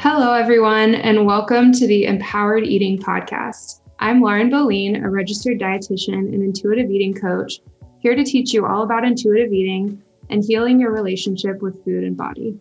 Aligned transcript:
Hello, 0.00 0.32
everyone, 0.32 0.94
and 0.94 1.26
welcome 1.26 1.72
to 1.72 1.84
the 1.84 2.04
Empowered 2.04 2.62
Eating 2.62 3.00
Podcast. 3.00 3.80
I'm 3.98 4.22
Lauren 4.22 4.48
Boleen, 4.48 5.04
a 5.04 5.10
registered 5.10 5.58
dietitian 5.58 6.32
and 6.32 6.40
intuitive 6.40 6.88
eating 6.88 7.12
coach, 7.12 7.58
here 7.98 8.14
to 8.14 8.22
teach 8.22 8.52
you 8.54 8.64
all 8.64 8.84
about 8.84 9.04
intuitive 9.04 9.52
eating 9.52 10.00
and 10.30 10.44
healing 10.44 10.78
your 10.78 10.92
relationship 10.92 11.60
with 11.62 11.84
food 11.84 12.04
and 12.04 12.16
body. 12.16 12.60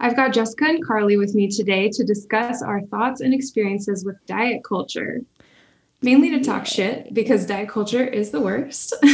I've 0.00 0.16
got 0.16 0.32
Jessica 0.32 0.64
and 0.64 0.82
Carly 0.82 1.18
with 1.18 1.34
me 1.34 1.46
today 1.50 1.90
to 1.90 2.04
discuss 2.04 2.62
our 2.62 2.80
thoughts 2.80 3.20
and 3.20 3.34
experiences 3.34 4.02
with 4.02 4.16
diet 4.24 4.64
culture. 4.64 5.20
Mainly 6.00 6.30
to 6.30 6.42
talk 6.42 6.64
shit 6.64 7.12
because 7.12 7.44
diet 7.44 7.68
culture 7.68 8.02
is 8.02 8.30
the 8.30 8.40
worst. 8.40 8.94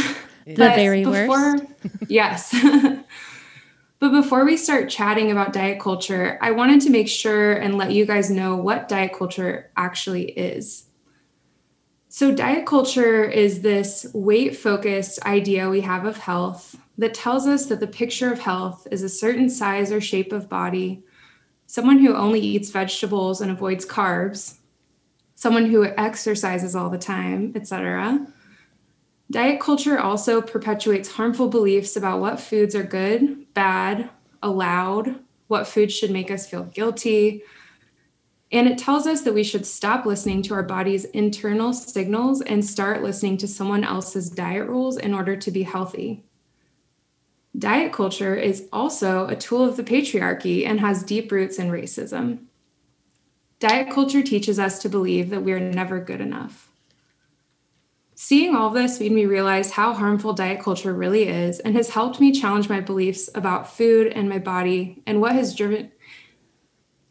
The 0.45 0.55
very 0.55 1.05
before, 1.05 1.27
worst. 1.29 1.63
yes. 2.09 2.53
but 4.03 4.11
before 4.11 4.43
we 4.43 4.57
start 4.57 4.89
chatting 4.89 5.31
about 5.31 5.53
diet 5.53 5.79
culture, 5.79 6.37
I 6.41 6.51
wanted 6.51 6.81
to 6.81 6.89
make 6.89 7.07
sure 7.07 7.53
and 7.53 7.77
let 7.77 7.93
you 7.93 8.05
guys 8.05 8.29
know 8.29 8.53
what 8.57 8.89
diet 8.89 9.13
culture 9.13 9.71
actually 9.77 10.25
is. 10.31 10.87
So, 12.09 12.35
diet 12.35 12.65
culture 12.65 13.23
is 13.23 13.61
this 13.61 14.05
weight 14.13 14.57
focused 14.57 15.25
idea 15.25 15.69
we 15.69 15.79
have 15.79 16.03
of 16.03 16.17
health 16.17 16.75
that 16.97 17.13
tells 17.13 17.47
us 17.47 17.67
that 17.67 17.79
the 17.79 17.87
picture 17.87 18.29
of 18.29 18.39
health 18.39 18.85
is 18.91 19.03
a 19.03 19.07
certain 19.07 19.49
size 19.49 19.89
or 19.89 20.01
shape 20.01 20.33
of 20.33 20.49
body, 20.49 21.05
someone 21.65 21.99
who 21.99 22.13
only 22.13 22.41
eats 22.41 22.71
vegetables 22.71 23.39
and 23.39 23.49
avoids 23.49 23.85
carbs, 23.85 24.57
someone 25.33 25.67
who 25.67 25.85
exercises 25.85 26.75
all 26.75 26.89
the 26.89 26.97
time, 26.97 27.53
etc. 27.55 28.27
Diet 29.33 29.59
culture 29.59 29.97
also 29.97 30.43
perpetuates 30.43 31.13
harmful 31.13 31.47
beliefs 31.47 31.95
about 31.95 32.19
what 32.19 32.39
foods 32.39 32.75
are 32.75 32.83
good, 32.83 33.51
bad, 33.55 34.11
allowed, 34.43 35.15
what 35.47 35.65
foods 35.65 35.91
should 35.91 36.11
make 36.11 36.29
us 36.29 36.47
feel 36.47 36.65
guilty. 36.65 37.41
And 38.51 38.67
it 38.67 38.77
tells 38.77 39.07
us 39.07 39.21
that 39.21 39.33
we 39.33 39.43
should 39.43 39.65
stop 39.65 40.05
listening 40.05 40.43
to 40.43 40.53
our 40.53 40.61
body's 40.61 41.05
internal 41.05 41.73
signals 41.73 42.41
and 42.41 42.63
start 42.63 43.01
listening 43.01 43.37
to 43.37 43.47
someone 43.47 43.83
else's 43.83 44.29
diet 44.29 44.67
rules 44.67 44.97
in 44.97 45.15
order 45.15 45.35
to 45.35 45.49
be 45.49 45.63
healthy. 45.63 46.23
Diet 47.57 47.91
culture 47.91 48.35
is 48.35 48.67
also 48.71 49.25
a 49.25 49.35
tool 49.35 49.67
of 49.67 49.77
the 49.77 49.83
patriarchy 49.83 50.63
and 50.63 50.79
has 50.79 51.01
deep 51.01 51.31
roots 51.31 51.57
in 51.57 51.71
racism. 51.71 52.45
Diet 53.59 53.91
culture 53.91 54.21
teaches 54.21 54.59
us 54.59 54.77
to 54.83 54.89
believe 54.89 55.31
that 55.31 55.41
we 55.41 55.53
are 55.53 55.59
never 55.59 55.99
good 55.99 56.21
enough. 56.21 56.62
Seeing 58.23 58.55
all 58.55 58.69
this 58.69 59.01
made 59.01 59.11
me 59.11 59.25
realize 59.25 59.71
how 59.71 59.93
harmful 59.93 60.31
diet 60.31 60.61
culture 60.61 60.93
really 60.93 61.27
is 61.27 61.59
and 61.59 61.75
has 61.75 61.89
helped 61.89 62.21
me 62.21 62.31
challenge 62.31 62.69
my 62.69 62.79
beliefs 62.79 63.29
about 63.35 63.75
food 63.75 64.13
and 64.13 64.29
my 64.29 64.39
body 64.39 65.03
and 65.05 65.19
what 65.19 65.33
has 65.33 65.53
driven 65.53 65.91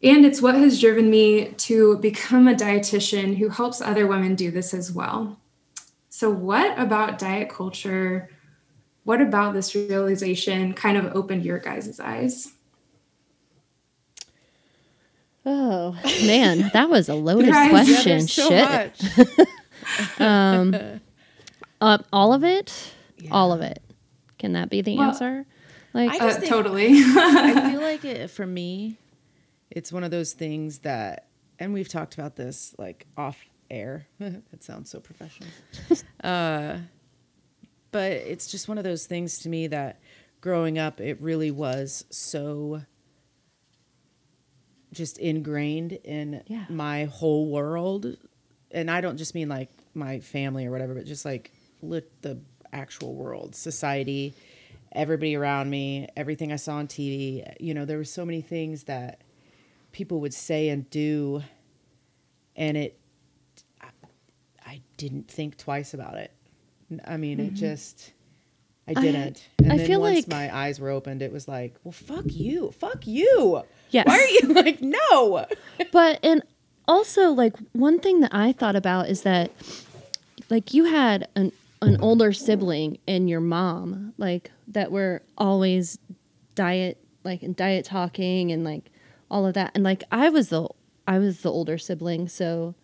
and 0.02 0.24
it's 0.24 0.40
what 0.40 0.54
has 0.54 0.80
driven 0.80 1.10
me 1.10 1.48
to 1.58 1.98
become 1.98 2.48
a 2.48 2.54
dietitian 2.54 3.36
who 3.36 3.50
helps 3.50 3.82
other 3.82 4.06
women 4.06 4.34
do 4.34 4.50
this 4.50 4.72
as 4.72 4.90
well. 4.90 5.38
So 6.08 6.30
what 6.30 6.78
about 6.78 7.18
diet 7.18 7.50
culture? 7.50 8.30
What 9.04 9.20
about 9.20 9.52
this 9.52 9.74
realization 9.74 10.72
kind 10.72 10.96
of 10.96 11.14
opened 11.14 11.44
your 11.44 11.58
guys' 11.58 12.00
eyes? 12.00 12.52
Oh 15.44 15.92
man, 16.24 16.70
that 16.72 16.88
was 16.88 17.10
a 17.10 17.14
loaded 17.14 17.50
Guys, 17.52 17.68
question. 17.68 18.18
there's 18.18 18.32
so 18.32 18.48
Shit. 18.48 19.48
Um, 20.18 20.74
uh, 21.82 21.98
all 22.12 22.32
of 22.32 22.44
it. 22.44 22.94
Yeah. 23.18 23.30
All 23.32 23.52
of 23.52 23.60
it. 23.60 23.82
Can 24.38 24.52
that 24.54 24.70
be 24.70 24.80
the 24.82 24.96
Well, 24.96 25.08
answer? 25.08 25.44
Like, 25.92 26.10
I 26.10 26.28
Uh, 26.28 26.34
think- 26.34 26.46
totally. 26.48 26.88
I 26.92 27.68
feel 27.70 27.80
like 27.80 28.04
it, 28.04 28.30
for 28.30 28.46
me, 28.46 28.96
it's 29.70 29.92
one 29.92 30.04
of 30.04 30.10
those 30.10 30.32
things 30.32 30.78
that, 30.80 31.26
and 31.58 31.72
we've 31.72 31.88
talked 31.88 32.14
about 32.14 32.36
this 32.36 32.74
like 32.78 33.06
off 33.16 33.38
air. 33.70 34.06
that 34.18 34.62
sounds 34.64 34.90
so 34.90 35.00
professional. 35.00 35.48
uh, 36.24 36.78
but 37.90 38.12
it's 38.12 38.46
just 38.50 38.68
one 38.68 38.78
of 38.78 38.84
those 38.84 39.06
things 39.06 39.40
to 39.40 39.48
me 39.48 39.66
that 39.66 40.00
growing 40.40 40.78
up, 40.78 41.00
it 41.00 41.20
really 41.20 41.50
was 41.50 42.04
so 42.10 42.82
just 44.92 45.18
ingrained 45.18 45.92
in 46.04 46.42
Yeah. 46.46 46.64
my 46.68 47.04
whole 47.04 47.48
world. 47.48 48.16
And 48.70 48.90
I 48.90 49.00
don't 49.00 49.16
just 49.16 49.34
mean 49.34 49.48
like 49.48 49.70
my 49.94 50.20
family 50.20 50.66
or 50.66 50.70
whatever, 50.70 50.94
but 50.94 51.04
just 51.06 51.24
like 51.24 51.52
lit 51.82 52.22
the 52.22 52.38
actual 52.72 53.14
world, 53.14 53.54
society, 53.54 54.34
everybody 54.92 55.34
around 55.34 55.70
me, 55.70 56.08
everything 56.16 56.52
I 56.52 56.56
saw 56.56 56.76
on 56.76 56.86
TV. 56.86 57.44
You 57.60 57.74
know, 57.74 57.84
there 57.84 57.98
were 57.98 58.04
so 58.04 58.24
many 58.24 58.40
things 58.40 58.84
that 58.84 59.22
people 59.92 60.20
would 60.20 60.34
say 60.34 60.68
and 60.68 60.88
do, 60.90 61.42
and 62.56 62.76
it, 62.76 62.98
I, 63.80 63.88
I 64.64 64.80
didn't 64.96 65.28
think 65.28 65.56
twice 65.56 65.94
about 65.94 66.16
it. 66.16 66.32
I 67.06 67.16
mean, 67.16 67.40
it 67.40 67.46
mm-hmm. 67.46 67.54
just, 67.54 68.12
I 68.86 68.94
didn't. 68.94 69.48
and 69.58 69.72
I 69.72 69.76
then 69.78 69.86
feel 69.86 70.00
once 70.00 70.16
like- 70.16 70.28
my 70.28 70.54
eyes 70.54 70.78
were 70.78 70.90
opened, 70.90 71.22
it 71.22 71.32
was 71.32 71.48
like, 71.48 71.76
well, 71.84 71.92
fuck 71.92 72.24
you, 72.26 72.70
fuck 72.72 73.06
you. 73.06 73.62
Yes. 73.90 74.06
Why 74.06 74.18
are 74.18 74.28
you 74.28 74.54
like 74.62 74.80
no? 74.80 75.46
but 75.92 76.18
and 76.22 76.42
also 76.88 77.30
like 77.30 77.54
one 77.72 77.98
thing 77.98 78.20
that 78.20 78.34
I 78.34 78.52
thought 78.52 78.76
about 78.76 79.08
is 79.08 79.22
that 79.22 79.50
like 80.50 80.74
you 80.74 80.84
had 80.84 81.28
an 81.34 81.52
an 81.82 82.00
older 82.00 82.32
sibling 82.32 82.98
and 83.06 83.28
your 83.28 83.40
mom 83.40 84.14
like 84.16 84.50
that 84.68 84.90
were 84.90 85.22
always 85.36 85.98
diet 86.54 86.96
like 87.24 87.42
and 87.42 87.54
diet 87.56 87.84
talking 87.84 88.50
and 88.52 88.64
like 88.64 88.90
all 89.30 89.46
of 89.46 89.54
that 89.54 89.70
and 89.74 89.82
like 89.84 90.02
I 90.10 90.28
was 90.30 90.48
the 90.48 90.68
I 91.06 91.18
was 91.18 91.40
the 91.42 91.50
older 91.50 91.76
sibling 91.78 92.28
so 92.28 92.74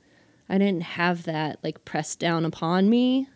I 0.49 0.59
didn't 0.59 0.83
have 0.83 1.23
that 1.25 1.59
like 1.63 1.85
pressed 1.85 2.19
down 2.19 2.45
upon 2.45 2.91
me 2.91 3.29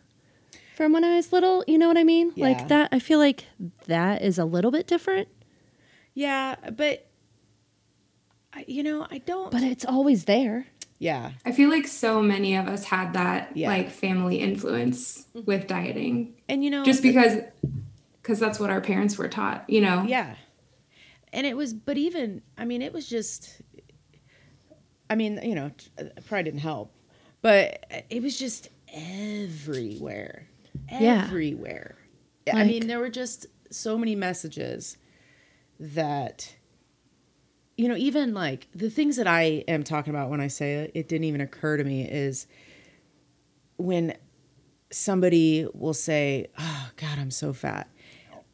from 0.77 0.93
when 0.93 1.05
I 1.05 1.15
was 1.17 1.33
little 1.33 1.65
you 1.67 1.79
know 1.79 1.89
what 1.89 1.97
I 1.99 2.05
mean 2.05 2.33
Yeah. 2.35 2.49
like 2.49 2.69
that 2.69 2.89
I 2.93 2.99
feel 2.99 3.19
like 3.19 3.47
that 3.87 4.23
is 4.23 4.39
a 4.39 4.45
little 4.45 4.71
bit 4.71 4.87
different 4.87 5.29
Yeah, 6.15 6.57
but 6.77 7.07
I, 8.55 8.65
you 8.69 8.83
know, 8.83 9.07
I 9.11 9.17
don't. 9.19 9.51
but 9.51 9.63
it's 9.63 9.85
always 9.85 10.25
there 10.27 10.67
yeah, 11.03 11.33
I 11.45 11.51
feel 11.53 11.69
like 11.69 11.87
so 11.89 12.23
many 12.23 12.55
of 12.55 12.69
us 12.69 12.85
had 12.85 13.15
that 13.15 13.57
Yeah. 13.57 13.69
like 13.69 13.91
family 13.91 14.37
influence 14.39 15.27
Mm-hmm. 15.35 15.47
with 15.47 15.67
dieting 15.67 16.35
and 16.49 16.63
you 16.63 16.71
know, 16.71 16.85
just 16.85 17.03
because 17.03 17.39
because 18.23 18.39
that's 18.39 18.61
what 18.61 18.71
our 18.71 18.81
parents 18.81 19.19
were 19.19 19.29
taught, 19.29 19.69
you 19.69 19.81
know. 19.81 20.05
Yeah. 20.07 20.37
And 21.33 21.45
it 21.47 21.57
was, 21.57 21.73
but 21.75 21.97
even, 21.97 22.43
I 22.59 22.65
mean, 22.67 22.83
it 22.83 22.93
was 22.93 23.09
just, 23.09 23.63
I 25.11 25.15
mean, 25.17 25.41
you 25.43 25.55
know, 25.55 25.71
t- 25.77 25.91
uh, 25.99 26.05
probably 26.27 26.45
didn't 26.45 26.61
help, 26.61 26.95
but 27.41 27.85
it 28.11 28.23
was 28.23 28.39
just 28.39 28.69
everywhere. 28.95 30.47
Yeah. 30.91 31.25
Everywhere. 31.25 31.97
I 32.53 32.65
mean, 32.65 32.87
there 32.87 32.99
were 33.01 33.09
just 33.11 33.47
so 33.71 33.97
many 33.99 34.15
messages 34.15 34.99
that, 35.81 36.55
you 37.77 37.89
know, 37.89 37.97
even 37.97 38.35
like 38.35 38.69
the 38.75 38.91
things 38.91 39.17
that 39.17 39.27
I 39.27 39.65
am 39.69 39.83
talking 39.83 40.13
about 40.13 40.31
when 40.31 40.41
I 40.41 40.49
say 40.49 40.75
it, 40.75 40.93
it 40.95 41.09
didn't 41.09 41.25
even 41.25 41.41
occur 41.41 41.77
to 41.77 41.85
me 41.85 42.03
is 42.09 42.47
when 43.77 44.15
somebody 44.91 45.67
will 45.75 45.95
say, 45.95 46.47
Oh, 46.59 46.91
God, 46.97 47.19
I'm 47.19 47.31
so 47.31 47.53
fat. 47.53 47.89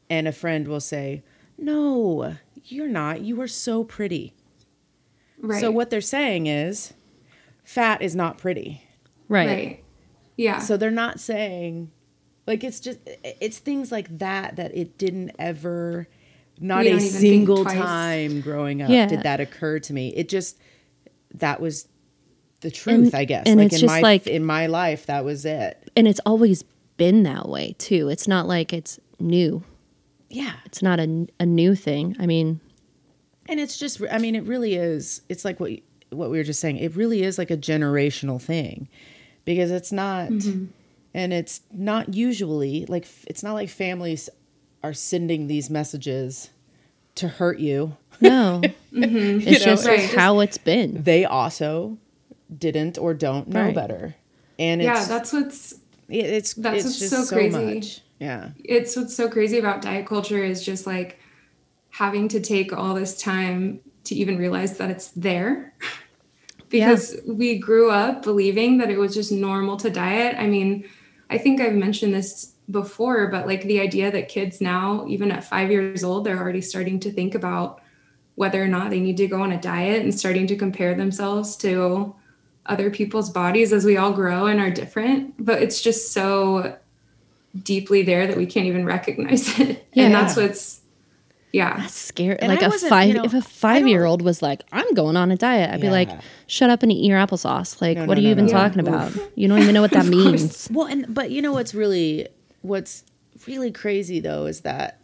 And 0.09 0.27
a 0.27 0.33
friend 0.33 0.69
will 0.69 0.81
say, 0.81 1.23
No, 1.57 2.37
you're 2.65 2.89
not. 2.89 3.21
You 3.21 3.41
are 3.41 3.49
so 3.49 3.85
pretty. 3.85 4.35
Right. 5.41 5.61
So, 5.61 5.71
what 5.71 5.91
they're 5.91 6.01
saying 6.01 6.47
is, 6.47 6.93
fat 7.65 8.03
is 8.03 8.17
not 8.17 8.39
pretty. 8.39 8.83
right, 9.29 9.47
right. 9.49 9.85
Yeah. 10.37 10.61
So, 10.61 10.77
they're 10.77 10.91
not 10.91 11.21
saying, 11.21 11.91
like, 12.47 12.65
it's 12.65 12.81
just, 12.81 12.99
it's 13.25 13.59
things 13.59 13.93
like 13.93 14.19
that 14.19 14.57
that 14.57 14.75
it 14.77 14.97
didn't 14.99 15.33
ever, 15.39 16.09
not 16.61 16.83
a 16.87 16.91
don't 16.91 16.99
even 17.01 17.09
think 17.09 17.21
single 17.21 17.65
time 17.65 18.41
growing 18.41 18.83
up 18.83 18.91
Yeah. 18.91 19.07
did 19.07 19.23
that 19.23 19.41
occur 19.41 19.79
to 19.81 19.93
me. 19.93 20.09
It 20.15 20.29
just, 20.29 20.59
that 21.35 21.61
was 21.61 21.89
the 22.61 22.71
truth, 22.71 23.07
And- 23.07 23.15
I 23.15 23.25
guess. 23.25 23.45
and 23.47 23.59
like 23.59 23.67
it's 23.67 23.77
in 23.77 23.81
just 23.81 23.93
my 23.95 24.01
like- 24.01 24.27
in 24.27 24.45
my 24.45 24.67
life, 24.67 25.07
that 25.07 25.25
was 25.25 25.45
it. 25.45 25.91
and 25.97 26.09
it's 26.09 26.21
always 26.27 26.65
been 26.97 27.23
that 27.23 27.49
way 27.49 27.75
too. 27.79 28.09
It's 28.09 28.27
not 28.27 28.49
like 28.49 28.73
it's 28.73 28.99
new. 29.21 29.63
Yeah. 30.31 30.55
It's 30.67 30.83
not 30.83 30.99
a, 31.01 31.27
a 31.41 31.47
new 31.47 31.75
thing. 31.75 32.17
I 32.19 32.27
mean, 32.27 32.61
And 33.49 33.61
it's 33.61 33.79
just, 33.79 34.03
I 34.11 34.19
mean, 34.19 34.35
it 34.35 34.45
really 34.45 34.75
is. 34.75 35.23
It's 35.29 35.45
like 35.45 35.59
what 35.61 35.73
what 36.11 36.31
we 36.31 36.39
were 36.39 36.45
just 36.45 36.61
saying. 36.61 36.79
It 36.79 36.97
really 36.97 37.23
is 37.23 37.39
like 37.39 37.51
a 37.51 37.57
generational 37.57 38.41
thing, 38.41 38.89
because 39.45 39.71
it's 39.71 39.93
not, 39.93 40.29
mm-hmm. 40.31 40.67
and 41.15 41.33
it's 41.35 41.61
not 41.73 42.15
usually 42.15 42.87
like 42.87 43.07
it's 43.27 43.43
not 43.43 43.53
like 43.55 43.69
families 43.69 44.29
are 44.89 44.95
sending 44.95 45.47
these 45.49 45.69
messages 45.69 46.51
to 47.17 47.29
hurt 47.29 47.59
you. 47.59 47.97
no, 48.21 48.61
mm-hmm. 48.93 49.47
it's 49.49 49.65
know, 49.67 49.73
just 49.73 49.87
Right. 49.87 50.09
how 50.15 50.41
it's 50.41 50.59
been. 50.59 51.03
They 51.03 51.25
also 51.25 51.99
didn't 52.57 52.97
or 52.99 53.13
don't 53.15 53.49
know 53.49 53.65
Right. 53.67 53.75
better, 53.75 54.15
and 54.59 54.81
yeah, 54.83 55.05
that's 55.05 55.33
what's 55.33 55.73
it- 56.09 56.27
it's 56.39 56.55
that's 56.55 56.77
it's 56.77 56.85
what's 56.87 56.99
just 56.99 57.11
so 57.15 57.25
so, 57.25 57.37
crazy. 57.37 57.75
much. 57.75 58.01
Yeah, 58.19 58.51
it's 58.65 58.97
what's 58.97 59.15
so 59.15 59.29
crazy 59.29 59.59
about 59.59 59.83
diet 59.83 60.07
culture 60.07 60.43
is 60.43 60.65
just 60.65 60.87
like 60.87 61.19
having 61.91 62.29
to 62.29 62.41
take 62.41 62.73
all 62.73 62.95
this 62.95 63.21
time 63.21 63.81
to 64.05 64.15
even 64.15 64.39
realize 64.39 64.79
that 64.79 64.91
it's 64.91 65.09
there. 65.09 65.75
because 66.71 67.15
yeah. 67.15 67.33
we 67.33 67.59
grew 67.59 67.91
up 67.91 68.23
believing 68.23 68.79
that 68.79 68.91
it 68.91 68.99
was 68.99 69.15
just 69.15 69.33
normal 69.33 69.77
to 69.79 69.91
diet. 69.91 70.37
I 70.39 70.47
mean, 70.47 70.85
I 71.31 71.39
think 71.39 71.61
I've 71.61 71.75
mentioned 71.75 72.15
this 72.15 72.55
before, 72.71 73.29
but 73.29 73.47
like 73.47 73.63
the 73.63 73.81
idea 73.81 74.11
that 74.11 74.29
kids 74.29 74.61
now, 74.61 75.07
even 75.09 75.31
at 75.31 75.45
five 75.45 75.71
years 75.71 76.05
old, 76.05 76.25
they're 76.25 76.39
already 76.39 76.61
starting 76.61 77.01
to 77.01 77.11
think 77.11 77.35
about 77.35 77.81
whether 78.35 78.63
or 78.63 78.69
not 78.69 78.91
they 78.91 79.01
need 79.01 79.17
to 79.17 79.27
go 79.27 79.43
on 79.43 79.53
a 79.53 79.61
diet 79.61 80.03
and 80.03 80.17
starting 80.17 80.47
to 80.47 80.57
compare 80.57 80.95
themselves 80.95 81.57
to 81.57 82.15
other 82.67 82.91
people's 82.91 83.31
bodies 83.31 83.73
as 83.73 83.85
we 83.85 83.97
all 83.97 84.13
grow 84.13 84.47
and 84.47 84.61
are 84.61 84.71
different. 84.71 85.35
But 85.45 85.63
it's 85.63 85.81
just 85.81 86.13
so 86.13 86.77
deeply 87.63 88.03
there 88.03 88.27
that 88.27 88.37
we 88.37 88.47
can't 88.47 88.67
even 88.67 88.85
recognize 88.85 89.59
it. 89.61 89.87
Yeah. 89.93 90.05
And 90.05 90.15
that's 90.15 90.37
what's 90.37 90.83
yeah. 91.53 91.79
That's 91.79 91.95
scary. 91.95 92.39
And 92.39 92.53
like 92.53 92.63
I 92.63 92.67
a 92.67 92.71
five 92.71 93.09
you 93.09 93.15
know, 93.15 93.25
if 93.25 93.35
a 93.35 93.41
five 93.41 93.89
year 93.89 94.05
old 94.05 94.23
was 94.23 94.43
like, 94.43 94.63
I'm 94.71 94.93
going 94.95 95.17
on 95.17 95.31
a 95.31 95.37
diet, 95.37 95.71
I'd 95.71 95.77
yeah. 95.77 95.87
be 95.87 95.91
like, 95.91 96.11
shut 96.47 96.69
up 96.69 96.83
and 96.83 96.93
eat 96.93 97.05
your 97.05 97.19
applesauce. 97.19 97.81
Like, 97.81 97.97
no, 97.97 98.05
what 98.05 98.19
no, 98.19 98.21
are 98.21 98.23
you 98.23 98.35
no, 98.35 98.43
even 98.43 98.49
talking 98.49 98.81
about? 98.81 99.13
You 99.35 99.49
don't 99.49 99.59
even 99.61 99.75
know 99.75 99.81
what 99.81 99.93
that 99.93 100.07
means. 100.07 100.69
Well, 100.71 100.87
and 100.87 101.13
but 101.13 101.31
you 101.31 101.41
know 101.41 101.53
what's 101.53 101.75
really 101.75 102.29
what's 102.63 103.05
really 103.47 103.71
crazy 103.71 104.21
though 104.21 104.47
is 104.47 104.61
that 104.61 105.01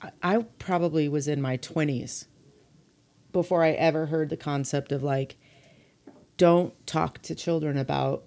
I, 0.00 0.10
I 0.22 0.38
probably 0.58 1.08
was 1.08 1.28
in 1.28 1.40
my 1.40 1.56
twenties 1.56 2.26
before 3.32 3.62
I 3.62 3.70
ever 3.72 4.06
heard 4.06 4.30
the 4.30 4.36
concept 4.36 4.92
of 4.92 5.02
like, 5.02 5.36
don't 6.36 6.74
talk 6.86 7.20
to 7.22 7.34
children 7.34 7.76
about 7.76 8.24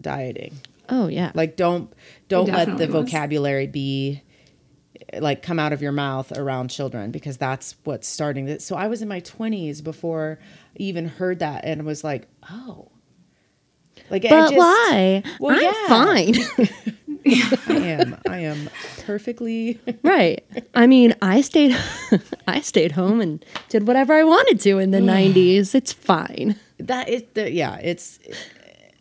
dieting. 0.00 0.54
Oh 0.88 1.08
yeah. 1.08 1.32
Like 1.34 1.56
don't 1.56 1.92
don't 2.28 2.46
let 2.46 2.66
the 2.78 2.86
was. 2.86 3.10
vocabulary 3.10 3.66
be 3.66 4.22
like 5.18 5.42
come 5.42 5.58
out 5.58 5.72
of 5.72 5.82
your 5.82 5.92
mouth 5.92 6.32
around 6.32 6.68
children 6.68 7.10
because 7.10 7.36
that's 7.36 7.76
what's 7.84 8.06
starting 8.06 8.46
to, 8.46 8.60
so 8.60 8.76
I 8.76 8.86
was 8.86 9.02
in 9.02 9.08
my 9.08 9.20
20s 9.20 9.82
before 9.82 10.38
I 10.40 10.76
even 10.76 11.08
heard 11.08 11.40
that 11.40 11.64
and 11.64 11.84
was 11.84 12.04
like, 12.04 12.28
"Oh." 12.50 12.90
Like 14.10 14.22
But 14.22 14.50
just, 14.50 14.56
why? 14.56 15.22
Well, 15.40 15.56
I'm 15.56 15.62
yeah. 15.62 15.88
fine. 15.88 16.96
I 17.26 17.76
am. 17.76 18.16
I 18.28 18.38
am 18.38 18.70
perfectly 19.04 19.80
right. 20.02 20.44
I 20.74 20.86
mean, 20.86 21.14
I 21.22 21.40
stayed 21.40 21.76
I 22.48 22.60
stayed 22.60 22.92
home 22.92 23.20
and 23.20 23.44
did 23.68 23.86
whatever 23.86 24.14
I 24.14 24.24
wanted 24.24 24.60
to 24.60 24.78
in 24.78 24.90
the 24.90 24.98
90s. 24.98 25.74
It's 25.74 25.92
fine. 25.92 26.58
That 26.78 27.08
is 27.08 27.24
the 27.34 27.50
yeah, 27.50 27.76
it's 27.76 28.18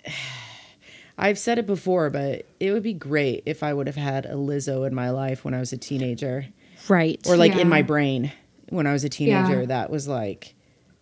I've 1.17 1.37
said 1.37 1.59
it 1.59 1.67
before, 1.67 2.09
but 2.09 2.45
it 2.59 2.71
would 2.71 2.83
be 2.83 2.93
great 2.93 3.43
if 3.45 3.61
I 3.61 3.73
would 3.73 3.87
have 3.87 3.95
had 3.95 4.25
a 4.25 4.33
Lizzo 4.33 4.87
in 4.87 4.95
my 4.95 5.11
life 5.11 5.45
when 5.45 5.53
I 5.53 5.59
was 5.59 5.71
a 5.71 5.77
teenager. 5.77 6.47
Right. 6.89 7.21
Or 7.27 7.37
like 7.37 7.53
yeah. 7.53 7.61
in 7.61 7.69
my 7.69 7.81
brain 7.81 8.31
when 8.69 8.87
I 8.87 8.93
was 8.93 9.03
a 9.03 9.09
teenager 9.09 9.61
yeah. 9.61 9.65
that 9.67 9.89
was 9.89 10.07
like 10.07 10.55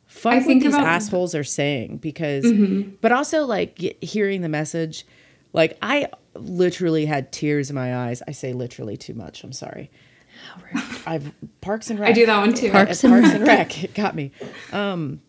fuck 0.07 0.33
I 0.33 0.37
what 0.39 0.47
these 0.47 0.65
about- 0.65 0.85
assholes 0.85 1.33
are 1.33 1.43
saying 1.43 1.97
because 1.97 2.43
mm-hmm. 2.43 2.91
but 2.99 3.11
also 3.11 3.45
like 3.45 3.79
hearing 4.03 4.41
the 4.41 4.49
message 4.49 5.05
like 5.53 5.77
I 5.81 6.07
literally 6.33 7.05
had 7.05 7.31
tears 7.31 7.69
in 7.69 7.75
my 7.75 7.95
eyes. 8.07 8.21
I 8.27 8.31
say 8.31 8.53
literally 8.53 8.97
too 8.97 9.13
much. 9.13 9.43
I'm 9.43 9.53
sorry. 9.53 9.91
I've 11.05 11.31
Parks 11.59 11.89
and 11.89 11.99
Rec. 11.99 12.09
I 12.09 12.13
do 12.13 12.25
that 12.25 12.37
one 12.37 12.53
too. 12.53 12.71
Parks, 12.71 13.03
and, 13.03 13.13
Parks 13.13 13.33
and 13.33 13.45
Rec. 13.45 13.83
It 13.83 13.93
got 13.93 14.15
me. 14.15 14.31
Um, 14.71 15.21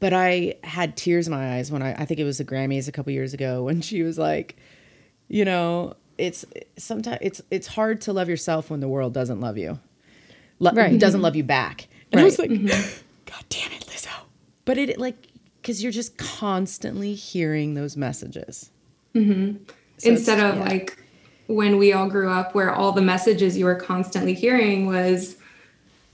but 0.00 0.12
I 0.12 0.56
had 0.62 0.96
tears 0.96 1.26
in 1.26 1.32
my 1.32 1.56
eyes 1.56 1.72
when 1.72 1.82
I, 1.82 1.94
I 1.94 2.04
think 2.04 2.20
it 2.20 2.24
was 2.24 2.38
the 2.38 2.44
Grammys 2.44 2.88
a 2.88 2.92
couple 2.92 3.12
years 3.12 3.34
ago 3.34 3.62
when 3.64 3.80
she 3.80 4.02
was 4.02 4.18
like, 4.18 4.56
you 5.28 5.44
know, 5.44 5.94
it's 6.16 6.44
sometimes 6.76 7.18
it's 7.20 7.40
it's 7.50 7.66
hard 7.66 8.00
to 8.02 8.12
love 8.12 8.28
yourself 8.28 8.70
when 8.70 8.80
the 8.80 8.88
world 8.88 9.14
doesn't 9.14 9.40
love 9.40 9.58
you, 9.58 9.78
Lo- 10.58 10.72
right? 10.72 10.98
Doesn't 10.98 11.22
love 11.22 11.36
you 11.36 11.44
back. 11.44 11.88
And 12.12 12.18
right. 12.18 12.22
I 12.22 12.24
was 12.24 12.38
like, 12.38 12.50
mm-hmm. 12.50 12.66
God 13.26 13.44
damn 13.48 13.72
it, 13.72 13.86
Lizzo. 13.86 14.14
But 14.64 14.78
it 14.78 14.98
like 14.98 15.28
because 15.60 15.82
you're 15.82 15.92
just 15.92 16.16
constantly 16.16 17.14
hearing 17.14 17.74
those 17.74 17.96
messages 17.96 18.70
mm-hmm. 19.14 19.64
so 19.98 20.08
instead 20.08 20.40
of 20.40 20.56
yeah. 20.56 20.64
like 20.64 20.98
when 21.46 21.78
we 21.78 21.92
all 21.92 22.08
grew 22.08 22.30
up, 22.30 22.54
where 22.54 22.72
all 22.72 22.92
the 22.92 23.02
messages 23.02 23.56
you 23.56 23.64
were 23.64 23.74
constantly 23.74 24.34
hearing 24.34 24.86
was 24.86 25.36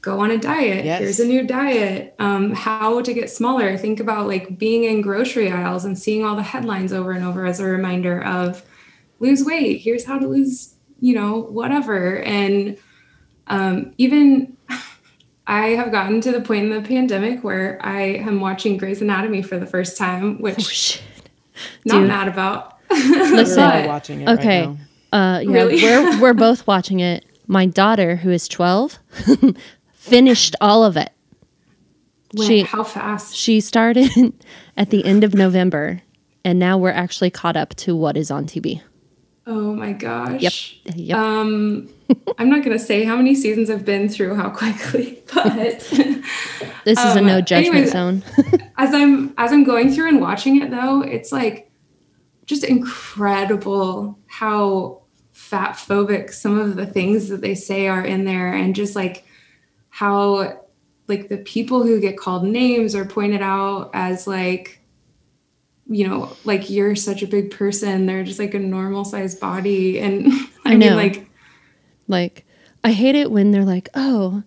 go 0.05 0.20
on 0.20 0.31
a 0.31 0.38
diet. 0.38 0.85
Yes. 0.85 1.00
Here's 1.00 1.20
a 1.20 1.26
new 1.26 1.46
diet. 1.46 2.14
Um, 2.19 2.52
how 2.52 3.00
to 3.00 3.14
get 3.14 3.31
smaller. 3.31 3.76
Think 3.76 4.00
about 4.00 4.26
like 4.26 4.58
being 4.58 4.85
in 4.85 5.00
grocery 5.00 5.50
aisles 5.50 5.85
and 5.85 5.99
seeing 5.99 6.25
all 6.25 6.37
the 6.37 6.43
headlines 6.43 6.93
over 6.93 7.11
and 7.12 7.25
over 7.25 7.46
as 7.46 7.58
a 7.58 7.64
reminder 7.64 8.23
of 8.23 8.62
lose 9.19 9.44
weight. 9.44 9.81
Here's 9.81 10.05
how 10.05 10.19
to 10.19 10.26
lose, 10.26 10.75
you 11.00 11.14
know, 11.14 11.41
whatever. 11.41 12.19
And 12.19 12.76
um, 13.46 13.94
even 13.96 14.56
I 15.46 15.69
have 15.69 15.91
gotten 15.91 16.20
to 16.20 16.32
the 16.32 16.43
point 16.43 16.70
in 16.70 16.82
the 16.82 16.87
pandemic 16.87 17.43
where 17.43 17.79
I 17.82 18.02
am 18.02 18.41
watching 18.41 18.76
Grey's 18.76 19.00
Anatomy 19.00 19.43
for 19.43 19.58
the 19.58 19.67
first 19.67 19.96
time, 19.96 20.41
which 20.41 21.02
oh, 21.02 21.61
not 21.87 21.99
Dude. 22.00 22.08
mad 22.08 22.29
about. 22.29 22.73
Listen, 22.94 23.62
we're 23.62 23.87
watching 23.87 24.20
it 24.23 24.29
okay. 24.29 24.67
Right 24.67 24.76
uh, 25.14 25.38
yeah, 25.44 25.52
really? 25.52 25.81
we're 25.81 26.20
we're 26.20 26.35
both 26.35 26.67
watching 26.67 27.00
it. 27.00 27.25
My 27.46 27.67
daughter, 27.67 28.17
who 28.17 28.31
is 28.31 28.49
twelve, 28.49 28.99
finished 29.94 30.56
all 30.61 30.82
of 30.82 30.96
it. 30.96 31.11
When, 32.32 32.49
she 32.49 32.62
how 32.62 32.82
fast? 32.82 33.37
She 33.37 33.61
started 33.61 34.11
at 34.76 34.91
the 34.91 35.05
end 35.05 35.23
of 35.23 35.32
November, 35.32 36.02
and 36.44 36.58
now 36.58 36.76
we're 36.76 36.91
actually 36.91 37.31
caught 37.31 37.56
up 37.56 37.76
to 37.76 37.94
what 37.94 38.17
is 38.17 38.31
on 38.31 38.46
TV. 38.46 38.82
Oh 39.46 39.75
my 39.75 39.93
gosh. 39.93 40.41
Yep. 40.41 40.96
yep. 40.96 41.19
Um, 41.19 41.88
I'm 42.38 42.49
not 42.49 42.64
going 42.64 42.76
to 42.76 42.82
say 42.82 43.05
how 43.05 43.14
many 43.14 43.35
seasons 43.35 43.69
I've 43.69 43.85
been 43.85 44.08
through, 44.08 44.35
how 44.37 44.49
quickly, 44.49 45.23
but 45.35 45.81
this 46.85 46.99
is 46.99 46.99
um, 46.99 47.19
a 47.19 47.20
no 47.20 47.41
judgment 47.43 47.75
anyways, 47.75 47.93
zone. 47.93 48.25
as 48.79 48.93
I'm 48.94 49.35
as 49.38 49.52
I'm 49.52 49.62
going 49.62 49.94
through 49.94 50.08
and 50.08 50.20
watching 50.20 50.61
it, 50.61 50.70
though, 50.70 51.02
it's 51.02 51.31
like 51.31 51.70
just 52.46 52.64
incredible 52.64 54.19
how 54.26 55.02
fat 55.32 55.73
phobic 55.76 56.32
some 56.32 56.58
of 56.58 56.76
the 56.76 56.87
things 56.87 57.29
that 57.29 57.41
they 57.41 57.55
say 57.55 57.88
are 57.88 58.05
in 58.05 58.25
there, 58.25 58.52
and 58.52 58.75
just 58.75 58.94
like 58.94 59.25
how 59.91 60.61
like 61.06 61.29
the 61.29 61.38
people 61.38 61.82
who 61.82 62.00
get 62.00 62.17
called 62.17 62.44
names 62.44 62.94
are 62.94 63.05
pointed 63.05 63.43
out 63.43 63.91
as 63.94 64.26
like 64.26 64.81
you 65.87 66.08
know 66.08 66.35
like 66.44 66.70
you're 66.70 66.96
such 66.96 67.23
a 67.23 67.26
big 67.26 67.50
person 67.50 68.06
they're 68.06 68.25
just 68.25 68.38
like 68.38 68.55
a 68.55 68.58
normal 68.58 69.05
sized 69.05 69.38
body. 69.41 70.00
And 70.00 70.32
i, 70.64 70.73
I 70.73 70.75
know. 70.76 70.91
mean, 70.91 70.96
like 70.96 71.31
like 72.08 72.46
i 72.82 72.93
hate 72.93 73.14
it 73.14 73.31
when 73.31 73.50
they're 73.50 73.64
like 73.64 73.89
oh 73.94 74.43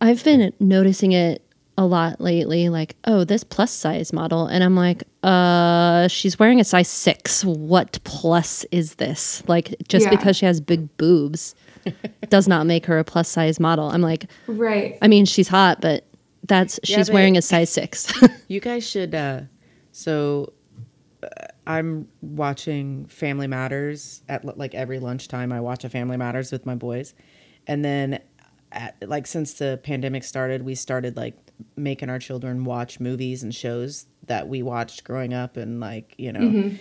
i've 0.00 0.24
been 0.24 0.52
noticing 0.60 1.12
it 1.12 1.42
a 1.78 1.86
lot 1.86 2.20
lately 2.20 2.68
like 2.68 2.96
oh 3.04 3.24
this 3.24 3.42
plus 3.44 3.70
size 3.70 4.12
model 4.12 4.46
and 4.46 4.62
i'm 4.62 4.74
like 4.74 5.04
uh 5.22 6.06
she's 6.08 6.38
wearing 6.38 6.60
a 6.60 6.64
size 6.64 6.88
six 6.88 7.44
what 7.44 7.98
plus 8.04 8.64
is 8.72 8.96
this 8.96 9.42
like 9.46 9.74
just 9.88 10.04
yeah. 10.04 10.10
because 10.10 10.36
she 10.36 10.44
has 10.44 10.60
big 10.60 10.94
boobs 10.96 11.54
does 12.28 12.48
not 12.48 12.66
make 12.66 12.86
her 12.86 12.98
a 12.98 13.04
plus 13.04 13.28
size 13.28 13.60
model. 13.60 13.88
I'm 13.88 14.02
like, 14.02 14.26
right. 14.46 14.98
I 15.02 15.08
mean, 15.08 15.24
she's 15.24 15.48
hot, 15.48 15.80
but 15.80 16.06
that's 16.44 16.78
yeah, 16.84 16.98
she's 16.98 17.08
but 17.08 17.14
wearing 17.14 17.36
a 17.36 17.42
size 17.42 17.70
six. 17.70 18.12
you 18.48 18.60
guys 18.60 18.88
should. 18.88 19.14
Uh, 19.14 19.42
so 19.92 20.52
uh, 21.22 21.28
I'm 21.66 22.08
watching 22.20 23.06
Family 23.06 23.46
Matters 23.46 24.22
at 24.28 24.58
like 24.58 24.74
every 24.74 24.98
lunchtime. 24.98 25.52
I 25.52 25.60
watch 25.60 25.84
a 25.84 25.88
Family 25.88 26.16
Matters 26.16 26.52
with 26.52 26.66
my 26.66 26.74
boys, 26.74 27.14
and 27.66 27.84
then 27.84 28.20
at, 28.72 28.96
like 29.06 29.26
since 29.26 29.54
the 29.54 29.80
pandemic 29.82 30.24
started, 30.24 30.62
we 30.62 30.74
started 30.74 31.16
like 31.16 31.36
making 31.76 32.10
our 32.10 32.18
children 32.18 32.64
watch 32.64 33.00
movies 33.00 33.42
and 33.42 33.54
shows 33.54 34.06
that 34.26 34.48
we 34.48 34.62
watched 34.62 35.04
growing 35.04 35.32
up, 35.32 35.56
and 35.56 35.80
like 35.80 36.14
you 36.18 36.32
know, 36.32 36.40
mm-hmm. 36.40 36.76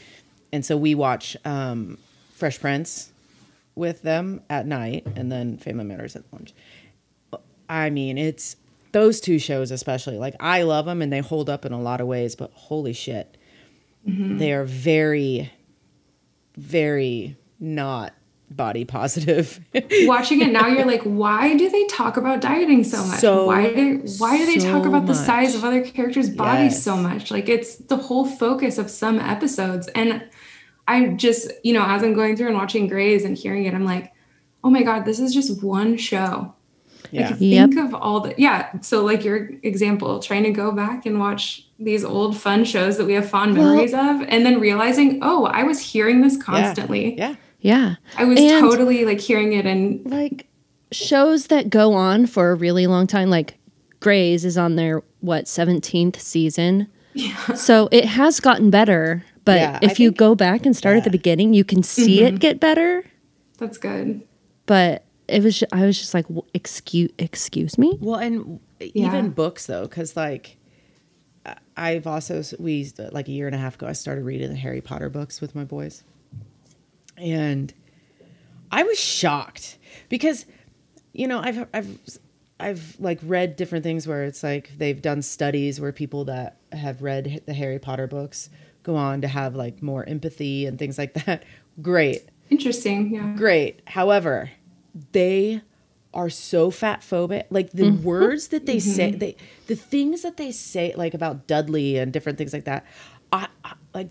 and 0.51 0.65
so 0.65 0.77
we 0.77 0.95
watch 0.95 1.37
um, 1.45 1.97
Fresh 2.33 2.59
Prince 2.59 3.11
with 3.75 4.01
them 4.01 4.41
at 4.49 4.65
night 4.65 5.07
and 5.15 5.31
then 5.31 5.57
Family 5.57 5.85
Matters 5.85 6.15
at 6.15 6.23
lunch. 6.33 6.53
I 7.69 7.89
mean, 7.89 8.17
it's 8.17 8.55
those 8.91 9.21
two 9.21 9.39
shows 9.39 9.71
especially. 9.71 10.17
Like 10.17 10.35
I 10.39 10.63
love 10.63 10.85
them 10.85 11.01
and 11.01 11.13
they 11.13 11.19
hold 11.19 11.49
up 11.49 11.65
in 11.65 11.71
a 11.71 11.81
lot 11.81 12.01
of 12.01 12.07
ways, 12.07 12.35
but 12.35 12.51
holy 12.53 12.93
shit. 12.93 13.37
Mm-hmm. 14.07 14.37
They 14.37 14.53
are 14.53 14.65
very 14.65 15.51
very 16.55 17.37
not 17.59 18.13
body 18.49 18.85
positive. 18.85 19.59
Watching 20.03 20.41
it 20.41 20.51
now, 20.51 20.67
you're 20.67 20.85
like, 20.85 21.03
why 21.03 21.55
do 21.55 21.69
they 21.69 21.85
talk 21.87 22.17
about 22.17 22.41
dieting 22.41 22.83
so 22.83 23.03
much? 23.05 23.19
So, 23.19 23.45
why 23.45 23.73
do 23.73 24.03
why 24.17 24.37
do 24.37 24.45
they 24.45 24.59
so 24.59 24.71
talk 24.71 24.85
about 24.85 25.03
much. 25.03 25.15
the 25.15 25.25
size 25.25 25.55
of 25.55 25.63
other 25.63 25.83
characters' 25.83 26.29
bodies 26.29 26.73
yes. 26.73 26.83
so 26.83 26.95
much? 26.95 27.31
Like 27.31 27.49
it's 27.49 27.75
the 27.75 27.97
whole 27.97 28.25
focus 28.25 28.77
of 28.77 28.89
some 28.89 29.19
episodes. 29.19 29.87
And 29.89 30.29
I 30.87 31.07
just, 31.09 31.51
you 31.63 31.73
know, 31.73 31.85
as 31.85 32.03
I'm 32.03 32.13
going 32.13 32.37
through 32.37 32.47
and 32.47 32.55
watching 32.55 32.87
Grey's 32.87 33.25
and 33.25 33.37
hearing 33.37 33.65
it, 33.65 33.73
I'm 33.73 33.85
like, 33.85 34.13
oh 34.63 34.69
my 34.69 34.83
God, 34.83 35.05
this 35.05 35.19
is 35.19 35.33
just 35.33 35.61
one 35.63 35.97
show. 35.97 36.53
Yeah. 37.11 37.29
Like, 37.29 37.39
think 37.39 37.75
yep. 37.75 37.85
of 37.85 37.93
all 37.93 38.21
the, 38.21 38.35
yeah. 38.37 38.79
So, 38.81 39.03
like 39.03 39.23
your 39.23 39.51
example, 39.63 40.19
trying 40.19 40.43
to 40.43 40.51
go 40.51 40.71
back 40.71 41.05
and 41.05 41.19
watch 41.19 41.67
these 41.79 42.03
old 42.03 42.37
fun 42.37 42.65
shows 42.65 42.97
that 42.97 43.05
we 43.05 43.13
have 43.13 43.29
fond 43.29 43.53
memories 43.53 43.93
well, 43.93 44.21
of, 44.21 44.27
and 44.27 44.45
then 44.45 44.59
realizing, 44.59 45.19
oh, 45.21 45.45
I 45.45 45.63
was 45.63 45.79
hearing 45.79 46.21
this 46.21 46.41
constantly. 46.41 47.15
Yeah. 47.15 47.29
Yeah. 47.29 47.35
I 47.65 48.23
was 48.23 48.39
and 48.39 48.61
totally 48.61 49.05
like 49.05 49.19
hearing 49.19 49.53
it 49.53 49.65
and 49.65 50.05
like 50.09 50.47
shows 50.91 51.47
that 51.47 51.69
go 51.69 51.93
on 51.93 52.25
for 52.27 52.51
a 52.51 52.55
really 52.55 52.87
long 52.87 53.07
time, 53.07 53.29
like 53.29 53.57
Grey's 53.99 54.45
is 54.45 54.57
on 54.57 54.75
their 54.75 55.03
what 55.21 55.45
17th 55.45 56.17
season. 56.17 56.87
So 57.55 57.89
it 57.91 58.05
has 58.05 58.39
gotten 58.39 58.69
better, 58.69 59.23
but 59.43 59.59
Yeah, 59.59 59.79
I 59.81 59.85
if 59.85 59.99
you 59.99 60.09
think- 60.09 60.17
go 60.17 60.35
back 60.35 60.65
and 60.65 60.75
start 60.75 60.97
at 60.97 61.03
the 61.03 61.09
beginning, 61.09 61.53
you 61.53 61.63
can 61.63 61.81
see 61.81 62.21
it 62.23 62.27
mm-hmm. 62.27 62.35
get 62.37 62.59
better. 62.59 63.03
That's 63.57 63.79
good. 63.79 64.21
But 64.67 65.03
it 65.27 65.41
was, 65.43 65.59
ju- 65.59 65.65
I 65.71 65.85
was 65.85 65.97
just 65.97 66.13
like, 66.13 66.25
excuse, 66.53 67.09
excuse 67.17 67.77
me. 67.77 67.97
Well, 67.99 68.19
and 68.19 68.59
Yeah. 68.79 69.07
even 69.07 69.31
books 69.31 69.65
though, 69.65 69.83
because 69.87 70.15
like 70.15 70.57
I've 71.75 72.05
also 72.05 72.43
we 72.59 72.91
like 73.11 73.27
a 73.27 73.31
year 73.31 73.47
and 73.47 73.55
a 73.55 73.59
half 73.59 73.75
ago 73.75 73.87
I 73.87 73.93
started 73.93 74.23
reading 74.23 74.49
the 74.49 74.55
Harry 74.55 74.81
Potter 74.81 75.09
books 75.09 75.41
with 75.41 75.55
my 75.55 75.63
boys, 75.63 76.03
and 77.17 77.73
I 78.71 78.83
was 78.83 78.99
shocked 78.99 79.77
because 80.09 80.45
you 81.13 81.27
know 81.27 81.39
I've 81.39 81.67
I've 81.73 81.99
I've 82.59 82.95
like 82.99 83.19
read 83.23 83.55
different 83.55 83.83
things 83.83 84.07
where 84.07 84.23
it's 84.23 84.43
like 84.43 84.71
they've 84.77 85.01
done 85.01 85.21
studies 85.21 85.79
where 85.79 85.91
people 85.91 86.25
that 86.25 86.57
have 86.71 87.01
read 87.01 87.43
the 87.45 87.53
Harry 87.53 87.79
Potter 87.79 88.07
books 88.07 88.49
go 88.83 88.95
on 88.95 89.21
to 89.21 89.27
have 89.27 89.55
like 89.55 89.81
more 89.81 90.07
empathy 90.07 90.65
and 90.65 90.79
things 90.79 90.97
like 90.97 91.13
that. 91.25 91.43
Great. 91.81 92.23
Interesting. 92.49 93.13
Yeah. 93.13 93.33
Great. 93.35 93.81
However, 93.85 94.49
they 95.11 95.61
are 96.13 96.29
so 96.29 96.71
fat 96.71 97.01
phobic. 97.01 97.45
Like 97.49 97.71
the 97.71 97.83
mm-hmm. 97.83 98.03
words 98.03 98.47
that 98.47 98.65
they 98.65 98.79
say, 98.79 99.09
mm-hmm. 99.09 99.19
they 99.19 99.35
the 99.67 99.75
things 99.75 100.23
that 100.23 100.37
they 100.37 100.51
say, 100.51 100.93
like 100.95 101.13
about 101.13 101.47
Dudley 101.47 101.97
and 101.97 102.11
different 102.11 102.37
things 102.37 102.53
like 102.53 102.65
that. 102.65 102.85
I, 103.31 103.47
I 103.63 103.73
like. 103.93 104.09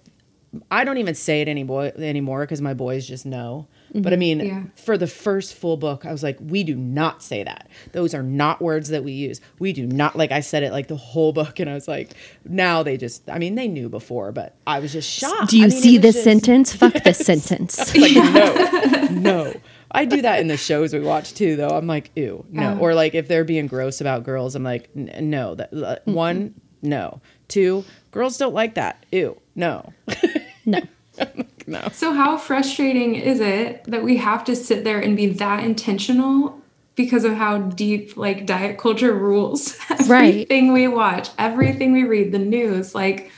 I 0.71 0.85
don't 0.85 0.99
even 0.99 1.15
say 1.15 1.41
it 1.43 1.49
anymore 1.49 1.93
anymore 1.97 2.41
because 2.43 2.61
my 2.61 2.75
boys 2.75 3.07
just 3.07 3.27
know. 3.27 3.69
But 3.95 4.13
I 4.13 4.17
mean, 4.17 4.41
Yeah. 4.41 4.63
for 4.75 4.99
the 4.99 5.07
first 5.07 5.55
full 5.55 5.77
book, 5.79 6.05
I 6.05 6.13
was 6.13 6.23
like, 6.23 6.37
we 6.41 6.65
do 6.65 6.75
not 6.75 7.23
say 7.23 7.45
that. 7.45 7.69
Those 7.93 8.13
are 8.15 8.23
not 8.23 8.61
words 8.61 8.89
that 8.89 9.05
we 9.05 9.13
use. 9.13 9.41
We 9.59 9.73
do 9.73 9.87
not 9.87 10.17
like 10.17 10.33
I 10.33 10.41
said 10.41 10.63
it 10.65 10.73
like 10.73 10.89
the 10.89 10.97
whole 10.97 11.33
book, 11.33 11.61
and 11.61 11.71
I 11.71 11.75
was 11.75 11.89
like, 11.89 12.11
now 12.45 12.83
they 12.83 12.97
just. 12.99 13.29
I 13.31 13.39
mean, 13.39 13.55
they 13.55 13.69
knew 13.69 13.89
before, 13.89 14.33
but 14.33 14.55
I 14.67 14.81
was 14.81 14.93
just 14.93 15.09
shocked. 15.11 15.51
Do 15.51 15.57
you 15.59 15.65
I 15.65 15.69
mean, 15.69 15.81
see 15.81 15.97
was 15.99 16.03
this 16.03 16.15
just- 16.17 16.25
sentence? 16.25 16.75
Fuck 16.75 16.95
this 17.05 17.19
sentence. 17.31 17.97
like 17.97 18.15
no 18.15 19.09
no 19.11 19.55
i 19.93 20.05
do 20.05 20.21
that 20.21 20.41
in 20.41 20.49
the 20.49 20.57
shows 20.57 20.93
we 20.93 20.99
watch 21.01 21.33
too 21.33 21.55
though 21.57 21.69
i'm 21.69 21.87
like 21.87 22.11
ew 22.17 22.45
no 22.51 22.75
Oh. 22.77 22.79
or 22.83 22.95
like 22.95 23.15
if 23.15 23.29
they're 23.29 23.45
being 23.45 23.67
gross 23.69 24.01
about 24.01 24.25
girls 24.25 24.55
i'm 24.57 24.65
like 24.65 24.91
"N- 24.97 25.31
no 25.31 25.55
that 25.55 25.73
uh, 25.73 25.97
one 26.05 26.55
no 26.83 27.21
two 27.49 27.85
girls 28.11 28.37
don't 28.39 28.55
like 28.55 28.75
that 28.75 29.05
ew 29.13 29.37
no 29.55 29.93
No. 30.65 30.81
no 31.67 31.89
So 31.93 32.13
how 32.13 32.37
frustrating 32.37 33.15
is 33.15 33.41
it 33.41 33.85
that 33.85 34.03
we 34.03 34.17
have 34.17 34.45
to 34.45 34.57
sit 34.57 34.85
there 34.85 34.99
and 35.01 35.17
be 35.17 35.27
that 35.27 35.63
intentional 35.65 36.61
because 36.97 37.25
of 37.25 37.35
how 37.35 37.59
deep 37.59 38.17
like 38.17 38.47
diet 38.47 38.79
culture 38.79 39.15
rules 39.15 39.77
Right. 40.07 40.29
everything 40.29 40.73
we 40.73 40.89
watch, 40.89 41.29
everything 41.39 41.93
we 41.93 42.05
read, 42.05 42.33
the 42.33 42.39
news, 42.39 42.95
like 42.95 43.31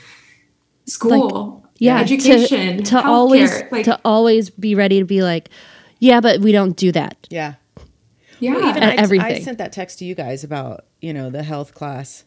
school, 0.85 1.65
Yeah. 1.77 1.99
education, 1.99 2.77
to, 2.79 2.83
to 2.91 3.05
always 3.05 3.51
like 3.71 3.85
to 3.85 3.99
always 4.03 4.49
be 4.49 4.75
ready 4.75 4.99
to 4.99 5.05
be 5.05 5.21
like, 5.21 5.49
yeah, 5.99 6.19
but 6.21 6.39
we 6.41 6.51
don't 6.51 6.75
do 6.75 6.91
that. 6.93 7.27
yeah 7.29 7.55
yeah, 8.41 8.53
Well, 8.55 8.69
even 8.69 8.83
At 8.83 9.11
I, 9.11 9.27
I 9.35 9.39
sent 9.41 9.57
that 9.57 9.73
text 9.73 9.99
to 9.99 10.05
you 10.05 10.15
guys 10.15 10.43
about 10.45 10.85
you 11.01 11.13
know 11.13 11.29
the 11.29 11.43
health 11.43 11.73
class 11.73 12.23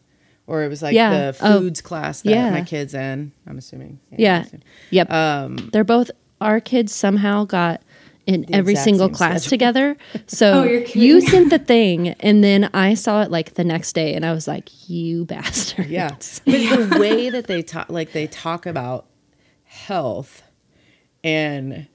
or 0.47 0.63
it 0.63 0.67
was 0.67 0.81
like 0.81 0.93
Yeah. 0.93 1.31
the 1.31 1.37
Oh, 1.41 1.59
foods 1.59 1.81
class 1.81 2.21
that 2.21 2.29
yeah. 2.31 2.49
my 2.51 2.61
kids 2.63 2.93
in 2.93 3.31
i'm 3.47 3.57
assuming 3.57 3.99
Yeah. 4.17 4.37
I'm 4.37 4.41
assuming. 4.43 4.63
Yep. 4.91 5.11
um 5.11 5.69
They're 5.71 5.83
both 5.83 6.11
our 6.41 6.59
kids 6.59 6.93
somehow 6.93 7.45
got 7.45 7.81
in 8.25 8.45
every 8.53 8.75
single 8.75 9.09
class 9.09 9.43
schedule. 9.43 9.49
together. 9.49 9.97
So 10.27 10.61
Oh, 10.61 10.63
you're 10.63 10.81
you 10.81 11.15
kidding. 11.19 11.21
sent 11.29 11.49
the 11.49 11.59
thing 11.59 12.09
and 12.21 12.41
then 12.43 12.69
I 12.73 12.93
saw 12.93 13.21
it 13.21 13.31
like 13.31 13.55
the 13.55 13.63
next 13.65 13.93
day 13.93 14.13
and 14.13 14.25
I 14.25 14.31
was 14.33 14.47
like, 14.47 14.69
you 14.89 15.25
bastard. 15.33 15.87
Yeah. 15.87 16.09
But 16.45 16.89
the 16.89 16.97
way 16.99 17.29
that 17.29 17.47
they 17.47 17.61
talk, 17.61 17.89
like 17.89 18.11
they 18.13 18.27
talk 18.27 18.65
about 18.65 19.07
health 19.65 20.43
and 21.23 21.87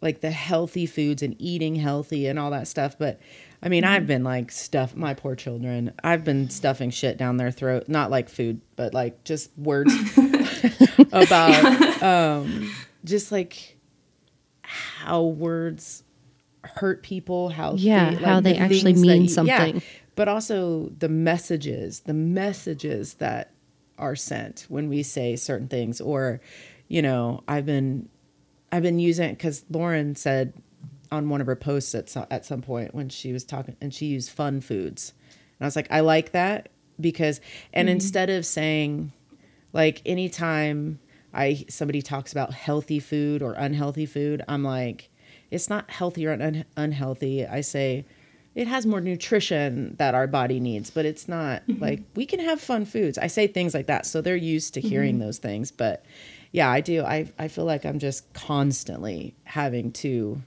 like 0.00 0.20
the 0.20 0.30
healthy 0.30 0.86
foods 0.86 1.22
and 1.22 1.36
eating 1.38 1.76
healthy 1.76 2.26
and 2.26 2.38
all 2.38 2.50
that 2.50 2.68
stuff. 2.68 2.98
But 2.98 3.20
I 3.62 3.68
mean, 3.68 3.84
I've 3.84 4.06
been 4.08 4.24
like 4.24 4.50
stuff, 4.50 4.96
my 4.96 5.14
poor 5.14 5.36
children, 5.36 5.92
I've 6.02 6.24
been 6.24 6.50
stuffing 6.50 6.90
shit 6.90 7.16
down 7.16 7.36
their 7.36 7.52
throat, 7.52 7.88
not 7.88 8.10
like 8.10 8.28
food, 8.28 8.60
but 8.76 8.92
like 8.92 9.22
just 9.24 9.56
words 9.56 9.92
about 11.12 12.02
um, 12.02 12.70
just 13.04 13.30
like 13.30 13.76
how 14.62 15.22
words 15.24 16.02
hurt 16.64 17.02
people, 17.02 17.48
how 17.50 17.74
Yeah, 17.74 18.10
thi- 18.10 18.24
how 18.24 18.40
they 18.40 18.52
the 18.54 18.58
actually 18.58 18.94
mean 18.94 19.22
you- 19.22 19.28
something. 19.28 19.82
but 20.14 20.28
also 20.28 20.90
the 20.98 21.08
messages, 21.08 22.00
the 22.00 22.14
messages 22.14 23.14
that 23.14 23.52
are 23.98 24.16
sent 24.16 24.66
when 24.68 24.88
we 24.88 25.02
say 25.02 25.36
certain 25.36 25.68
things, 25.68 26.00
or 26.00 26.40
you 26.88 27.00
know, 27.02 27.42
I've 27.48 27.64
been, 27.66 28.08
I've 28.70 28.82
been 28.82 28.98
using 28.98 29.30
because 29.30 29.64
Lauren 29.70 30.14
said 30.16 30.52
on 31.12 31.28
one 31.28 31.40
of 31.40 31.46
her 31.46 31.54
posts 31.54 31.94
at 31.94 32.08
some, 32.08 32.26
at 32.30 32.44
some 32.44 32.62
point 32.62 32.94
when 32.94 33.08
she 33.08 33.32
was 33.32 33.44
talking, 33.44 33.76
and 33.80 33.94
she 33.94 34.06
used 34.06 34.30
fun 34.30 34.60
foods, 34.60 35.12
and 35.58 35.64
I 35.64 35.66
was 35.66 35.76
like, 35.76 35.88
I 35.90 36.00
like 36.00 36.32
that 36.32 36.70
because, 37.00 37.40
and 37.72 37.86
mm-hmm. 37.86 37.94
instead 37.94 38.30
of 38.30 38.44
saying, 38.44 39.12
like 39.72 40.02
anytime 40.04 40.98
I 41.32 41.64
somebody 41.68 42.02
talks 42.02 42.32
about 42.32 42.52
healthy 42.52 42.98
food 42.98 43.42
or 43.42 43.52
unhealthy 43.52 44.06
food, 44.06 44.42
I'm 44.48 44.64
like, 44.64 45.10
it's 45.50 45.70
not 45.70 45.90
healthy 45.90 46.26
or 46.26 46.32
un- 46.32 46.64
unhealthy. 46.76 47.46
I 47.46 47.60
say 47.60 48.04
it 48.54 48.66
has 48.66 48.84
more 48.84 49.00
nutrition 49.00 49.96
that 49.96 50.14
our 50.14 50.26
body 50.26 50.60
needs, 50.60 50.90
but 50.90 51.06
it's 51.06 51.28
not 51.28 51.66
mm-hmm. 51.66 51.82
like 51.82 52.02
we 52.14 52.26
can 52.26 52.40
have 52.40 52.60
fun 52.60 52.84
foods. 52.84 53.18
I 53.18 53.28
say 53.28 53.46
things 53.46 53.74
like 53.74 53.86
that, 53.86 54.06
so 54.06 54.20
they're 54.20 54.36
used 54.36 54.74
to 54.74 54.80
hearing 54.80 55.14
mm-hmm. 55.14 55.24
those 55.24 55.38
things. 55.38 55.70
But 55.70 56.04
yeah, 56.52 56.70
I 56.70 56.80
do. 56.80 57.02
I 57.02 57.30
I 57.38 57.48
feel 57.48 57.64
like 57.64 57.86
I'm 57.86 57.98
just 57.98 58.32
constantly 58.34 59.34
having 59.44 59.92
to. 59.92 60.42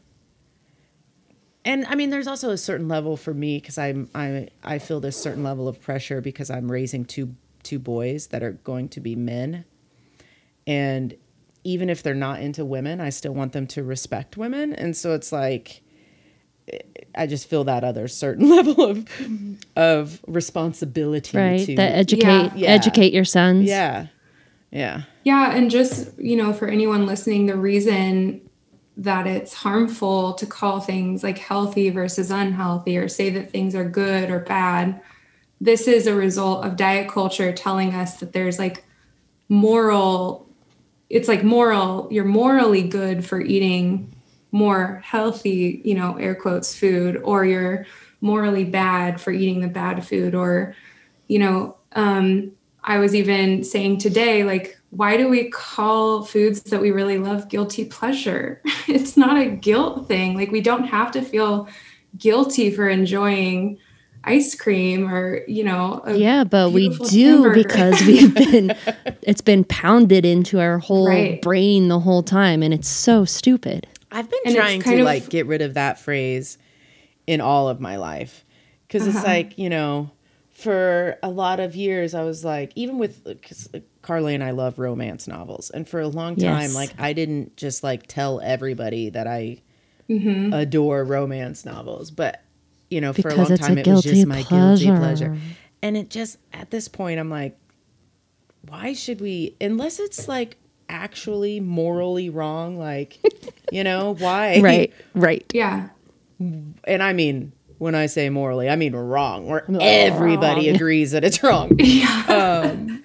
And 1.65 1.85
I 1.87 1.95
mean, 1.95 2.11
there's 2.11 2.27
also 2.27 2.51
a 2.51 2.57
certain 2.57 2.87
level 2.87 3.17
for 3.17 3.33
me 3.33 3.57
because 3.57 3.77
I'm 3.77 4.09
I 4.15 4.49
I 4.63 4.77
feel 4.79 4.99
this 4.99 5.17
certain 5.17 5.43
level 5.43 5.67
of 5.67 5.81
pressure 5.81 6.21
because 6.21 6.49
I'm 6.51 6.71
raising 6.71 7.05
two 7.05 7.35
two 7.63 7.79
boys 7.79 8.27
that 8.27 8.43
are 8.43 8.51
going 8.51 8.87
to 8.89 8.99
be 8.99 9.15
men, 9.15 9.65
and 10.67 11.15
even 11.63 11.89
if 11.89 12.03
they're 12.03 12.13
not 12.13 12.39
into 12.41 12.63
women, 12.63 13.01
I 13.01 13.09
still 13.09 13.33
want 13.33 13.53
them 13.53 13.65
to 13.67 13.83
respect 13.83 14.37
women, 14.37 14.73
and 14.73 14.95
so 14.95 15.13
it's 15.13 15.31
like 15.31 15.81
I 17.15 17.25
just 17.27 17.47
feel 17.49 17.63
that 17.63 17.83
other 17.83 18.07
certain 18.07 18.49
level 18.55 18.83
of 18.85 19.07
of 19.75 20.21
responsibility 20.27 21.37
Right. 21.37 21.65
to 21.65 21.75
That 21.75 21.95
educate 21.95 22.53
Yeah. 22.55 22.69
educate 22.71 23.13
your 23.13 23.25
sons. 23.25 23.67
yeah 23.67 24.07
yeah 24.71 25.03
Yeah, 25.23 25.55
and 25.55 25.71
just, 25.71 26.19
you 26.19 26.35
know, 26.35 26.53
for 26.53 26.67
anyone 26.67 27.05
listening, 27.07 27.45
the 27.47 27.55
reason 27.55 28.41
that 28.97 29.27
it's 29.27 29.53
harmful 29.53 30.33
to 30.33 30.45
call 30.45 30.79
things 30.79 31.23
like 31.23 31.37
healthy 31.37 31.89
versus 31.89 32.31
unhealthy 32.31 32.97
or 32.97 33.09
say 33.09 33.29
that 33.29 33.51
things 33.51 33.75
are 33.75 33.87
good 33.87 34.29
or 34.29 34.39
bad, 34.39 35.01
this 35.59 35.87
is 35.87 36.07
a 36.07 36.15
result 36.15 36.65
of 36.65 36.77
diet 36.77 37.09
culture 37.09 37.51
telling 37.51 37.93
us 37.93 38.17
that 38.17 38.31
there's 38.33 38.59
like 38.59 38.85
moral, 39.49 40.47
it's 41.09 41.27
like 41.27 41.43
moral, 41.43 42.07
you're 42.09 42.23
morally 42.23 42.83
good 42.83 43.25
for 43.25 43.41
eating 43.41 44.13
more 44.51 45.01
healthy, 45.03 45.81
you 45.83 45.93
know, 45.93 46.15
air 46.15 46.33
quotes 46.33 46.73
food, 46.73 47.17
or 47.23 47.43
you're 47.43 47.85
morally 48.21 48.63
bad 48.63 49.19
for 49.19 49.31
eating 49.31 49.59
the 49.59 49.67
bad 49.67 50.07
food, 50.07 50.33
or, 50.33 50.73
you 51.27 51.37
know, 51.37 51.75
um, 51.91 52.51
I 52.81 52.99
was 52.99 53.13
even 53.13 53.63
saying 53.63 53.97
today, 53.97 54.45
like, 54.45 54.79
why 54.95 55.17
do 55.17 55.27
we 55.29 55.49
call 55.49 56.23
foods 56.23 56.61
that 56.63 56.81
we 56.81 56.91
really 56.91 57.17
love 57.17 57.49
guilty 57.49 57.85
pleasure? 57.85 58.61
it's 58.87 59.17
not 59.17 59.37
a 59.37 59.45
guilt 59.45 60.07
thing. 60.07 60.35
Like, 60.35 60.51
we 60.51 60.61
don't 60.61 60.85
have 60.85 61.11
to 61.11 61.21
feel 61.21 61.67
guilty 62.17 62.71
for 62.71 62.87
enjoying 62.87 63.77
ice 64.23 64.55
cream 64.55 65.07
or, 65.13 65.41
you 65.47 65.63
know, 65.63 66.01
a 66.05 66.15
Yeah, 66.15 66.43
but 66.45 66.71
we 66.71 66.89
do 67.09 67.43
hamburger. 67.43 67.63
because 67.63 68.01
we've 68.07 68.33
been 68.51 68.75
it's 69.21 69.41
been 69.41 69.63
pounded 69.65 70.25
into 70.25 70.59
our 70.59 70.79
whole 70.79 71.07
Right. 71.09 71.41
brain 71.41 71.89
the 71.89 71.99
whole 71.99 72.23
time 72.23 72.63
and 72.63 72.73
it's 72.73 72.87
so 72.87 73.25
stupid. 73.25 73.85
I've 74.11 74.29
been 74.29 74.39
And 74.45 74.55
trying 74.55 74.81
to 74.81 74.99
of- 74.99 75.05
like 75.05 75.29
get 75.29 75.45
rid 75.45 75.61
of 75.61 75.73
that 75.75 75.99
phrase 75.99 76.57
in 77.27 77.41
all 77.41 77.67
of 77.69 77.79
my 77.81 77.97
life 77.97 78.43
because 78.87 79.05
it's 79.05 79.17
Uh-huh. 79.17 79.27
like 79.27 79.57
you 79.59 79.69
know 79.69 80.09
for 80.55 81.17
a 81.21 81.29
lot 81.29 81.59
of 81.59 81.75
years 81.75 82.13
i 82.15 82.23
was 82.23 82.43
like 82.45 82.71
even 82.75 82.97
with 82.97 83.23
because 83.25 83.69
carly 84.01 84.33
and 84.33 84.41
i 84.43 84.51
love 84.51 84.79
romance 84.79 85.27
novels 85.27 85.69
and 85.69 85.87
for 85.87 85.99
a 85.99 86.07
long 86.07 86.35
time 86.37 86.61
Yes. 86.61 86.75
like 86.75 86.91
i 86.97 87.11
didn't 87.11 87.57
just 87.57 87.83
like 87.83 88.07
tell 88.07 88.39
everybody 88.41 89.09
that 89.09 89.27
i 89.27 89.61
Mm-hmm. 90.09 90.53
adore 90.53 91.03
romance 91.03 91.65
novels 91.65 92.11
but 92.11 92.41
you 92.91 93.01
know 93.01 93.11
for 93.11 93.21
a 93.21 93.23
Because 93.23 93.37
long 93.37 93.51
it's 93.53 93.63
a 93.63 93.67
time 93.67 93.77
it 93.79 93.87
was 93.87 94.03
just 94.03 94.13
guilty 94.13 94.25
my 94.25 94.43
guilty 94.43 94.85
pleasure. 94.85 94.97
pleasure 95.29 95.37
and 95.81 95.97
it 95.97 96.09
just 96.11 96.37
at 96.53 96.69
this 96.71 96.87
point 96.87 97.19
i'm 97.19 97.29
like 97.31 97.57
why 98.67 98.93
should 98.93 99.19
we 99.19 99.55
unless 99.59 99.99
it's 99.99 100.27
like 100.27 100.57
actually 100.89 101.59
morally 101.59 102.29
wrong 102.29 102.77
like 102.77 103.17
you 103.71 103.83
know 103.83 104.13
why 104.19 104.59
Right, 104.61 104.93
right. 105.15 105.43
yeah. 105.53 105.89
and 106.39 107.01
I 107.01 107.13
mean, 107.13 107.51
when 107.85 107.93
I 107.93 108.07
say 108.07 108.29
morally, 108.29 108.67
I 108.67 108.75
mean 108.75 108.95
wrong, 108.95 109.45
where 109.45 109.63
everybody 109.79 110.65
wrong. 110.67 110.75
agrees 110.75 111.11
that 111.11 111.23
it's 111.23 111.41
wrong. 111.43 111.71
Yeah. 111.79 112.23
Um, 112.65 113.03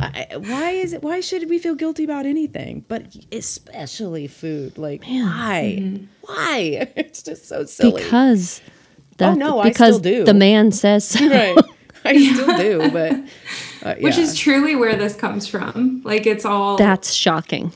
I, 0.00 0.26
why 0.38 0.70
is 0.70 0.94
it? 0.94 1.02
Why 1.02 1.20
should 1.20 1.48
we 1.50 1.58
feel 1.58 1.74
guilty 1.74 2.02
about 2.04 2.24
anything? 2.24 2.84
But 2.88 3.14
especially 3.30 4.26
food. 4.26 4.78
Like 4.78 5.04
why? 5.04 6.00
Why? 6.22 6.90
It's 6.96 7.22
just 7.22 7.46
so 7.46 7.66
silly. 7.66 8.02
Because 8.02 8.62
that, 9.18 9.32
Oh, 9.32 9.34
no, 9.34 9.60
I 9.60 9.70
still 9.70 9.98
do. 9.98 10.24
the 10.24 10.34
man 10.34 10.72
says 10.72 11.06
so. 11.06 11.28
right. 11.28 11.58
I 12.06 12.32
still 12.32 12.56
do, 12.56 12.90
but 12.90 13.12
uh, 13.86 13.94
Which 14.00 14.16
is 14.16 14.36
truly 14.36 14.74
where 14.76 14.96
this 14.96 15.14
comes 15.14 15.46
from. 15.46 16.00
Like 16.04 16.26
it's 16.26 16.46
all 16.46 16.78
That's 16.78 17.12
shocking. 17.12 17.70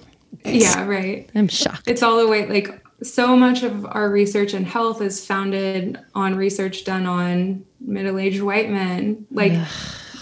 Yeah, 0.44 0.86
right. 0.86 1.28
I'm 1.34 1.48
shocked. 1.48 1.86
It's 1.86 2.02
all 2.02 2.16
the 2.18 2.26
way 2.26 2.46
like 2.46 2.82
so 3.02 3.36
much 3.36 3.62
of 3.62 3.84
our 3.86 4.10
research 4.10 4.54
in 4.54 4.64
health 4.64 5.02
is 5.02 5.24
founded 5.24 5.98
on 6.14 6.34
research 6.34 6.84
done 6.84 7.06
on 7.06 7.64
middle-aged 7.80 8.42
white 8.42 8.70
men. 8.70 9.26
Like 9.30 9.52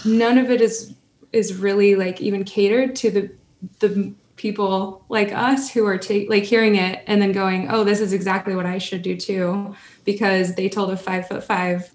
none 0.03 0.37
of 0.37 0.51
it 0.51 0.61
is 0.61 0.93
is 1.31 1.55
really 1.55 1.95
like 1.95 2.21
even 2.21 2.43
catered 2.43 2.95
to 2.97 3.11
the 3.11 3.31
the 3.79 4.13
people 4.37 5.03
like 5.09 5.31
us 5.31 5.71
who 5.71 5.85
are 5.85 5.97
ta- 5.97 6.25
like 6.27 6.43
hearing 6.43 6.75
it 6.75 7.03
and 7.07 7.21
then 7.21 7.31
going, 7.31 7.69
"Oh, 7.69 7.83
this 7.83 7.99
is 8.01 8.11
exactly 8.13 8.55
what 8.55 8.65
I 8.65 8.77
should 8.77 9.01
do 9.01 9.15
too," 9.15 9.75
because 10.03 10.55
they 10.55 10.67
told 10.69 10.91
a 10.91 10.97
five 10.97 11.27
foot 11.27 11.43
five 11.43 11.89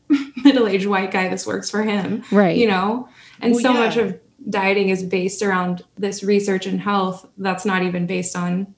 middle-aged 0.44 0.87
white 0.87 1.10
guy 1.10 1.28
this 1.28 1.46
works 1.46 1.70
for 1.70 1.82
him, 1.82 2.22
Right. 2.32 2.56
You 2.56 2.66
know, 2.68 3.08
and 3.40 3.52
Well, 3.52 3.62
so 3.62 3.72
yeah. 3.75 3.80
much 3.80 3.96
of 3.99 4.18
dieting 4.49 4.88
is 4.88 5.02
based 5.02 5.42
around 5.42 5.82
this 5.99 6.22
research 6.22 6.66
in 6.66 6.78
health 6.78 7.28
that's 7.37 7.66
not 7.66 7.82
even 7.82 8.06
based 8.06 8.34
on 8.34 8.75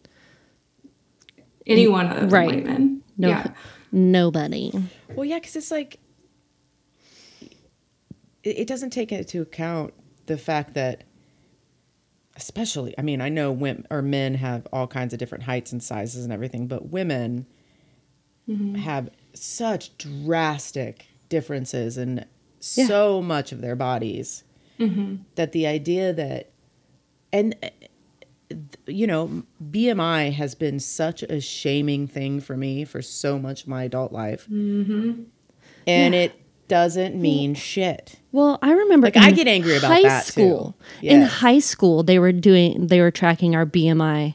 anyone 1.66 2.06
other 2.08 2.20
than 2.20 2.28
Right. 2.30 2.46
white 2.46 2.64
men. 2.64 3.02
No, 3.16 3.28
Yeah. 3.28 3.54
nobody. 3.90 4.72
Well, 5.14 5.24
yeah, 5.24 5.38
because 5.38 5.56
it's 5.56 5.70
like 5.70 5.98
it, 8.42 8.60
it 8.60 8.66
doesn't 8.66 8.90
take 8.90 9.12
into 9.12 9.40
account 9.40 9.94
the 10.26 10.36
fact 10.36 10.74
that, 10.74 11.04
especially, 12.36 12.94
I 12.98 13.02
mean, 13.02 13.20
I 13.20 13.28
know 13.28 13.52
women 13.52 13.86
or 13.90 14.02
men 14.02 14.34
have 14.34 14.66
all 14.72 14.86
kinds 14.86 15.12
of 15.12 15.18
different 15.18 15.44
heights 15.44 15.72
and 15.72 15.82
sizes 15.82 16.24
and 16.24 16.32
everything, 16.32 16.66
but 16.66 16.90
women 16.90 17.46
mm-hmm. 18.48 18.74
have 18.76 19.10
such 19.34 19.96
drastic 19.98 21.06
differences 21.28 21.96
in 21.96 22.24
Yeah. 22.74 22.86
so 22.86 23.22
much 23.22 23.52
of 23.52 23.60
their 23.60 23.76
bodies 23.76 24.44
mm-hmm. 24.78 25.16
that 25.36 25.52
the 25.52 25.66
idea 25.66 26.12
that, 26.12 26.50
and 27.32 27.54
you 28.86 29.06
know, 29.06 29.44
BMI 29.70 30.32
has 30.32 30.54
been 30.54 30.80
such 30.80 31.22
a 31.22 31.40
shaming 31.40 32.06
thing 32.06 32.40
for 32.40 32.56
me 32.56 32.84
for 32.84 33.02
so 33.02 33.38
much 33.38 33.62
of 33.62 33.68
my 33.68 33.84
adult 33.84 34.12
life. 34.12 34.46
Mm-hmm. 34.50 35.22
And 35.86 36.14
it 36.14 36.32
doesn't 36.68 37.14
mean 37.16 37.54
shit. 37.54 38.20
Well, 38.30 38.58
I 38.62 38.72
remember 38.72 39.08
Like, 39.08 39.16
I 39.16 39.30
get 39.30 39.46
angry 39.46 39.76
about 39.76 39.90
high 39.90 40.02
that, 40.02 40.24
too. 40.24 40.32
school. 40.32 40.76
In 41.02 41.22
high 41.22 41.58
school, 41.58 42.02
they 42.02 42.18
were 42.18 42.32
doing 42.32 42.86
they 42.86 43.00
were 43.00 43.10
tracking 43.10 43.54
our 43.54 43.66
BMI, 43.66 44.34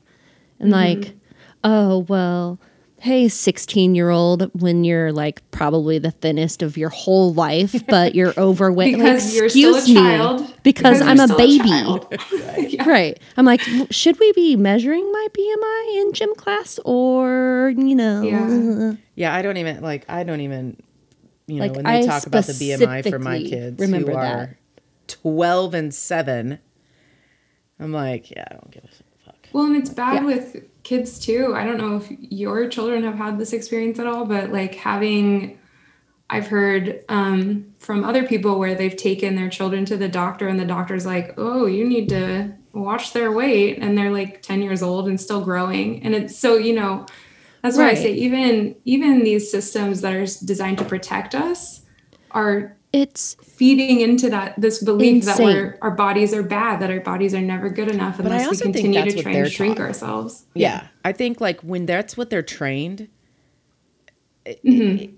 and 0.59 0.71
mm-hmm. 0.71 1.01
like, 1.01 1.15
oh 1.63 1.99
well, 2.07 2.59
hey, 2.99 3.27
sixteen 3.27 3.93
year 3.95 4.09
old, 4.09 4.49
when 4.59 4.83
you're 4.83 5.11
like 5.11 5.41
probably 5.51 5.99
the 5.99 6.11
thinnest 6.11 6.61
of 6.63 6.77
your 6.77 6.89
whole 6.89 7.33
life, 7.33 7.83
but 7.87 8.15
you're 8.15 8.33
overweight. 8.37 8.95
Because 8.95 9.25
like, 9.25 9.35
you're 9.35 9.49
still 9.49 9.75
a 9.75 9.77
excuse 9.77 9.95
me, 9.95 10.01
child. 10.01 10.53
because, 10.63 11.01
I'm 11.01 11.17
you're 11.17 11.25
a 11.25 11.27
still 11.27 11.37
baby. 11.37 12.69
Yeah. 12.73 12.83
Right. 12.87 13.19
I'm 13.37 13.45
like, 13.45 13.61
should 13.91 14.19
we 14.19 14.31
be 14.33 14.55
measuring 14.55 15.11
my 15.11 15.27
BMI 15.33 16.01
in 16.01 16.13
gym 16.13 16.33
class 16.35 16.79
or, 16.85 17.73
you 17.77 17.95
know, 17.95 18.21
Yeah. 18.23 18.93
Yeah, 19.15 19.35
I 19.35 19.41
don't 19.41 19.57
even 19.57 19.81
like. 19.81 20.05
I 20.09 20.23
don't 20.23 20.41
even. 20.41 20.77
You 21.47 21.55
know, 21.55 21.61
Like, 21.61 21.75
when 21.75 21.85
they 21.85 21.99
I 21.99 22.05
talk 22.05 22.25
about 22.25 22.45
the 22.45 22.53
BMI 22.53 23.09
for 23.09 23.19
my 23.19 23.39
kids 23.41 23.79
remember 23.79 24.11
who 24.11 24.17
that. 24.17 24.35
are 24.39 24.57
twelve 25.07 25.73
and 25.73 25.93
seven, 25.93 26.59
I'm 27.79 27.91
like, 27.93 28.29
yeah, 28.31 28.43
I 28.49 28.53
don't 28.53 28.69
give 28.71 28.83
a 28.83 29.23
fuck. 29.25 29.47
Well, 29.53 29.65
and 29.65 29.75
it's 29.77 29.89
bad 29.89 30.15
Yeah. 30.15 30.25
with 30.25 30.76
kids 30.87 31.19
too. 31.19 31.53
I 31.53 31.65
don't 31.65 31.77
know 31.77 31.97
if 31.97 32.09
your 32.09 32.69
children 32.69 33.03
have 33.03 33.15
had 33.15 33.37
this 33.37 33.51
experience 33.51 33.99
at 33.99 34.07
all, 34.07 34.23
but 34.23 34.53
like 34.53 34.75
having, 34.75 35.59
I've 36.29 36.47
heard 36.47 37.03
um, 37.09 37.73
from 37.79 38.05
other 38.05 38.25
people 38.25 38.57
where 38.57 38.73
they've 38.73 38.95
taken 38.95 39.35
their 39.35 39.49
children 39.49 39.83
to 39.83 39.97
the 39.97 40.07
doctor 40.07 40.47
and 40.47 40.57
the 40.57 40.65
doctor's 40.65 41.05
like, 41.05 41.33
oh, 41.35 41.65
you 41.65 41.85
need 41.85 42.07
to 42.09 42.53
watch 42.71 43.11
their 43.11 43.33
weight. 43.33 43.79
And 43.79 43.97
they're 43.97 44.13
like 44.13 44.41
10 44.41 44.61
years 44.61 44.81
old 44.81 45.09
and 45.09 45.19
still 45.19 45.41
growing. 45.41 46.01
And 46.03 46.15
it's 46.15 46.39
so, 46.39 46.55
you 46.55 46.73
know, 46.73 47.05
that's 47.61 47.75
why 47.75 47.89
I 47.89 47.95
say 47.95 48.13
even 48.13 48.77
even 48.85 49.25
these 49.25 49.51
systems 49.51 49.99
that 50.01 50.13
are 50.13 50.25
designed 50.45 50.77
to 50.77 50.85
protect 50.85 51.35
us 51.35 51.81
are 52.31 52.76
it's 52.97 53.35
feeding 53.43 54.01
into 54.01 54.29
that 54.29 54.59
this 54.59 54.83
belief 54.83 55.25
that 55.25 55.31
Insane. 55.39 55.45
we're, 55.55 55.77
our 55.81 55.91
bodies 55.91 56.33
are 56.33 56.41
bad, 56.43 56.79
that 56.81 56.89
our 56.89 56.99
bodies 56.99 57.33
are 57.35 57.41
never 57.41 57.69
good 57.69 57.89
enough 57.89 58.17
unless 58.19 58.41
we 58.41 58.47
also 58.47 58.63
think 58.65 58.75
continue 58.77 58.99
that's 59.01 59.13
to 59.15 59.21
try 59.21 59.31
and 59.33 59.51
shrink 59.51 59.77
taught. 59.77 59.85
ourselves. 59.87 60.45
Yeah. 60.55 60.87
I 61.05 61.11
think 61.11 61.39
like 61.39 61.61
when 61.61 61.85
that's 61.85 62.17
what 62.17 62.29
they're 62.29 62.41
trained, 62.41 63.07
Mm-hmm. 64.45 64.81
it- 65.03 65.09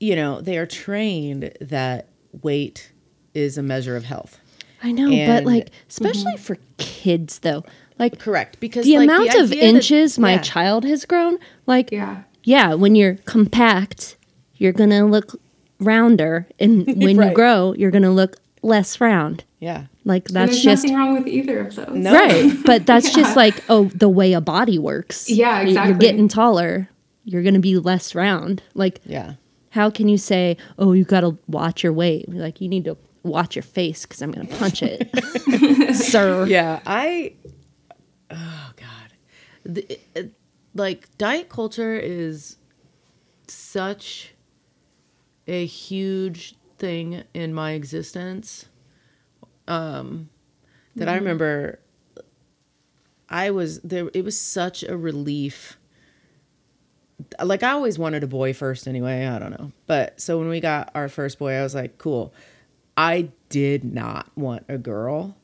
you 0.00 0.14
know, 0.14 0.40
they 0.40 0.56
are 0.58 0.66
trained 0.66 1.52
that 1.60 2.08
weight 2.42 2.92
is 3.34 3.58
a 3.58 3.62
measure 3.62 3.96
of 3.96 4.04
health. 4.04 4.38
I 4.82 4.92
know, 4.92 5.10
And- 5.10 5.44
but 5.44 5.52
like 5.52 5.70
especially 5.88 6.36
for 6.36 6.56
kids 6.78 7.40
though. 7.40 7.64
Like 7.98 8.18
Correct, 8.20 8.60
because 8.60 8.84
the 8.86 8.96
like, 8.96 9.04
amount 9.08 9.28
of 9.34 9.50
idea 9.50 9.60
that- 9.60 9.64
inches 9.74 10.18
my 10.18 10.34
yeah. 10.34 10.38
child 10.42 10.84
has 10.84 11.04
grown, 11.04 11.38
like 11.66 11.90
Yeah. 11.90 12.22
yeah, 12.44 12.74
when 12.74 12.94
you're 12.94 13.16
compact, 13.24 14.16
you're 14.54 14.72
going 14.72 14.90
to 14.90 15.04
look 15.04 15.40
rounder 15.80 16.46
and 16.58 16.86
when 17.02 17.20
you 17.20 17.32
grow, 17.32 17.72
you're 17.74 17.90
going 17.90 18.02
to 18.02 18.10
look 18.10 18.36
less 18.62 19.00
round. 19.00 19.44
Yeah. 19.60 19.86
Like 20.04 20.24
that's 20.28 20.52
there's 20.52 20.62
just 20.62 20.84
nothing 20.84 20.96
wrong 20.96 21.14
with 21.14 21.26
either 21.28 21.60
of 21.60 21.74
those. 21.74 21.88
No. 21.94 22.12
right, 22.12 22.52
but 22.64 22.86
that's 22.86 23.08
Yeah. 23.16 23.22
just 23.22 23.36
like 23.36 23.62
oh, 23.68 23.84
the 23.86 24.08
way 24.08 24.32
a 24.32 24.40
body 24.40 24.78
works. 24.78 25.28
Yeah, 25.28 25.62
Y- 25.64 25.70
You're 25.86 25.94
getting 25.98 26.28
taller, 26.28 26.88
you're 27.24 27.42
going 27.42 27.54
to 27.54 27.60
be 27.60 27.76
less 27.78 28.14
round. 28.14 28.62
Like 28.74 29.00
Yeah. 29.04 29.34
how 29.70 29.90
can 29.90 30.08
you 30.08 30.16
say, 30.16 30.56
"Oh, 30.78 30.92
you 30.92 31.04
got 31.04 31.20
to 31.20 31.36
watch 31.46 31.82
your 31.82 31.92
weight"? 31.92 32.28
Like 32.28 32.60
you 32.60 32.68
need 32.68 32.84
to 32.86 32.96
watch 33.22 33.54
your 33.56 33.62
face 33.64 34.06
because 34.06 34.22
I'm 34.22 34.30
going 34.30 34.46
to 34.46 34.56
punch 34.56 34.82
it, 34.82 35.94
sir. 35.94 36.46
Yeah, 36.46 36.80
I. 36.86 37.34
Oh 38.30 38.70
God, 38.76 39.12
the, 39.64 39.98
it- 40.14 40.32
like 40.74 41.08
diet 41.18 41.48
culture 41.48 41.98
is 41.98 42.56
such 43.46 44.34
a 45.48 45.66
huge 45.66 46.54
thing 46.78 47.24
in 47.34 47.52
my 47.52 47.72
existence. 47.72 48.66
Um, 49.66 50.30
that 50.96 51.08
I 51.08 51.12
mm-hmm. 51.12 51.24
remember. 51.24 51.80
I 53.28 53.50
was 53.50 53.80
there. 53.80 54.10
It 54.14 54.24
was 54.24 54.38
such 54.38 54.82
a 54.82 54.96
relief. 54.96 55.78
Like 57.42 57.62
I 57.62 57.72
always 57.72 57.98
wanted 57.98 58.22
a 58.22 58.28
boy 58.28 58.54
first, 58.54 58.86
anyway. 58.86 59.26
I 59.26 59.38
don't 59.38 59.50
know, 59.50 59.72
but 59.86 60.20
so 60.20 60.38
when 60.38 60.48
we 60.48 60.60
got 60.60 60.90
our 60.94 61.08
first 61.08 61.38
boy, 61.38 61.52
I 61.52 61.62
was 61.62 61.74
like, 61.74 61.98
cool. 61.98 62.32
I 62.96 63.30
did 63.48 63.84
not 63.84 64.30
want 64.36 64.64
a 64.68 64.78
girl 64.78 65.36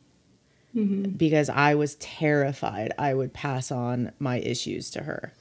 mm-hmm. 0.74 1.10
because 1.10 1.48
I 1.48 1.74
was 1.74 1.94
terrified 1.96 2.92
I 2.98 3.14
would 3.14 3.32
pass 3.32 3.70
on 3.70 4.12
my 4.18 4.38
issues 4.38 4.90
to 4.92 5.02
her. 5.02 5.32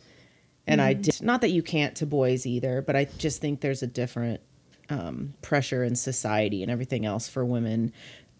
And 0.65 0.81
I 0.81 0.93
mm-hmm. 0.93 1.01
did 1.01 1.21
not 1.21 1.41
that 1.41 1.49
you 1.49 1.61
can't 1.61 1.95
to 1.97 2.05
boys 2.05 2.45
either, 2.45 2.81
but 2.81 2.95
I 2.95 3.05
just 3.17 3.41
think 3.41 3.61
there's 3.61 3.83
a 3.83 3.87
different 3.87 4.41
um, 4.89 5.33
pressure 5.41 5.83
in 5.83 5.95
society 5.95 6.61
and 6.61 6.71
everything 6.71 7.05
else 7.05 7.27
for 7.27 7.43
women 7.45 7.91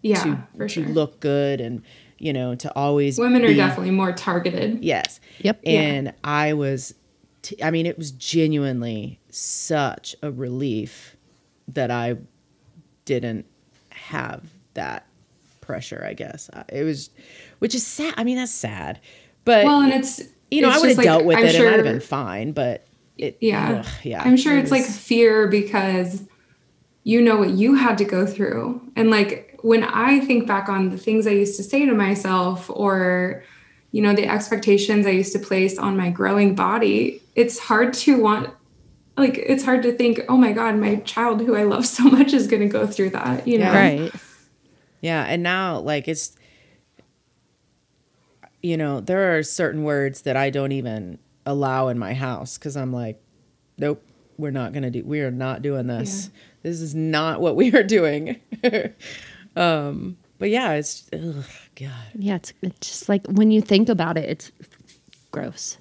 Yeah, 0.02 0.24
to, 0.24 0.48
for 0.58 0.68
to 0.68 0.86
look 0.86 1.20
good 1.20 1.62
and 1.62 1.82
you 2.20 2.34
know 2.34 2.56
to 2.56 2.72
always 2.76 3.18
Women 3.20 3.44
are 3.44 3.48
be- 3.48 3.56
definitely 3.56 3.92
more 3.92 4.12
targeted. 4.14 4.84
yes 4.84 5.20
Yep. 5.40 5.62
Yeah. 5.64 5.80
and 5.82 6.14
I 6.24 6.54
was 6.54 6.94
t- 7.42 7.62
I 7.64 7.72
mean 7.72 7.86
it 7.86 7.98
was 7.98 8.12
genuinely 8.12 9.20
such 9.30 10.16
a 10.22 10.32
relief 10.32 11.16
that 11.70 11.92
I 11.92 12.18
didn't 13.06 13.46
have 13.90 14.44
that 14.74 15.06
pressure 15.62 16.04
I 16.08 16.14
guess 16.14 16.50
it 16.70 16.84
was 16.84 17.10
which 17.60 17.74
is 17.74 17.86
sad 17.86 18.14
I 18.18 18.24
mean 18.26 18.38
that's 18.38 18.52
sad 18.52 19.00
but 19.46 19.66
Well, 19.66 19.82
and 19.82 19.94
it's 19.94 20.22
you 20.52 20.62
know 20.62 20.70
it's 20.70 20.78
I 20.78 20.80
would 20.82 20.90
have 20.90 20.98
like, 20.98 21.06
dealt 21.06 21.26
with 21.26 21.38
I'm 21.38 21.46
it 21.46 21.52
sure, 21.56 21.66
and 21.68 21.74
I'd 21.76 21.86
have 21.86 21.94
been 21.94 22.00
fine 22.02 22.52
but 22.52 22.86
it 23.18 23.38
Yeah. 23.42 23.84
ugh, 23.86 23.92
yeah 24.04 24.22
I'm 24.24 24.36
sure 24.38 24.58
it 24.58 24.62
it's 24.62 24.72
like 24.72 24.84
fear 24.86 25.48
because 25.48 26.26
you 27.04 27.22
know 27.22 27.38
what 27.38 27.52
you 27.52 27.76
had 27.76 27.98
to 27.98 28.06
go 28.06 28.26
through. 28.26 28.82
And 28.96 29.10
like 29.10 29.60
when 29.62 29.84
I 29.84 30.20
think 30.22 30.48
back 30.48 30.70
on 30.70 30.90
the 30.90 30.98
things 30.98 31.28
I 31.28 31.32
used 31.32 31.58
to 31.58 31.64
say 31.64 31.86
to 31.86 31.94
myself 31.94 32.70
or 32.70 33.44
you 33.92 34.02
know 34.02 34.14
the 34.14 34.28
expectations 34.28 35.06
I 35.06 35.12
used 35.12 35.34
to 35.34 35.40
place 35.40 35.78
on 35.78 35.96
my 35.96 36.10
growing 36.10 36.56
body, 36.56 37.22
it's 37.36 37.60
hard 37.60 37.94
to 37.94 38.20
want 38.20 38.50
like 39.18 39.38
it's 39.38 39.64
hard 39.64 39.84
to 39.84 39.92
think, 39.92 40.22
"Oh 40.28 40.38
my 40.38 40.52
god, 40.52 40.78
my 40.78 40.96
child 40.98 41.42
who 41.42 41.56
I 41.56 41.64
love 41.64 41.86
so 41.98 42.04
much 42.06 42.34
is 42.34 42.48
going 42.48 42.62
to 42.62 42.68
go 42.68 42.88
through 42.88 43.12
that," 43.12 43.48
you 43.48 43.60
know. 43.60 43.72
Right. 43.72 44.12
Yeah, 45.02 45.24
and 45.24 45.44
now 45.44 45.80
like 45.80 46.08
it's 46.08 46.36
you 48.62 48.78
know, 48.78 49.02
there 49.02 49.38
are 49.38 49.44
certain 49.44 49.84
words 49.84 50.22
that 50.22 50.38
I 50.38 50.50
don't 50.50 50.72
even 50.72 51.20
allow 51.46 51.90
in 51.90 52.00
my 52.00 52.14
house 52.14 52.58
cuz 52.58 52.78
I'm 52.78 52.94
like 52.94 53.22
nope. 53.78 54.02
we're 54.38 54.52
not 54.52 54.74
gonna 54.74 54.90
do. 54.90 55.04
We 55.06 55.22
are 55.22 55.32
not 55.32 55.62
doing 55.62 55.88
this. 55.88 56.30
This 56.64 56.82
is 56.82 56.96
not 56.96 57.42
what 57.42 57.56
we 57.56 57.72
are 57.74 57.84
doing. 57.84 58.40
um, 59.56 60.18
but 60.40 60.50
yeah, 60.50 60.74
it's 60.74 61.08
ugh, 61.14 61.44
God. 61.76 61.92
Yeah, 62.18 62.36
it's, 62.36 62.54
it's 62.62 62.88
just 62.90 63.10
like 63.10 63.26
when 63.28 63.52
you 63.52 63.62
think 63.62 63.90
about 63.90 64.18
it, 64.18 64.30
it's 64.30 64.52
gross. 65.32 65.78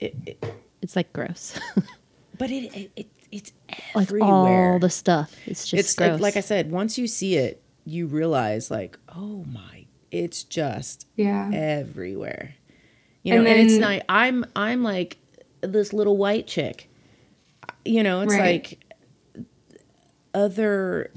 It, 0.00 0.14
it, 0.26 0.44
It's 0.82 0.96
like 0.96 1.12
gross. 1.12 1.58
but 2.38 2.50
it, 2.50 2.74
it, 2.74 2.90
it 2.96 3.06
it's 3.32 3.52
like 3.94 4.12
all 4.22 4.78
the 4.78 4.90
stuff. 4.90 5.34
It's 5.46 5.66
just 5.66 5.80
it's 5.80 5.94
gross. 5.94 6.12
like, 6.12 6.20
like 6.20 6.36
I 6.36 6.40
said, 6.40 6.70
once 6.70 6.98
you 6.98 7.06
see 7.08 7.36
it, 7.36 7.62
you 7.84 8.06
realize 8.06 8.70
like, 8.70 8.98
oh 9.14 9.44
my, 9.52 9.86
it's 10.10 10.44
just 10.44 11.06
Yeah. 11.16 11.50
everywhere. 11.52 12.54
You 13.22 13.32
know, 13.34 13.38
And 13.40 13.48
and, 13.48 13.60
it's 13.60 13.72
then- 13.78 13.80
not. 13.98 14.02
I'm 14.08 14.44
I'm 14.54 14.82
like 14.82 15.16
this 15.62 15.92
little 15.92 16.16
white 16.16 16.46
chick. 16.46 16.90
You 17.84 18.02
know, 18.02 18.20
it's 18.20 18.32
Right. 18.34 18.62
like 18.62 18.83
other. 20.34 21.10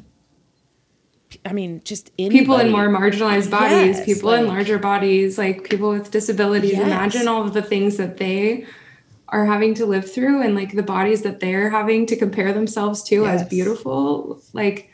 I 1.45 1.51
mean, 1.51 1.81
just 1.83 2.15
people 2.15 2.57
in 2.57 2.71
more 2.71 2.87
marginalized 2.87 3.51
bodies, 3.51 3.97
Yes, 3.97 4.05
people 4.05 4.31
in 4.33 4.47
larger 4.47 4.79
bodies, 4.79 5.37
like 5.37 5.69
people 5.69 5.89
with 5.89 6.09
disabilities. 6.09 6.71
Yes. 6.71 6.85
Imagine 6.87 7.27
all 7.27 7.43
of 7.43 7.53
the 7.53 7.61
things 7.61 7.97
that 7.97 8.17
they 8.17 8.65
are 9.29 9.45
having 9.45 9.73
to 9.73 9.85
live 9.85 10.09
through 10.09 10.41
and 10.41 10.55
like 10.55 10.73
the 10.73 10.83
bodies 10.83 11.23
that 11.23 11.41
they're 11.41 11.69
having 11.69 12.05
to 12.05 12.15
compare 12.15 12.53
themselves 12.53 13.03
to 13.03 13.25
as 13.25 13.43
beautiful. 13.43 14.41
Like, 14.53 14.89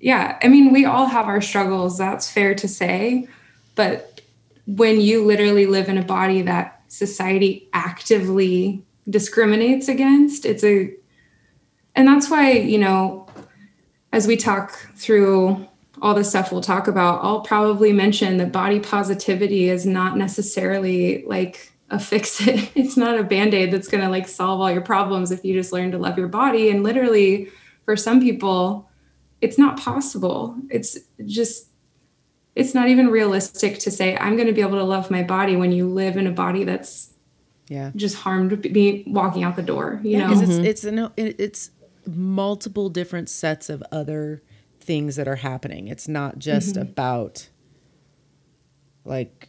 yeah, 0.00 0.38
I 0.42 0.48
mean, 0.48 0.72
we 0.72 0.84
all 0.84 1.06
have 1.06 1.26
our 1.26 1.40
struggles, 1.40 1.98
that's 1.98 2.30
fair 2.30 2.54
to 2.54 2.68
say. 2.68 3.26
But 3.74 4.20
when 4.66 5.00
you 5.00 5.24
literally 5.24 5.66
live 5.66 5.88
in 5.88 5.98
a 5.98 6.04
body 6.04 6.42
that 6.42 6.82
society 6.88 7.68
actively 7.72 8.84
discriminates 9.08 9.88
against, 9.88 10.46
it's 10.46 10.62
a, 10.62 10.94
and 11.94 12.06
that's 12.08 12.30
why, 12.30 12.52
you 12.52 12.78
know, 12.78 13.26
as 14.12 14.26
we 14.26 14.36
talk 14.36 14.72
through 14.96 15.66
all 16.02 16.14
the 16.14 16.24
stuff 16.24 16.52
we'll 16.52 16.60
talk 16.60 16.86
about, 16.88 17.22
I'll 17.24 17.40
probably 17.40 17.92
mention 17.92 18.36
that 18.38 18.52
body 18.52 18.80
positivity 18.80 19.68
is 19.68 19.86
not 19.86 20.16
necessarily 20.16 21.24
like 21.26 21.72
a 21.90 21.98
fix 21.98 22.40
it. 22.46 22.70
It's 22.74 22.96
not 22.96 23.18
a 23.18 23.22
band 23.24 23.54
aid 23.54 23.72
that's 23.72 23.88
going 23.88 24.02
to 24.04 24.10
like 24.10 24.28
solve 24.28 24.60
all 24.60 24.70
your 24.70 24.82
problems 24.82 25.30
if 25.30 25.44
you 25.44 25.54
just 25.54 25.72
learn 25.72 25.92
to 25.92 25.98
love 25.98 26.18
your 26.18 26.28
body. 26.28 26.70
And 26.70 26.82
literally, 26.82 27.48
for 27.84 27.96
some 27.96 28.20
people, 28.20 28.88
it's 29.40 29.58
not 29.58 29.78
possible. 29.78 30.56
It's 30.70 30.98
just, 31.26 31.68
it's 32.54 32.74
not 32.74 32.88
even 32.88 33.08
realistic 33.08 33.78
to 33.80 33.90
say, 33.90 34.16
I'm 34.16 34.36
going 34.36 34.46
to 34.46 34.52
be 34.54 34.60
able 34.62 34.78
to 34.78 34.84
love 34.84 35.10
my 35.10 35.22
body 35.22 35.56
when 35.56 35.72
you 35.72 35.88
live 35.88 36.16
in 36.16 36.26
a 36.26 36.30
body 36.32 36.64
that's 36.64 37.10
Yeah. 37.68 37.90
just 37.96 38.16
harmed 38.16 38.60
be 38.62 39.04
walking 39.06 39.42
out 39.42 39.56
the 39.56 39.62
door, 39.62 40.00
you 40.02 40.12
Yeah, 40.12 40.18
know? 40.20 40.28
because 40.28 40.42
it's 40.42 40.52
mm-hmm. 40.52 40.64
it's 40.64 40.84
a 40.84 40.92
no, 40.92 41.12
it, 41.16 41.38
it's 41.40 41.70
multiple 42.06 42.88
different 42.88 43.28
sets 43.28 43.68
of 43.70 43.82
other 43.92 44.42
things 44.80 45.16
that 45.16 45.26
are 45.28 45.36
happening. 45.36 45.88
It's 45.88 46.08
not 46.08 46.38
just 46.38 46.74
Mm-hmm. 46.74 46.82
about 46.82 47.48
like 49.04 49.48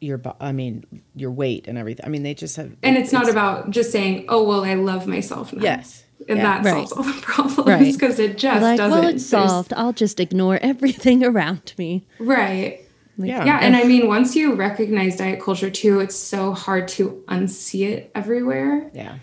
your 0.00 0.20
I 0.40 0.52
mean 0.52 0.84
your 1.14 1.30
weight 1.30 1.66
and 1.68 1.78
everything. 1.78 2.04
I 2.04 2.08
mean 2.08 2.22
they 2.22 2.34
just 2.34 2.56
have 2.56 2.76
and 2.82 2.96
it's 2.96 3.12
not 3.12 3.28
about 3.28 3.70
just 3.70 3.90
saying, 3.92 4.26
"Oh 4.28 4.44
well, 4.44 4.64
I 4.64 4.74
love 4.74 5.06
myself 5.06 5.52
now." 5.52 5.62
Yes. 5.62 6.04
and 6.28 6.38
Yeah. 6.38 6.60
that 6.60 6.64
Right. 6.64 6.88
solves 6.88 6.92
all 6.92 7.02
the 7.02 7.12
problems 7.22 7.66
Right. 7.68 7.92
because 7.92 8.18
it 8.18 8.36
just 8.38 8.62
like, 8.62 8.78
doesn't. 8.78 8.98
well, 9.00 9.08
it's 9.08 9.28
There's- 9.30 9.48
solved. 9.50 9.72
I'll 9.74 9.92
just 9.92 10.18
ignore 10.20 10.58
everything 10.62 11.22
around 11.30 11.74
me. 11.78 12.06
right? 12.18 12.80
yeah. 13.18 13.44
Yeah, 13.46 13.58
and 13.62 13.74
I 13.76 13.84
mean, 13.84 14.08
once 14.08 14.34
you 14.36 14.54
recognize 14.54 15.16
diet 15.16 15.40
culture 15.40 15.70
too, 15.70 16.00
it's 16.00 16.16
so 16.16 16.52
hard 16.52 16.86
to 16.88 17.22
unsee 17.28 17.88
it 17.90 18.10
everywhere, 18.14 18.90
yeah. 18.94 19.16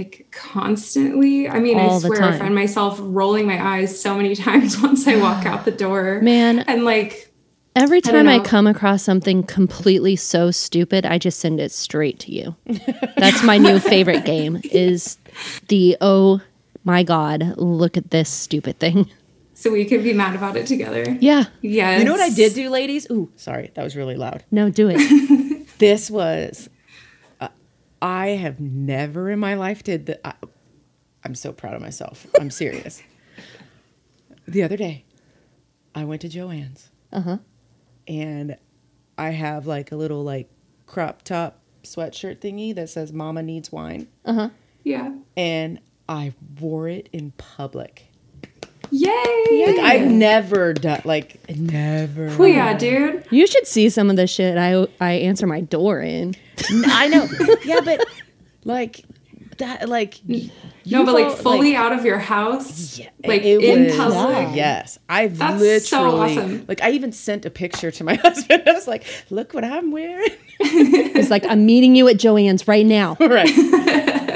Like 0.00 0.26
constantly. 0.30 1.48
I 1.48 1.60
mean, 1.60 1.78
All 1.78 1.96
I 1.96 1.98
swear, 1.98 2.22
I 2.22 2.38
find 2.38 2.54
myself 2.54 2.98
rolling 3.00 3.46
my 3.46 3.62
eyes 3.62 4.00
so 4.00 4.16
many 4.16 4.34
times 4.46 4.80
once 4.80 5.06
I 5.06 5.16
walk 5.16 5.44
out 5.46 5.64
the 5.64 5.70
door, 5.70 6.20
Man, 6.22 6.60
and 6.60 6.84
like. 6.84 7.30
every 7.76 8.00
time 8.00 8.28
I, 8.28 8.38
know. 8.38 8.42
come 8.42 8.66
across 8.66 9.02
something 9.02 9.42
completely 9.42 10.16
so 10.16 10.50
stupid, 10.50 11.04
I 11.04 11.18
just 11.18 11.38
send 11.38 11.60
it 11.60 11.72
straight 11.72 12.18
to 12.20 12.32
you. 12.32 12.56
That's 13.16 13.42
my 13.42 13.58
new 13.58 13.78
favorite 13.78 14.24
game 14.24 14.60
is 14.64 15.18
the 15.68 15.96
oh 16.00 16.40
my 16.84 17.02
god, 17.02 17.54
look 17.58 17.96
at 17.96 18.10
this 18.10 18.28
stupid 18.30 18.78
thing. 18.78 19.10
So 19.52 19.70
we 19.70 19.84
could 19.84 20.02
be 20.02 20.14
mad 20.14 20.34
about 20.34 20.56
it 20.56 20.66
together. 20.66 21.04
Yeah. 21.20 21.44
Yes. 21.60 21.98
You 21.98 22.06
know 22.06 22.12
what 22.12 22.22
I 22.22 22.30
did 22.30 22.54
do, 22.54 22.70
ladies? 22.70 23.06
Ooh, 23.10 23.30
sorry, 23.36 23.70
that 23.74 23.84
was 23.84 23.94
really 23.94 24.16
loud. 24.16 24.42
No, 24.50 24.70
do 24.70 24.88
it. 24.90 25.00
This 25.80 26.10
was 26.10 26.68
I 28.02 28.28
have 28.28 28.60
never 28.60 29.30
in 29.30 29.38
my 29.38 29.54
life 29.54 29.82
did 29.82 30.06
that. 30.06 30.20
I, 30.24 30.32
I'm 31.24 31.34
so 31.34 31.52
proud 31.52 31.74
of 31.74 31.82
myself. 31.82 32.26
I'm 32.40 32.50
serious. 32.62 33.02
the 34.48 34.62
other 34.62 34.76
day, 34.76 35.04
I 35.94 36.04
went 36.04 36.22
to 36.22 36.28
Joanne's. 36.28 36.90
Uh-huh. 37.12 37.38
And 38.08 38.56
I 39.18 39.30
have 39.30 39.66
like 39.66 39.92
a 39.92 39.96
little 39.96 40.22
like 40.24 40.48
crop 40.86 41.22
top 41.22 41.60
sweatshirt 41.82 42.38
thingy 42.38 42.74
that 42.74 42.88
says 42.88 43.12
"Mama 43.12 43.42
needs 43.42 43.70
wine," 43.72 44.08
Uh 44.24 44.32
huh. 44.32 44.48
Yeah. 44.82 45.14
and 45.36 45.78
I 46.08 46.32
wore 46.58 46.88
it 46.88 47.08
in 47.12 47.32
public. 47.32 48.06
Yay! 48.90 49.64
Like 49.66 49.78
I've 49.78 50.10
never 50.10 50.72
done 50.72 51.02
like 51.04 51.48
never. 51.56 52.34
Oh 52.38 52.44
yeah, 52.44 52.76
dude. 52.76 53.24
You 53.30 53.46
should 53.46 53.66
see 53.66 53.88
some 53.88 54.10
of 54.10 54.16
the 54.16 54.26
shit 54.26 54.56
I 54.58 54.86
I 55.00 55.12
answer 55.12 55.46
my 55.46 55.60
door 55.60 56.00
in. 56.00 56.34
I 56.70 57.08
know. 57.08 57.28
Yeah, 57.64 57.80
but 57.80 58.04
like 58.64 59.04
that, 59.58 59.88
like 59.88 60.20
No, 60.26 61.04
but 61.04 61.14
like 61.14 61.26
felt, 61.28 61.38
fully 61.40 61.76
out 61.76 61.92
of 61.92 62.04
your 62.04 62.18
house, 62.18 62.98
Yeah, 62.98 63.10
like 63.26 63.42
it 63.42 63.62
in 63.62 63.84
was- 63.84 63.96
public. 63.96 64.56
Yes, 64.56 64.98
I've 65.08 65.36
That's 65.38 65.60
literally 65.60 65.80
so 65.80 66.20
awesome. 66.40 66.64
like 66.68 66.82
I 66.82 66.90
even 66.92 67.12
sent 67.12 67.44
a 67.46 67.50
picture 67.50 67.90
to 67.90 68.04
my 68.04 68.14
husband. 68.22 68.62
I 68.66 68.72
was 68.72 68.86
like, 68.88 69.04
"Look 69.30 69.52
what 69.54 69.64
I'm 69.64 69.90
wearing." 69.92 70.30
It's 70.62 71.30
like 71.30 71.44
I'm 71.46 71.66
meeting 71.66 71.94
you 71.94 72.08
at 72.08 72.16
Joanne's 72.18 72.66
right 72.68 72.86
now. 72.86 73.16
right. 73.20 73.48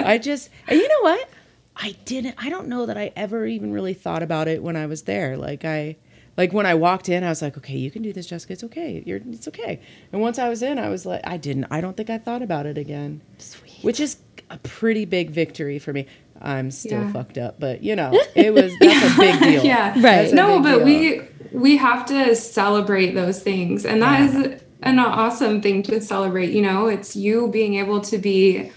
I 0.06 0.18
just, 0.18 0.50
and 0.68 0.78
you 0.78 0.86
know 0.88 1.00
what? 1.02 1.28
I 1.76 1.96
didn't. 2.04 2.34
I 2.38 2.50
don't 2.50 2.68
know 2.68 2.86
that 2.86 2.96
I 2.98 3.12
ever 3.16 3.46
even 3.46 3.72
really 3.72 3.94
thought 3.94 4.22
about 4.22 4.48
it 4.48 4.62
when 4.62 4.76
I 4.76 4.86
was 4.86 5.02
there. 5.02 5.36
Like 5.36 5.64
I, 5.64 5.96
like 6.36 6.52
when 6.52 6.66
I 6.66 6.74
walked 6.74 7.08
in, 7.08 7.22
I 7.24 7.28
was 7.28 7.42
like, 7.42 7.56
"Okay, 7.56 7.76
you 7.76 7.90
can 7.90 8.02
do 8.02 8.12
this, 8.12 8.26
Jessica. 8.26 8.52
It's 8.54 8.64
okay. 8.64 9.02
You're, 9.06 9.20
it's 9.30 9.48
okay." 9.48 9.80
And 10.12 10.20
once 10.20 10.38
I 10.38 10.48
was 10.48 10.62
in, 10.62 10.78
I 10.78 10.88
was 10.88 11.06
like, 11.06 11.20
I 11.24 11.36
didn't. 11.36 11.66
I 11.70 11.80
don't 11.80 11.96
think 11.96 12.10
I 12.10 12.18
thought 12.18 12.42
about 12.42 12.66
it 12.66 12.76
again. 12.78 13.20
Sweet. 13.38 13.78
Which 13.82 14.00
is 14.00 14.18
a 14.50 14.58
pretty 14.58 15.04
big 15.04 15.30
victory 15.30 15.78
for 15.78 15.92
me. 15.92 16.06
I'm 16.40 16.70
still 16.70 17.00
Yeah. 17.02 17.12
fucked 17.12 17.38
up, 17.38 17.58
but 17.60 17.82
you 17.82 17.94
know, 17.96 18.12
it 18.34 18.52
was 18.52 18.72
that's 18.78 19.14
a 19.14 19.18
big 19.18 19.38
deal. 19.40 19.64
Yeah. 19.64 19.94
Right. 20.00 20.32
No, 20.34 20.60
but 20.60 20.78
deal. 20.78 20.84
we 20.84 21.22
we 21.52 21.76
have 21.76 22.04
to 22.06 22.34
celebrate 22.34 23.12
those 23.14 23.40
things, 23.42 23.84
and 23.86 24.02
that 24.02 24.20
is 24.20 24.60
an 24.82 24.98
awesome 24.98 25.62
thing 25.62 25.82
to 25.84 26.00
celebrate. 26.00 26.50
You 26.50 26.62
know, 26.62 26.88
it's 26.88 27.14
you 27.16 27.48
being 27.48 27.74
able 27.76 28.00
to 28.02 28.18
be 28.18 28.72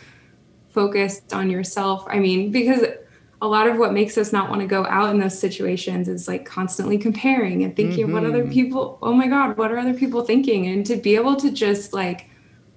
focused 0.69 1.33
on 1.33 1.49
yourself. 1.49 2.05
I 2.07 2.19
mean, 2.19 2.51
because 2.51 2.85
a 3.41 3.47
lot 3.47 3.67
of 3.67 3.77
what 3.77 3.93
makes 3.93 4.17
us 4.17 4.33
not 4.33 4.49
want 4.49 4.61
to 4.61 4.67
go 4.67 4.85
out 4.87 5.11
in 5.11 5.19
those 5.19 5.37
situations 5.37 6.07
is 6.07 6.27
like 6.27 6.45
constantly 6.45 6.97
comparing 6.97 7.63
and 7.63 7.75
thinking 7.75 8.05
of 8.05 8.11
what 8.11 8.25
other 8.25 8.41
Mm-hmm. 8.43 8.51
people. 8.51 8.97
Oh 9.01 9.13
my 9.13 9.27
God, 9.27 9.57
what 9.57 9.71
are 9.71 9.77
other 9.77 9.93
people 9.93 10.23
thinking? 10.23 10.65
And 10.67 10.85
to 10.87 10.95
be 10.95 11.15
able 11.15 11.35
to 11.37 11.51
just 11.51 11.93
like 11.93 12.29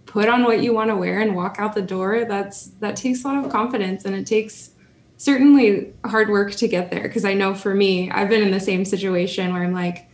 put 0.07 0.29
on 0.29 0.45
what 0.45 0.63
you 0.63 0.75
want 0.75 0.91
to 0.91 0.97
wear 0.97 1.21
and 1.21 1.35
walk 1.37 1.57
out 1.61 1.73
the 1.75 1.81
door 1.83 2.25
that's 2.25 2.67
that 2.81 2.97
takes 2.97 3.23
a 3.25 3.29
lot 3.29 3.45
of 3.45 3.51
confidence 3.51 4.05
and 4.05 4.15
it 4.15 4.27
takes 4.27 4.71
certainly 5.19 5.93
hard 6.05 6.29
work 6.29 6.51
to 6.51 6.67
get 6.67 6.91
there 6.91 7.03
because 7.03 7.25
i 7.25 7.33
know 7.33 7.55
for 7.55 7.75
me 7.77 8.11
i've 8.11 8.29
been 8.29 8.43
in 8.43 8.51
the 8.51 8.59
same 8.59 8.85
situation 8.85 9.53
where 9.53 9.63
i'm 9.63 9.73
like 9.73 10.09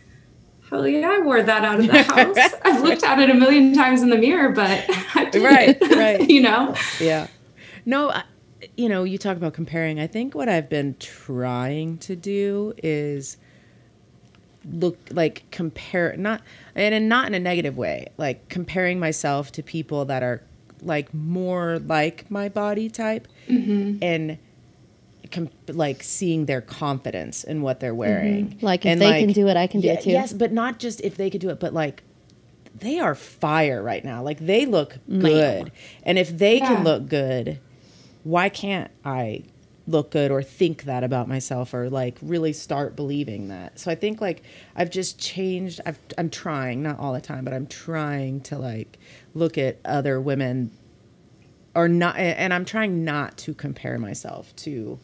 hell 0.69 0.87
yeah 0.87 1.09
i 1.09 1.19
wore 1.19 1.41
that 1.41 1.65
out 1.65 1.79
of 1.79 1.87
the 1.87 2.03
house 2.13 2.53
i've 2.63 2.83
looked 2.83 3.01
at 3.03 3.17
it 3.19 3.31
a 3.31 3.33
million 3.33 3.73
times 3.73 4.03
in 4.03 4.09
the 4.11 4.17
mirror 4.17 4.49
but 4.49 4.85
Right, 5.33 5.75
it, 5.81 5.95
right. 5.95 6.29
you 6.29 6.41
know 6.43 6.75
yeah 6.99 7.25
no 7.87 8.11
I, 8.11 8.23
you 8.77 8.87
know 8.87 9.03
you 9.03 9.17
talk 9.17 9.35
about 9.35 9.53
comparing 9.53 9.99
i 9.99 10.07
think 10.07 10.33
what 10.33 10.47
i've 10.47 10.69
been 10.69 10.95
trying 10.99 11.97
to 11.97 12.15
do 12.15 12.73
is 12.81 13.37
look 14.71 14.97
like 15.11 15.43
compare 15.51 16.15
not 16.17 16.41
and 16.75 16.93
in, 16.93 17.07
not 17.07 17.27
in 17.27 17.33
a 17.33 17.39
negative 17.39 17.77
way 17.77 18.07
like 18.17 18.47
comparing 18.49 18.99
myself 18.99 19.51
to 19.51 19.63
people 19.63 20.05
that 20.05 20.23
are 20.23 20.43
like 20.81 21.13
more 21.13 21.79
like 21.79 22.29
my 22.29 22.49
body 22.49 22.89
type 22.89 23.27
mm-hmm. 23.47 23.97
and 24.01 24.37
com- 25.31 25.49
like 25.67 26.03
seeing 26.03 26.45
their 26.45 26.61
confidence 26.61 27.43
in 27.43 27.61
what 27.61 27.79
they're 27.79 27.91
mm-hmm. 27.91 27.97
wearing. 27.97 28.57
Like, 28.61 28.85
if 28.85 28.91
And, 28.91 29.01
they 29.01 29.19
can 29.19 29.33
do 29.33 29.47
it, 29.47 29.57
I 29.57 29.67
can 29.67 29.81
do 29.81 29.89
it 29.89 30.01
too. 30.01 30.11
yes 30.11 30.33
but 30.33 30.51
not 30.51 30.79
just 30.79 31.01
if 31.01 31.17
they 31.17 31.29
could 31.29 31.41
do 31.41 31.49
it 31.49 31.59
but 31.59 31.73
like 31.73 32.03
they 32.75 32.99
are 32.99 33.15
fire 33.15 33.81
right 33.81 34.05
now. 34.05 34.21
Like 34.21 34.39
they 34.39 34.67
look 34.67 34.93
mm-hmm. 35.09 35.21
good. 35.21 35.71
And 36.03 36.19
if 36.19 36.37
they 36.37 36.59
Yeah. 36.59 36.75
can 36.75 36.83
look 36.83 37.07
good 37.07 37.59
why 38.27 38.49
can't 38.49 38.91
I 39.05 39.43
look 39.87 40.11
good 40.11 40.31
or 40.31 40.43
think 40.43 40.83
that 40.83 41.03
about 41.03 41.27
myself 41.29 41.73
or 41.73 41.89
like 41.89 42.17
really 42.21 42.51
start 42.53 42.95
believing 42.95 43.47
that? 43.47 43.79
So 43.79 43.89
I 43.89 43.95
think 43.95 44.19
like 44.21 44.43
I've 44.75 44.89
just 44.89 45.17
changed. 45.19 45.79
I've, 45.85 45.99
I'm 46.17 46.29
trying, 46.29 46.83
not 46.83 46.99
all 46.99 47.13
the 47.13 47.21
time, 47.21 47.45
but 47.45 47.53
I'm 47.53 47.67
trying 47.67 48.41
to 48.41 48.57
like 48.57 48.97
look 49.33 49.57
at 49.57 49.77
other 49.85 50.19
women 50.19 50.71
or 51.75 51.87
not 51.87 52.17
and 52.17 52.51
i'm 52.55 52.65
trying 52.65 53.03
not 53.05 53.37
to 53.37 53.53
compare 53.53 53.99
myself 53.99 54.55
to 54.55 54.97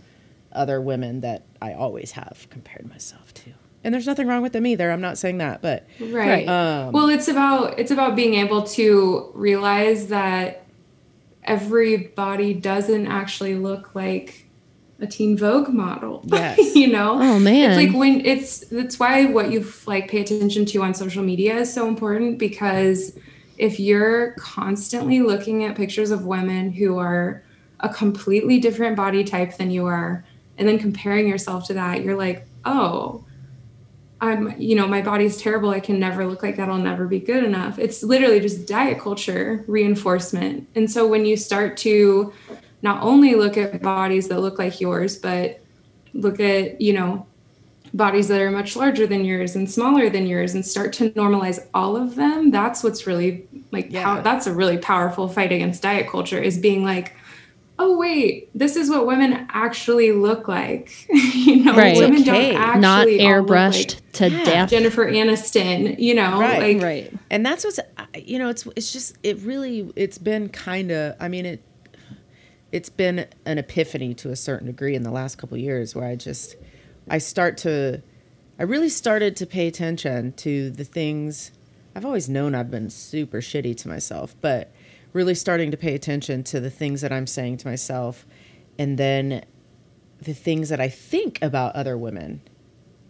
other 0.51 0.81
women 0.81 1.21
that 1.21 1.43
i 1.61 1.71
always 1.71 2.11
have 2.13 2.47
compared 2.49 2.89
myself 2.89 3.31
to 3.31 3.51
and 3.83 3.93
there's 3.93 4.07
nothing 4.07 4.25
wrong 4.27 4.41
with 4.41 4.53
them 4.53 4.65
either 4.65 4.89
i'm 4.91 5.01
not 5.01 5.15
saying 5.15 5.37
that 5.37 5.61
but 5.61 5.85
right 5.99 6.47
Um, 6.47 6.91
well 6.91 7.09
it's 7.09 7.27
about 7.27 7.77
it's 7.77 7.91
about 7.91 8.15
being 8.15 8.33
able 8.33 8.63
to 8.63 9.29
realize 9.35 10.07
that 10.07 10.62
every 11.45 11.97
body 11.97 12.53
doesn't 12.53 13.07
actually 13.07 13.55
look 13.55 13.93
like 13.95 14.45
a 14.99 15.07
teen 15.07 15.37
vogue 15.37 15.69
model 15.69 16.21
Yes. 16.27 16.75
you 16.75 16.87
know 16.87 17.13
Oh, 17.21 17.39
man. 17.39 17.71
it's 17.71 17.77
like 17.87 17.97
when 17.99 18.25
it's 18.25 18.59
that's 18.67 18.99
why 18.99 19.25
what 19.25 19.51
you 19.51 19.65
like 19.85 20.09
pay 20.09 20.21
attention 20.21 20.65
to 20.67 20.81
on 20.83 20.93
social 20.93 21.23
media 21.23 21.57
is 21.57 21.73
so 21.73 21.87
important 21.87 22.37
because 22.37 23.17
if 23.57 23.79
you're 23.79 24.31
constantly 24.33 25.21
looking 25.21 25.63
at 25.65 25.75
pictures 25.75 26.11
of 26.11 26.25
women 26.25 26.71
who 26.71 26.97
are 26.97 27.43
a 27.81 27.89
completely 27.89 28.59
different 28.59 28.95
body 28.95 29.23
type 29.23 29.57
than 29.57 29.69
you 29.71 29.85
are 29.85 30.23
and 30.57 30.67
then 30.67 30.79
comparing 30.79 31.27
yourself 31.27 31.67
to 31.67 31.73
that 31.73 32.01
you're 32.03 32.15
like 32.17 32.47
oh 32.65 33.23
I'm, 34.23 34.59
you 34.59 34.75
know, 34.75 34.87
my 34.87 35.01
body's 35.01 35.37
terrible. 35.37 35.69
I 35.69 35.79
can 35.81 35.99
never 35.99 36.25
look 36.25 36.41
like 36.43 36.55
that. 36.55 36.69
I'll 36.69 36.77
never 36.77 37.05
be 37.07 37.19
good 37.19 37.43
enough. 37.43 37.77
It's 37.77 38.01
literally 38.03 38.39
just 38.39 38.65
diet 38.67 38.99
culture 38.99 39.65
reinforcement. 39.67 40.67
And 40.75 40.89
so 40.89 41.05
when 41.07 41.25
you 41.25 41.35
start 41.35 41.75
to 41.77 42.31
not 42.81 43.03
only 43.03 43.35
look 43.35 43.57
at 43.57 43.81
bodies 43.81 44.29
that 44.29 44.39
look 44.39 44.57
like 44.59 44.79
yours, 44.79 45.17
but 45.17 45.59
look 46.13 46.39
at, 46.39 46.79
you 46.79 46.93
know, 46.93 47.25
bodies 47.93 48.27
that 48.29 48.41
are 48.41 48.49
much 48.49 48.75
larger 48.75 49.05
than 49.05 49.23
yours 49.25 49.55
and 49.55 49.69
smaller 49.69 50.09
than 50.09 50.25
yours 50.25 50.55
and 50.55 50.65
start 50.65 50.93
to 50.93 51.11
normalize 51.11 51.59
all 51.73 51.95
of 51.95 52.15
them, 52.15 52.49
that's 52.49 52.83
what's 52.83 53.05
really 53.05 53.45
like, 53.71 53.91
Yeah. 53.91 54.03
pow- 54.03 54.21
that's 54.21 54.47
a 54.47 54.53
really 54.53 54.77
powerful 54.77 55.27
fight 55.27 55.51
against 55.51 55.83
diet 55.83 56.07
culture 56.09 56.39
is 56.39 56.57
being 56.57 56.83
like, 56.83 57.13
oh, 57.79 57.97
wait, 57.97 58.49
this 58.57 58.75
is 58.75 58.89
what 58.89 59.07
women 59.07 59.47
actually 59.49 60.11
look 60.11 60.47
like. 60.47 60.91
you 61.09 61.63
know, 61.65 61.75
Right. 61.75 61.97
women 61.97 62.21
Okay. 62.21 62.51
don't 62.53 62.61
actually 62.61 62.81
Not 62.81 63.07
all 63.07 63.41
look 63.41 63.47
airbrushed 63.49 63.95
like 63.95 64.11
to 64.13 64.29
Yeah. 64.29 64.43
death. 64.43 64.69
Jennifer 64.69 65.05
Aniston, 65.09 65.99
you 65.99 66.13
know, 66.13 66.39
Right. 66.39 66.75
like 66.77 66.83
Right. 66.83 67.13
and 67.31 67.45
that's 67.45 67.63
what's 67.65 67.79
you 68.15 68.37
know 68.37 68.49
it's 68.49 68.67
it's 68.75 68.93
just 68.93 69.17
it 69.23 69.39
really 69.39 69.91
it's 69.95 70.19
been 70.19 70.47
kind 70.47 70.91
of 70.91 71.15
i 71.19 71.27
mean 71.27 71.47
it 71.47 71.63
it's 72.71 72.89
been 72.89 73.25
an 73.45 73.57
epiphany 73.57 74.13
to 74.13 74.29
a 74.29 74.35
certain 74.35 74.67
degree 74.67 74.93
in 74.95 75.01
the 75.01 75.09
last 75.11 75.37
couple 75.39 75.55
of 75.55 75.61
years 75.61 75.95
where 75.95 76.05
i 76.05 76.15
just 76.15 76.55
i 77.09 77.17
start 77.17 77.57
to 77.57 78.01
i 78.59 78.63
really 78.63 78.89
started 78.89 79.35
to 79.35 79.47
pay 79.47 79.67
attention 79.67 80.31
to 80.33 80.69
the 80.69 80.83
things 80.83 81.51
i've 81.95 82.05
always 82.05 82.29
known 82.29 82.53
i've 82.53 82.69
been 82.69 82.87
super 82.89 83.41
shitty 83.41 83.75
to 83.75 83.87
myself 83.87 84.35
but 84.41 84.71
really 85.13 85.35
starting 85.35 85.71
to 85.71 85.77
pay 85.77 85.93
attention 85.95 86.43
to 86.43 86.59
the 86.59 86.69
things 86.69 87.01
that 87.01 87.11
i'm 87.11 87.27
saying 87.27 87.57
to 87.57 87.67
myself 87.67 88.25
and 88.79 88.97
then 88.97 89.43
the 90.21 90.33
things 90.33 90.69
that 90.69 90.79
i 90.81 90.89
think 90.89 91.39
about 91.41 91.73
other 91.75 91.97
women 91.97 92.41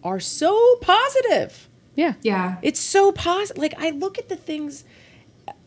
are 0.03 0.19
so 0.19 0.75
positive 0.81 1.69
Yeah. 1.95 2.13
yeah, 2.23 2.57
it's 2.61 2.79
so 2.79 3.11
positive. 3.13 3.61
Like 3.61 3.73
I 3.77 3.91
look 3.91 4.17
at 4.17 4.27
the 4.27 4.35
things 4.35 4.83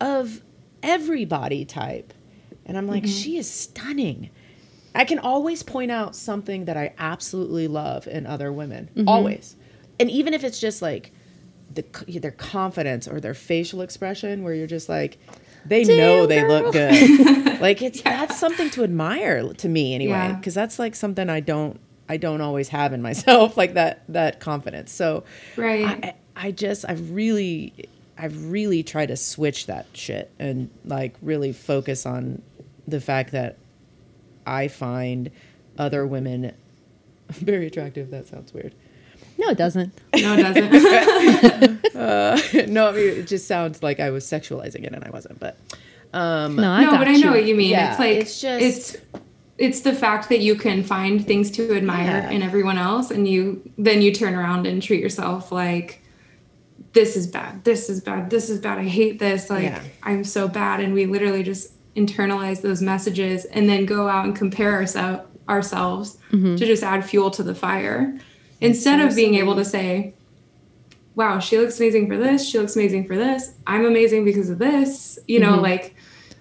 of 0.01 0.43
every 0.83 1.25
body 1.25 1.65
type, 1.65 2.13
and 2.67 2.77
I'm 2.77 2.87
like, 2.87 3.05
Mm-hmm. 3.05 3.13
she 3.13 3.37
is 3.39 3.51
stunning. 3.51 4.31
I 4.95 5.05
can 5.05 5.19
always 5.19 5.63
point 5.63 5.91
out 5.91 6.15
something 6.17 6.65
that 6.67 6.77
I 6.77 6.93
absolutely 6.99 7.69
love 7.69 8.07
in 8.09 8.27
other 8.27 8.53
women, 8.53 8.91
Mm-hmm. 8.95 9.09
always, 9.09 9.57
and 10.01 10.11
even 10.11 10.35
if 10.35 10.45
it's 10.45 10.61
just 10.61 10.83
like 10.83 11.13
the 11.73 11.85
their 12.21 12.31
confidence 12.33 13.07
or 13.09 13.21
their 13.21 13.35
facial 13.35 13.81
expression, 13.81 14.43
where 14.43 14.53
you're 14.53 14.67
just 14.67 14.89
like, 14.89 15.17
they 15.69 15.85
know 15.85 16.27
they 16.27 16.47
look 16.47 16.73
good. 16.73 17.61
like 17.61 17.83
it's 17.83 18.03
that's 18.03 18.39
something 18.39 18.71
to 18.71 18.85
admire 18.85 19.53
to 19.55 19.69
me 19.69 19.95
anyway, 19.95 20.13
Yeah. 20.13 20.33
because 20.35 20.55
that's 20.55 20.79
like 20.79 20.95
something 20.95 21.29
I 21.31 21.41
don't 21.41 21.81
I 22.09 22.17
don't 22.17 22.41
always 22.41 22.69
have 22.69 22.93
in 22.93 23.03
myself, 23.03 23.57
like 23.63 23.75
that 23.75 24.03
that 24.09 24.41
confidence. 24.41 24.93
So 24.93 25.25
right. 25.57 25.85
I, 26.05 26.15
I 26.37 26.51
just 26.53 26.85
I've 26.89 27.11
really 27.11 27.73
I've 28.19 28.51
really 28.51 28.83
tried 28.83 29.07
to 29.07 29.17
switch 29.17 29.67
that 29.67 29.87
shit 29.93 30.31
and 30.39 30.71
like 30.85 31.15
really 31.23 31.53
focus 31.53 32.07
on 32.07 32.43
the 32.87 33.01
fact 33.01 33.33
that 33.33 33.59
I 34.47 34.69
find 34.69 35.31
other 35.79 36.07
women 36.07 36.55
very 37.31 37.67
attractive. 37.67 38.11
That 38.11 38.27
sounds 38.29 38.55
weird. 38.55 38.75
No, 39.47 39.53
it 39.53 39.59
doesn't. 39.59 39.93
no, 40.17 40.35
it 40.37 40.43
doesn't. 41.93 41.93
no, 42.73 42.89
I 42.89 42.93
mean 42.93 43.09
it 43.21 43.27
just 43.27 43.47
sounds 43.47 43.83
like 43.83 44.01
I 44.01 44.11
was 44.11 44.25
sexualizing 44.25 44.85
it 44.85 44.93
and 44.93 45.05
I 45.05 45.11
wasn't. 45.11 45.39
But 45.39 45.57
um, 46.13 46.57
No, 46.57 46.71
I 46.71 46.85
no, 46.85 46.91
got 46.93 46.99
but 46.99 47.09
I 47.09 47.13
you. 47.13 47.25
know 47.25 47.31
what 47.33 47.45
you 47.45 47.55
mean. 47.55 47.71
Yeah, 47.71 47.91
it's 47.91 47.99
like 47.99 48.17
it's 48.17 48.41
just- 48.41 48.63
it's 48.63 48.97
it's 49.59 49.81
the 49.81 49.93
fact 49.95 50.29
that 50.29 50.41
you 50.41 50.55
can 50.55 50.83
find 50.83 51.25
things 51.27 51.51
to 51.53 51.75
admire 51.77 52.05
Yeah. 52.07 52.31
in 52.31 52.43
everyone 52.43 52.77
else, 52.79 53.11
and 53.11 53.27
you 53.29 53.63
then 53.79 54.03
you 54.03 54.13
turn 54.13 54.35
around 54.35 54.67
and 54.67 54.83
treat 54.83 55.01
yourself 55.01 55.51
like 55.53 56.03
this 56.93 57.17
is 57.17 57.27
bad, 57.27 57.63
this 57.65 57.89
is 57.89 58.01
bad, 58.01 58.31
this 58.31 58.51
is 58.51 58.59
bad. 58.59 58.79
I 58.79 58.85
hate 58.85 59.19
this. 59.19 59.49
Like 59.51 59.65
Yeah. 59.65 59.81
I'm 60.03 60.25
so 60.25 60.49
bad, 60.49 60.81
and 60.81 60.93
we 60.93 61.07
literally 61.07 61.43
just 61.43 61.73
internalize 61.95 62.61
those 62.63 62.83
messages 62.83 63.45
and 63.47 63.69
then 63.69 63.87
go 63.87 64.09
out 64.09 64.25
and 64.27 64.35
compare 64.37 64.73
ourselves 64.75 65.23
ourselves 65.49 66.19
Mm-hmm. 66.33 66.57
to 66.57 66.67
just 66.67 66.83
add 66.83 67.05
fuel 67.05 67.31
to 67.31 67.43
the 67.45 67.55
fire 67.55 68.19
instead 68.61 69.01
of 69.01 69.15
being 69.15 69.35
able 69.35 69.55
to 69.57 69.65
say 69.65 70.15
wow, 71.17 71.39
she 71.39 71.59
looks 71.59 71.81
amazing 71.81 72.07
for 72.07 72.17
this. 72.17 72.47
She 72.47 72.59
looks 72.59 72.77
amazing 72.77 73.07
for 73.07 73.17
this. 73.17 73.55
I'm 73.67 73.87
amazing 73.87 74.25
because 74.25 74.51
of 74.51 74.59
this. 74.59 75.19
You 75.27 75.41
know, 75.41 75.57
like 75.57 75.97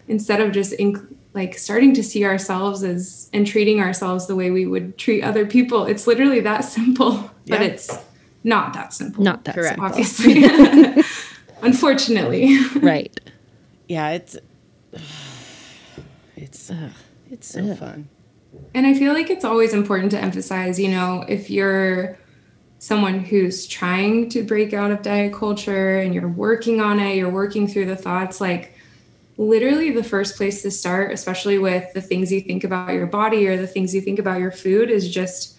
instead 0.07 0.41
of 0.41 0.51
just 0.51 0.73
inc- 0.73 1.15
like 1.33 1.57
starting 1.57 1.93
to 1.93 2.03
see 2.03 2.23
ourselves 2.25 2.83
as 2.83 3.29
and 3.33 3.47
treating 3.47 3.79
ourselves 3.79 4.27
the 4.27 4.35
way 4.35 4.51
we 4.51 4.65
would 4.65 4.97
treat 4.97 5.23
other 5.23 5.45
people. 5.45 5.85
It's 5.85 6.05
literally 6.07 6.41
that 6.41 6.61
simple, 6.65 7.31
but 7.47 7.61
it's 7.61 7.97
not 8.43 8.73
that 8.73 8.93
simple. 8.93 9.23
Not 9.23 9.43
that 9.45 9.55
Correct. 9.55 9.79
simple. 9.79 9.85
obviously. 9.85 11.03
Unfortunately. 11.61 12.57
Right. 12.75 13.19
yeah, 13.87 14.11
it's 14.11 14.37
it's 16.35 16.69
uh, 16.69 16.89
it's 17.31 17.47
so 17.47 17.75
fun. 17.75 18.09
And 18.73 18.85
I 18.85 18.93
feel 18.93 19.13
like 19.13 19.29
it's 19.29 19.45
always 19.45 19.73
important 19.73 20.11
to 20.11 20.19
emphasize, 20.19 20.79
you 20.79 20.89
know, 20.89 21.23
if 21.27 21.49
you're 21.49 22.17
someone 22.79 23.19
who's 23.19 23.65
trying 23.67 24.29
to 24.29 24.43
break 24.43 24.73
out 24.73 24.91
of 24.91 25.01
diet 25.01 25.33
culture 25.33 25.99
and 25.99 26.13
you're 26.13 26.27
working 26.27 26.81
on 26.81 26.99
it, 26.99 27.15
you're 27.15 27.29
working 27.29 27.67
through 27.67 27.85
the 27.85 27.95
thoughts, 27.95 28.39
like 28.39 28.75
literally 29.37 29.91
the 29.91 30.03
first 30.03 30.37
place 30.37 30.61
to 30.61 30.71
start, 30.71 31.11
especially 31.11 31.57
with 31.57 31.91
the 31.93 32.01
things 32.01 32.31
you 32.31 32.41
think 32.41 32.63
about 32.63 32.93
your 32.93 33.07
body 33.07 33.47
or 33.47 33.57
the 33.57 33.67
things 33.67 33.95
you 33.95 34.01
think 34.01 34.19
about 34.19 34.39
your 34.39 34.51
food, 34.51 34.89
is 34.89 35.09
just 35.09 35.57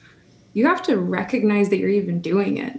you 0.53 0.67
have 0.67 0.83
to 0.83 0.99
recognize 0.99 1.69
that 1.69 1.79
you're 1.79 1.89
even 1.89 2.21
doing 2.21 2.59
it. 2.59 2.79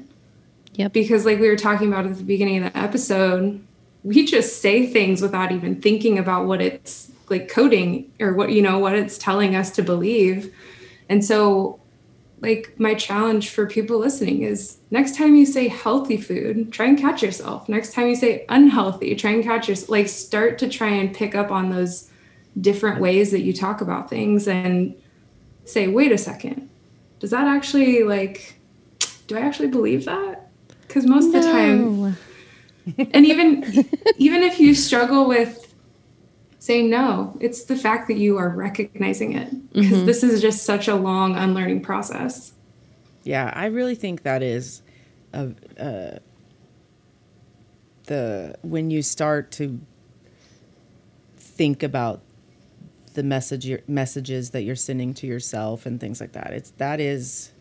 Yep. 0.76 0.94
Because, 0.94 1.26
like 1.26 1.40
we 1.40 1.50
were 1.50 1.56
talking 1.56 1.88
about 1.88 2.06
at 2.06 2.18
the 2.18 2.24
beginning 2.24 2.64
of 2.64 2.72
the 2.72 2.80
episode, 2.80 3.62
we 4.04 4.26
just 4.26 4.62
say 4.62 4.86
things 4.86 5.22
without 5.22 5.52
even 5.52 5.82
thinking 5.82 6.20
about 6.20 6.46
what 6.46 6.62
it's 6.62 7.12
like 7.30 7.50
coding 7.50 8.12
or 8.20 8.34
what, 8.34 8.52
you 8.52 8.62
know, 8.62 8.80
what 8.80 8.96
it's 8.96 9.18
telling 9.18 9.56
us 9.56 9.72
to 9.72 9.82
believe. 9.82 10.54
And 11.10 11.24
so, 11.24 11.80
like, 12.40 12.76
my 12.78 12.94
challenge 12.94 13.50
for 13.50 13.66
people 13.66 13.98
listening 13.98 14.44
is 14.44 14.78
next 14.92 15.16
time 15.16 15.36
you 15.36 15.46
say 15.46 15.68
healthy 15.68 16.18
food, 16.18 16.72
try 16.72 16.86
and 16.86 16.98
catch 16.98 17.24
yourself. 17.24 17.68
Next 17.68 17.94
time 17.94 18.08
you 18.08 18.16
say 18.16 18.46
unhealthy, 18.50 19.16
try 19.16 19.32
and 19.32 19.44
catch 19.44 19.68
yourself. 19.68 19.90
Like, 19.90 20.08
start 20.08 20.60
to 20.60 20.70
try 20.70 20.90
and 20.90 21.16
pick 21.16 21.34
up 21.34 21.52
on 21.52 21.70
those 21.70 22.10
different 22.62 23.02
ways 23.02 23.32
that 23.32 23.42
you 23.42 23.54
talk 23.54 23.82
about 23.82 24.10
things 24.10 24.48
and 24.48 24.96
say, 25.66 25.88
wait 25.88 26.12
a 26.12 26.18
second, 26.18 26.70
does 27.20 27.32
that 27.32 27.48
actually, 27.48 28.04
like, 28.04 28.60
do 29.28 29.36
I 29.36 29.42
actually 29.42 29.68
believe 29.68 30.06
that? 30.06 30.50
Because 30.88 31.06
most 31.06 31.28
of 31.28 31.34
the 31.34 31.42
time, 31.42 32.16
and 33.12 33.26
even 33.26 33.86
even 34.18 34.44
if 34.44 34.60
you 34.60 34.74
struggle 34.74 35.28
with 35.28 35.67
saying 36.68 36.90
no 36.90 37.36
it's 37.40 37.64
the 37.66 37.76
fact 37.76 38.08
that 38.08 38.18
you 38.18 38.38
are 38.38 38.50
recognizing 38.50 39.34
it 39.34 39.50
because 39.74 40.04
this 40.06 40.24
is 40.24 40.42
just 40.42 40.64
such 40.64 40.88
a 40.88 40.96
long 40.96 41.36
unlearning 41.36 41.82
process 41.82 42.54
Yeah, 43.28 43.52
I 43.54 43.66
really 43.66 43.96
think 43.96 44.24
that 44.24 44.42
is 44.42 44.82
a, 45.34 45.54
uh, 45.78 46.20
the 48.06 48.56
when 48.62 48.90
you 48.90 49.02
start 49.02 49.52
to 49.52 49.82
think 51.36 51.84
about 51.84 52.22
the 53.16 53.24
message 53.24 53.66
your, 53.66 53.82
messages 53.86 54.52
that 54.52 54.62
you're 54.62 54.78
sending 54.78 55.14
to 55.16 55.28
yourself 55.28 55.86
and 55.86 56.00
things 56.00 56.22
like 56.22 56.32
that. 56.32 56.54
It's 56.54 56.72
that 56.78 57.02
is 57.02 57.52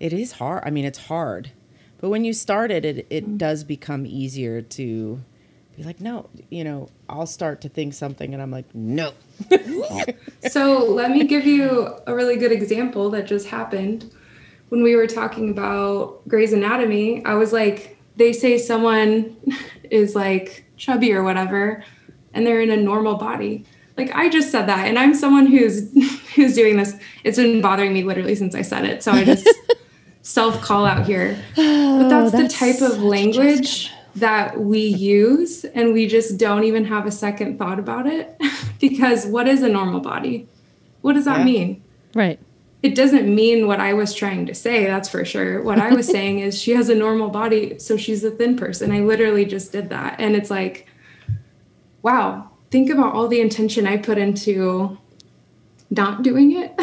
it 0.00 0.12
is 0.12 0.32
hard. 0.32 0.64
I 0.66 0.70
mean, 0.70 0.84
it's 0.84 1.06
hard. 1.06 1.52
But 1.98 2.08
when 2.08 2.24
you 2.24 2.32
start 2.32 2.72
it, 2.72 2.84
it, 2.84 3.06
it 3.10 3.38
does 3.38 3.62
become 3.62 4.04
easier 4.04 4.60
to 4.62 5.22
be 5.76 5.84
like, 5.84 6.00
no, 6.00 6.28
you 6.50 6.64
know, 6.64 6.88
I'll 7.08 7.26
start 7.26 7.60
to 7.62 7.68
think 7.68 7.94
something 7.94 8.32
and 8.32 8.42
I'm 8.42 8.50
like, 8.50 8.72
no. 8.74 9.12
so 10.50 10.84
let 10.84 11.10
me 11.10 11.24
give 11.24 11.46
you 11.46 11.96
a 12.06 12.14
really 12.14 12.36
good 12.36 12.52
example 12.52 13.10
that 13.10 13.26
just 13.26 13.48
happened 13.48 14.10
when 14.68 14.82
we 14.82 14.96
were 14.96 15.06
talking 15.06 15.50
about 15.50 16.26
Grey's 16.28 16.52
Anatomy. 16.52 17.24
I 17.24 17.34
was 17.34 17.52
like, 17.52 17.98
they 18.16 18.32
say 18.32 18.58
someone 18.58 19.36
is 19.90 20.14
like 20.14 20.64
chubby 20.76 21.12
or 21.12 21.22
whatever, 21.22 21.84
and 22.32 22.46
they're 22.46 22.60
in 22.60 22.70
a 22.70 22.76
normal 22.76 23.14
body. 23.16 23.64
like 23.96 24.10
I 24.14 24.28
just 24.28 24.50
said 24.50 24.66
that, 24.66 24.86
and 24.86 24.98
I'm 24.98 25.14
someone 25.14 25.46
who's 25.46 25.92
who's 26.34 26.54
doing 26.54 26.76
this. 26.76 26.94
It's 27.24 27.36
been 27.36 27.60
bothering 27.60 27.92
me 27.92 28.02
literally 28.04 28.34
since 28.34 28.54
I 28.54 28.62
said 28.62 28.84
it. 28.84 29.02
So 29.02 29.12
I 29.12 29.24
just 29.24 29.48
self 30.22 30.60
call 30.62 30.84
out 30.86 31.06
here. 31.06 31.36
But 31.56 32.08
that's, 32.08 32.34
Oh, 32.34 32.38
that's 32.38 32.54
the 32.54 32.58
type 32.58 32.80
of 32.80 33.02
language 33.02 33.90
that 34.16 34.60
we 34.60 34.80
use, 34.80 35.64
and 35.64 35.92
we 35.92 36.06
just 36.06 36.38
don't 36.38 36.64
even 36.64 36.84
have 36.84 37.06
a 37.06 37.10
second 37.10 37.58
thought 37.58 37.78
about 37.78 38.06
it. 38.06 38.36
because 38.80 39.26
what 39.26 39.48
is 39.48 39.62
a 39.62 39.68
normal 39.68 40.00
body? 40.00 40.46
What 41.00 41.14
does 41.14 41.24
that 41.24 41.38
Yeah. 41.38 41.44
mean? 41.44 41.82
Right. 42.14 42.38
It 42.82 42.94
doesn't 42.94 43.32
mean 43.34 43.66
what 43.66 43.80
I 43.80 43.94
was 43.94 44.14
trying 44.14 44.46
to 44.46 44.54
say, 44.54 44.84
that's 44.84 45.08
for 45.08 45.24
sure. 45.24 45.62
What 45.62 45.78
I 45.78 45.94
was 45.94 46.06
saying 46.16 46.40
is 46.40 46.60
she 46.60 46.72
has 46.72 46.88
a 46.90 46.94
normal 46.94 47.30
body, 47.30 47.78
so 47.78 47.96
she's 47.96 48.22
a 48.24 48.30
thin 48.30 48.56
person. 48.56 48.92
I 48.92 49.00
literally 49.00 49.44
just 49.46 49.72
did 49.72 49.88
that. 49.88 50.16
And 50.20 50.36
it's 50.36 50.50
like, 50.50 50.86
wow, 52.02 52.50
think 52.70 52.90
about 52.90 53.14
all 53.14 53.26
the 53.28 53.40
intention 53.40 53.86
I 53.86 53.96
put 53.96 54.18
into 54.18 54.98
not 55.90 56.22
doing 56.22 56.52
it 56.52 56.74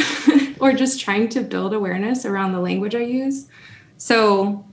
or 0.60 0.74
just 0.74 1.00
trying 1.00 1.30
to 1.30 1.42
build 1.42 1.74
awareness 1.74 2.26
around 2.26 2.54
the 2.54 2.60
language 2.60 2.96
I 2.96 3.00
use. 3.04 3.48
So, 3.98 4.66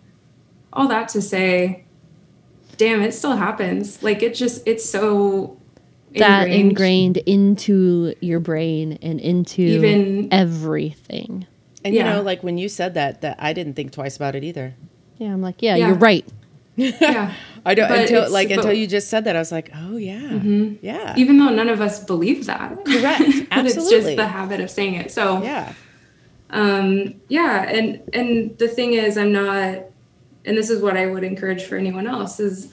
all 0.72 0.88
that 0.88 1.08
to 1.10 1.20
say, 1.22 1.84
damn, 2.78 3.02
it 3.02 3.12
still 3.12 3.36
happens. 3.36 4.02
Like, 4.02 4.22
it 4.22 4.34
just, 4.34 4.62
it's 4.66 4.88
so 4.88 5.58
That 6.16 6.48
ingrained 6.48 7.18
into 7.18 8.14
your 8.20 8.40
brain 8.40 8.98
and 9.02 9.20
into 9.20 9.60
Even- 9.60 10.28
everything. 10.32 11.46
And 11.84 11.94
Yeah. 11.94 12.06
you 12.08 12.16
know, 12.16 12.22
like 12.22 12.42
when 12.42 12.56
you 12.58 12.68
said 12.68 12.94
that, 12.94 13.20
that 13.20 13.36
I 13.38 13.52
didn't 13.52 13.74
think 13.74 13.92
twice 13.92 14.16
about 14.16 14.34
it 14.34 14.42
either. 14.42 14.74
Yeah, 15.18 15.28
I'm 15.32 15.42
like, 15.42 15.60
yeah, 15.62 15.76
Yeah. 15.76 15.88
you're 15.88 15.96
right. 15.96 16.24
Yeah. 16.76 17.32
I 17.66 17.74
don't 17.74 17.88
But 17.88 17.98
until 18.00 18.18
it's- 18.18 18.32
like 18.32 18.50
until 18.50 18.72
you 18.72 18.86
just 18.86 19.08
said 19.08 19.24
that. 19.24 19.36
I 19.36 19.38
was 19.40 19.52
like, 19.52 19.70
oh 19.74 19.96
yeah, 19.96 20.40
yeah, 20.80 21.14
Even 21.16 21.38
though 21.38 21.50
none 21.50 21.68
of 21.68 21.80
us 21.80 22.02
believe 22.04 22.46
that. 22.46 22.84
correct, 22.84 23.22
but 23.50 23.66
it's 23.66 23.90
just 23.90 24.16
the 24.16 24.26
habit 24.26 24.60
of 24.60 24.70
saying 24.70 24.94
it. 24.94 25.10
So, 25.12 25.42
yeah, 25.42 25.72
um 26.50 27.14
yeah 27.28 27.68
and 27.68 28.00
and 28.14 28.56
the 28.56 28.66
thing 28.68 28.94
is 28.94 29.18
i'm 29.18 29.30
not 29.32 29.80
and 30.48 30.56
this 30.56 30.70
is 30.70 30.82
what 30.82 30.96
i 30.96 31.06
would 31.06 31.22
encourage 31.22 31.62
for 31.64 31.76
anyone 31.76 32.06
else 32.06 32.40
is 32.40 32.72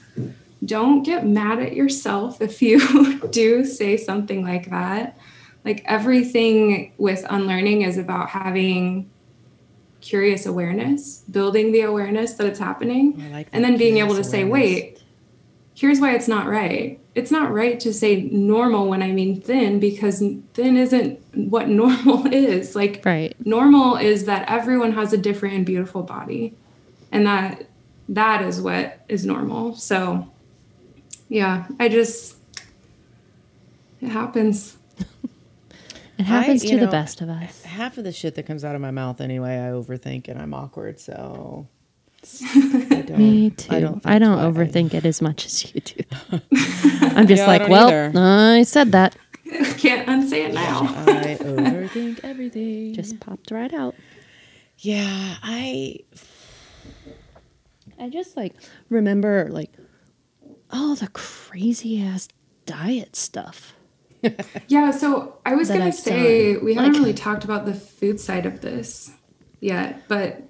don't 0.64 1.02
get 1.02 1.26
mad 1.26 1.60
at 1.60 1.74
yourself 1.74 2.40
if 2.40 2.62
you 2.62 3.18
do 3.30 3.64
say 3.64 3.96
something 3.96 4.42
like 4.42 4.70
that. 4.70 5.18
Like 5.64 5.82
everything 5.84 6.92
with 6.96 7.24
unlearning 7.28 7.82
is 7.82 7.98
about 7.98 8.30
having 8.30 9.10
curious 10.00 10.46
awareness 10.46 11.24
building 11.30 11.72
the 11.72 11.80
awareness 11.80 12.34
that 12.34 12.46
it's 12.46 12.60
happening 12.60 13.32
like 13.32 13.48
and 13.52 13.64
then 13.64 13.76
being 13.76 13.96
able 13.96 14.10
to 14.10 14.22
curious 14.22 14.30
say 14.30 14.44
wait 14.44 15.02
here's 15.74 16.00
why 16.00 16.14
it's 16.14 16.28
not 16.28 16.46
right. 16.46 17.00
It's 17.14 17.30
not 17.30 17.52
right 17.52 17.78
to 17.80 17.92
say 17.92 18.22
normal 18.30 18.88
when 18.88 19.02
i 19.02 19.10
mean 19.10 19.40
thin 19.40 19.80
because 19.80 20.22
thin 20.54 20.76
isn't 20.76 21.18
what 21.34 21.68
normal 21.82 22.26
is. 22.32 22.76
Like 22.76 23.02
Right. 23.04 23.34
normal 23.44 23.96
is 23.96 24.26
that 24.26 24.48
everyone 24.48 24.92
has 24.92 25.12
a 25.12 25.18
different 25.18 25.56
and 25.56 25.66
beautiful 25.66 26.02
body 26.02 26.54
and 27.12 27.26
that 27.26 27.66
that 28.08 28.42
is 28.42 28.60
what 28.60 29.00
is 29.08 29.24
normal 29.26 29.74
so 29.74 30.26
yeah 31.28 31.66
i 31.80 31.88
just 31.88 32.36
it 34.00 34.08
happens 34.08 34.76
It 36.18 36.24
happens 36.24 36.64
you 36.64 36.78
to 36.78 36.86
the 36.86 36.90
best 36.90 37.20
of 37.20 37.28
us. 37.28 37.62
half 37.64 37.98
of 37.98 38.04
the 38.04 38.10
shit 38.12 38.36
that 38.36 38.44
comes 38.44 38.64
out 38.64 38.74
of 38.74 38.80
my 38.80 38.90
mouth 38.90 39.20
anyway, 39.20 39.56
I 39.58 39.68
overthink 39.72 40.28
and 40.28 40.40
I'm 40.40 40.54
awkward. 40.54 40.98
So 40.98 41.68
I 42.42 43.02
don't, 43.06 43.18
Me 43.18 43.50
too. 43.50 43.68
I 43.70 43.76
I 43.76 43.80
don't. 43.80 44.02
don't, 44.02 44.02
think 44.02 44.20
twi- 44.22 44.64
overthink 44.64 44.94
it 44.94 45.04
as 45.04 45.20
much 45.20 45.44
as 45.44 45.74
you 45.74 45.80
do. 45.82 46.02
I'm 47.02 47.26
just 47.26 47.40
Yeah, 47.42 47.46
like, 47.46 47.60
don't 47.62 47.70
well, 47.70 47.88
either. 47.88 48.12
I 48.18 48.62
said 48.62 48.92
that. 48.92 49.14
can't 49.76 50.08
unsay 50.08 50.46
it 50.46 50.54
now 50.54 50.84
I 51.06 51.36
overthink 51.38 52.20
everything. 52.24 52.94
Just 52.94 53.20
popped 53.20 53.50
right 53.50 53.74
out. 53.74 53.94
yeah, 54.78 55.34
I 55.42 55.98
I 57.98 58.08
just 58.10 58.36
like 58.36 58.54
remember 58.88 59.48
like 59.50 59.70
all 60.70 60.94
the 60.94 61.08
crazy 61.08 62.02
ass 62.02 62.28
diet 62.66 63.16
stuff. 63.16 63.74
yeah 64.68 64.90
so 64.90 65.36
i 65.44 65.54
was 65.54 65.68
gonna 65.68 65.84
I've 65.86 65.94
say 65.94 66.54
done. 66.54 66.64
we 66.64 66.74
haven't 66.74 66.92
Like- 66.94 67.00
really 67.00 67.12
talked 67.14 67.44
about 67.44 67.66
the 67.66 67.74
food 67.74 68.18
side 68.18 68.46
of 68.46 68.60
this 68.62 69.12
yet 69.60 70.02
but 70.08 70.42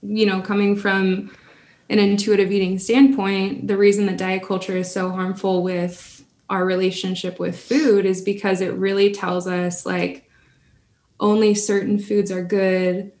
you 0.00 0.24
know 0.26 0.40
coming 0.40 0.76
from 0.76 1.30
an 1.90 1.98
intuitive 1.98 2.52
eating 2.52 2.78
standpoint 2.78 3.66
the 3.66 3.76
reason 3.76 4.06
that 4.06 4.16
diet 4.16 4.44
culture 4.44 4.76
is 4.76 4.90
so 4.90 5.10
harmful 5.10 5.62
with 5.64 6.24
our 6.48 6.64
relationship 6.64 7.38
with 7.40 7.58
food 7.58 8.06
is 8.06 8.22
because 8.22 8.60
it 8.60 8.72
really 8.74 9.12
tells 9.12 9.46
us 9.48 9.84
like 9.84 10.30
only 11.18 11.52
certain 11.54 11.98
foods 11.98 12.30
are 12.30 12.44
good 12.44 13.12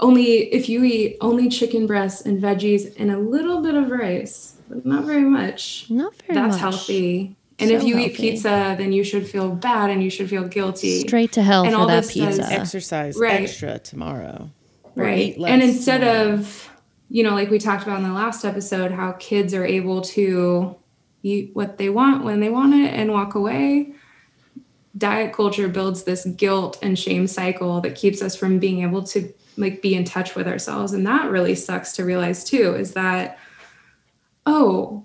only 0.00 0.52
if 0.54 0.68
you 0.68 0.84
eat 0.84 1.16
only 1.20 1.48
chicken 1.48 1.86
breasts 1.86 2.22
and 2.22 2.40
veggies 2.40 2.94
and 2.98 3.10
a 3.10 3.18
little 3.18 3.60
bit 3.62 3.74
of 3.74 3.90
rice 3.90 4.56
but 4.68 4.84
not 4.86 5.04
very 5.04 5.22
much 5.22 5.86
Not 5.90 6.14
very 6.22 6.34
much. 6.40 6.50
that's 6.50 6.52
much. 6.54 6.60
healthy 6.60 7.36
and 7.58 7.70
if 7.72 7.80
So 7.80 7.86
you 7.88 7.98
eat 7.98 8.14
pizza 8.14 8.74
then 8.78 8.92
you 8.92 9.02
should 9.02 9.26
feel 9.28 9.48
bad 9.50 9.90
and 9.90 10.02
you 10.02 10.10
should 10.10 10.28
feel 10.30 10.44
guilty 10.44 11.00
Straight 11.00 11.32
to 11.32 11.42
hell 11.42 11.64
And 11.64 11.72
for 11.72 11.80
all 11.80 11.86
that 11.88 12.04
this 12.04 12.14
does- 12.14 12.38
pizza. 12.38 12.52
exercise 12.52 13.16
right. 13.18 13.42
extra 13.42 13.78
tomorrow. 13.78 14.50
Right 14.94 15.36
and 15.38 15.62
instead 15.62 16.00
tomorrow. 16.00 16.32
of 16.34 16.70
you 17.10 17.22
know 17.24 17.34
like 17.34 17.50
we 17.50 17.58
talked 17.58 17.82
about 17.84 17.98
in 17.98 18.04
the 18.04 18.12
last 18.12 18.44
episode 18.44 18.90
how 18.92 19.12
kids 19.12 19.54
are 19.54 19.64
able 19.64 20.00
to 20.02 20.76
eat 21.22 21.50
what 21.54 21.78
they 21.78 21.88
want 21.88 22.24
when 22.24 22.38
they 22.40 22.48
want 22.50 22.74
it 22.74 22.92
and 22.94 23.10
walk 23.12 23.34
away 23.34 23.92
diet 24.96 25.32
culture 25.32 25.68
builds 25.68 26.02
this 26.04 26.24
guilt 26.24 26.78
and 26.82 26.98
shame 26.98 27.26
cycle 27.26 27.80
that 27.80 27.94
keeps 27.94 28.20
us 28.22 28.34
from 28.36 28.58
being 28.58 28.82
able 28.82 29.02
to 29.02 29.32
like 29.58 29.82
be 29.82 29.94
in 29.94 30.04
touch 30.04 30.34
with 30.34 30.46
ourselves 30.48 30.92
and 30.92 31.06
that 31.06 31.30
really 31.30 31.54
sucks 31.54 31.92
to 31.92 32.04
realize 32.04 32.44
too 32.44 32.74
is 32.74 32.92
that 32.92 33.38
oh 34.46 35.04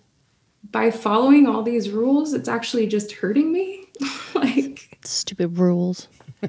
by 0.72 0.90
following 0.92 1.46
all 1.48 1.64
these 1.64 1.90
rules 1.90 2.34
it's 2.34 2.48
actually 2.48 2.88
just 2.88 3.12
hurting 3.14 3.52
me 3.52 3.84
like 4.36 4.98
Stupid 5.04 5.58
rules. 5.58 6.08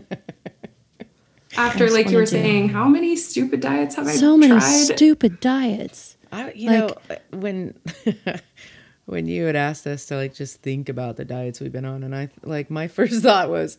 after 1.57 1.91
like 1.91 2.11
you 2.11 2.17
were 2.17 2.27
saying 2.27 2.69
how 2.69 2.87
many 2.89 3.17
stupid 3.17 3.61
diets 3.61 3.95
have 3.97 4.07
i 4.07 4.13
So 4.13 4.37
many 4.37 4.53
tried 4.59 4.61
stupid 4.97 5.41
diets. 5.41 6.17
I, 6.33 6.53
you 6.53 6.71
Like- 6.71 7.11
know, 7.11 7.39
when 7.39 7.75
when 9.07 9.27
you 9.27 9.45
had 9.45 9.55
asked 9.57 9.87
us 9.87 10.07
to 10.07 10.17
like 10.17 10.35
just 10.35 10.63
think 10.63 10.89
about 10.89 11.17
the 11.17 11.25
diets 11.25 11.61
we've 11.61 11.71
been 11.73 11.85
on, 11.85 12.03
and 12.03 12.15
I 12.15 12.29
like 12.43 12.71
my 12.71 12.89
first 12.89 13.23
thought 13.23 13.51
was, 13.51 13.79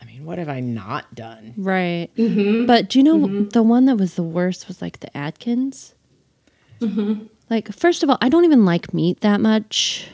I 0.00 0.04
mean, 0.06 0.24
what 0.24 0.38
have 0.38 0.48
I 0.48 0.60
not 0.60 1.14
done? 1.14 1.54
Right. 1.56 2.08
Mm-hmm. 2.16 2.66
But 2.66 2.88
do 2.88 2.98
you 2.98 3.02
know 3.04 3.44
the 3.44 3.62
one 3.62 3.84
that 3.86 3.96
was 3.96 4.14
the 4.14 4.22
worst 4.22 4.66
was 4.68 4.80
like 4.80 5.00
the 5.00 5.14
Atkins? 5.16 5.94
Mm-hmm. 6.80 7.24
Like, 7.50 7.72
first 7.72 8.02
of 8.02 8.08
all, 8.10 8.16
I 8.20 8.28
don't 8.28 8.44
even 8.44 8.64
like 8.64 8.94
meat 8.94 9.20
that 9.20 9.40
much. 9.40 10.06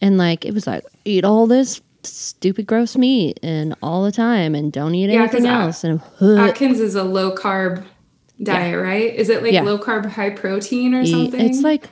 And 0.00 0.16
like, 0.18 0.44
it 0.44 0.54
was 0.54 0.66
like, 0.66 0.84
eat 1.04 1.24
all 1.24 1.46
this 1.48 1.80
stupid, 2.04 2.66
gross 2.66 2.96
meat 2.96 3.40
and 3.42 3.74
all 3.82 4.04
the 4.04 4.12
time 4.12 4.54
and 4.54 4.70
don't 4.72 4.94
eat 4.94 5.10
Yeah, 5.10 5.26
'cause 5.26 5.34
anything 5.36 5.50
I- 5.50 5.64
else. 5.64 5.82
And 5.84 6.00
uh, 6.20 6.36
Atkins 6.36 6.78
is 6.78 6.94
a 6.94 7.02
low 7.02 7.34
carb 7.34 7.84
diet, 8.40 8.80
right? 8.80 9.12
Is 9.12 9.28
it 9.28 9.42
like 9.42 9.52
Yeah. 9.52 9.62
low 9.62 9.78
carb, 9.78 10.06
high 10.06 10.30
protein 10.30 10.94
or 10.94 11.00
eat- 11.02 11.08
something? 11.08 11.40
it's 11.40 11.62
like 11.62 11.88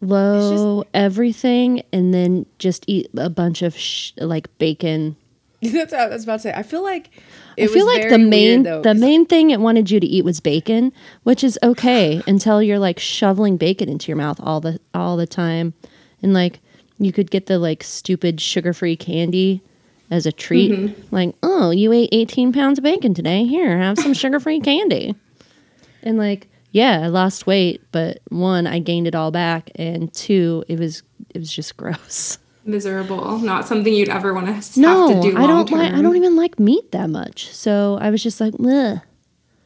low 0.00 0.84
everything 0.94 1.82
and 1.92 2.12
then 2.14 2.46
just 2.58 2.84
eat 2.88 3.08
a 3.16 3.28
bunch 3.30 3.62
of 3.62 3.76
sh- 3.76 4.12
like 4.16 4.48
bacon. 4.58 5.16
That's 5.72 5.92
what 5.92 6.00
I 6.00 6.08
was 6.08 6.24
about 6.24 6.36
to 6.36 6.40
say. 6.40 6.52
I 6.54 6.62
feel 6.62 6.82
like 6.82 7.10
it 7.56 7.68
I 7.68 7.72
feel 7.72 7.86
like 7.86 8.08
the 8.08 8.18
main 8.18 8.62
weird, 8.62 8.84
though, 8.84 8.92
the 8.92 8.98
main 8.98 9.26
thing 9.26 9.50
it 9.50 9.60
wanted 9.60 9.90
you 9.90 10.00
to 10.00 10.06
eat 10.06 10.24
was 10.24 10.40
bacon, 10.40 10.92
which 11.22 11.44
is 11.44 11.58
okay 11.62 12.22
until 12.26 12.62
you're 12.62 12.78
like 12.78 12.98
shoveling 12.98 13.56
bacon 13.56 13.88
into 13.88 14.08
your 14.08 14.16
mouth 14.16 14.40
all 14.42 14.60
the 14.60 14.80
all 14.94 15.16
the 15.16 15.26
time, 15.26 15.74
and 16.22 16.32
like 16.32 16.60
you 16.98 17.12
could 17.12 17.30
get 17.30 17.46
the 17.46 17.58
like 17.58 17.82
stupid 17.82 18.40
sugar 18.40 18.72
free 18.72 18.96
candy 18.96 19.62
as 20.10 20.26
a 20.26 20.32
treat. 20.32 20.72
Mm-hmm. 20.72 21.14
Like, 21.14 21.34
oh, 21.42 21.70
you 21.70 21.92
ate 21.92 22.10
18 22.12 22.52
pounds 22.52 22.78
of 22.78 22.84
bacon 22.84 23.14
today. 23.14 23.44
Here, 23.44 23.78
have 23.78 23.98
some 23.98 24.14
sugar 24.14 24.40
free 24.40 24.60
candy. 24.60 25.14
And 26.02 26.18
like, 26.18 26.48
yeah, 26.72 27.00
I 27.02 27.06
lost 27.08 27.46
weight, 27.46 27.82
but 27.92 28.20
one, 28.28 28.66
I 28.66 28.78
gained 28.78 29.06
it 29.06 29.14
all 29.14 29.30
back, 29.30 29.70
and 29.74 30.12
two, 30.12 30.64
it 30.68 30.78
was 30.78 31.02
it 31.34 31.38
was 31.38 31.52
just 31.52 31.76
gross. 31.78 32.38
Miserable, 32.64 33.38
not 33.38 33.66
something 33.66 33.92
you'd 33.92 34.08
ever 34.08 34.34
want 34.34 34.46
to 34.46 34.52
have 34.52 34.70
to 34.72 34.80
No, 34.80 35.22
do 35.22 35.36
I 35.36 35.46
don't 35.46 35.70
like. 35.70 35.92
I 35.92 36.02
don't 36.02 36.16
even 36.16 36.36
like 36.36 36.58
meat 36.58 36.92
that 36.92 37.10
much. 37.10 37.52
So 37.54 37.98
I 38.00 38.10
was 38.10 38.22
just 38.22 38.40
like. 38.40 38.54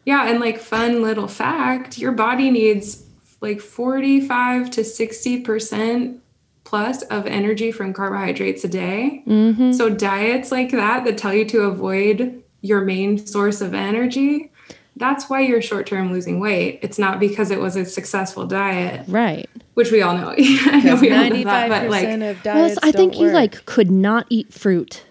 Yeah, 0.07 0.29
and 0.29 0.41
like 0.41 0.59
fun 0.59 1.03
little 1.03 1.29
fact, 1.29 1.99
your 1.99 2.13
body 2.13 2.51
needs 2.51 3.05
like 3.41 3.61
45 3.61 4.71
to 4.71 4.81
60% 4.83 6.19
plus 6.65 7.03
of 7.03 7.27
energy 7.27 7.71
from 7.73 7.93
carbohydrates 7.93 8.65
a 8.65 8.69
day. 8.69 9.23
Mm-hmm. 9.27 9.73
So 9.73 9.91
diets 9.91 10.51
like 10.51 10.71
that 10.71 11.05
that 11.05 11.19
tell 11.19 11.35
you 11.35 11.45
to 11.47 11.63
avoid 11.63 12.43
your 12.63 12.81
main 12.81 13.19
source 13.27 13.61
of 13.61 13.75
energy, 13.75 14.51
that's 14.97 15.29
why 15.29 15.41
you're 15.41 15.61
short 15.63 15.87
term 15.87 16.13
losing 16.13 16.39
weight. 16.41 16.79
It's 16.83 16.99
not 16.99 17.19
because 17.21 17.51
it 17.51 17.61
was 17.61 17.75
a 17.77 17.85
successful 17.85 18.47
diet, 18.47 19.05
Right. 19.09 19.49
which 19.75 19.91
we 19.91 20.03
all 20.03 20.17
know. 20.17 20.29
I 20.39 20.81
know 20.81 20.83
Because 20.83 21.01
we 21.01 21.13
all 21.13 21.29
know 21.31 21.45
that, 21.45 21.69
but 21.69 21.91
like, 21.91 22.03
percent 22.05 22.23
of 22.23 22.45
Well, 22.45 22.55
diets 22.69 22.79
I 22.83 22.93
think 22.93 23.13
don't 23.15 23.21
you 23.23 23.27
work. 23.29 23.35
like 23.35 23.65
could 23.67 23.91
not 23.91 24.27
eat 24.31 24.53
fruit. 24.53 25.05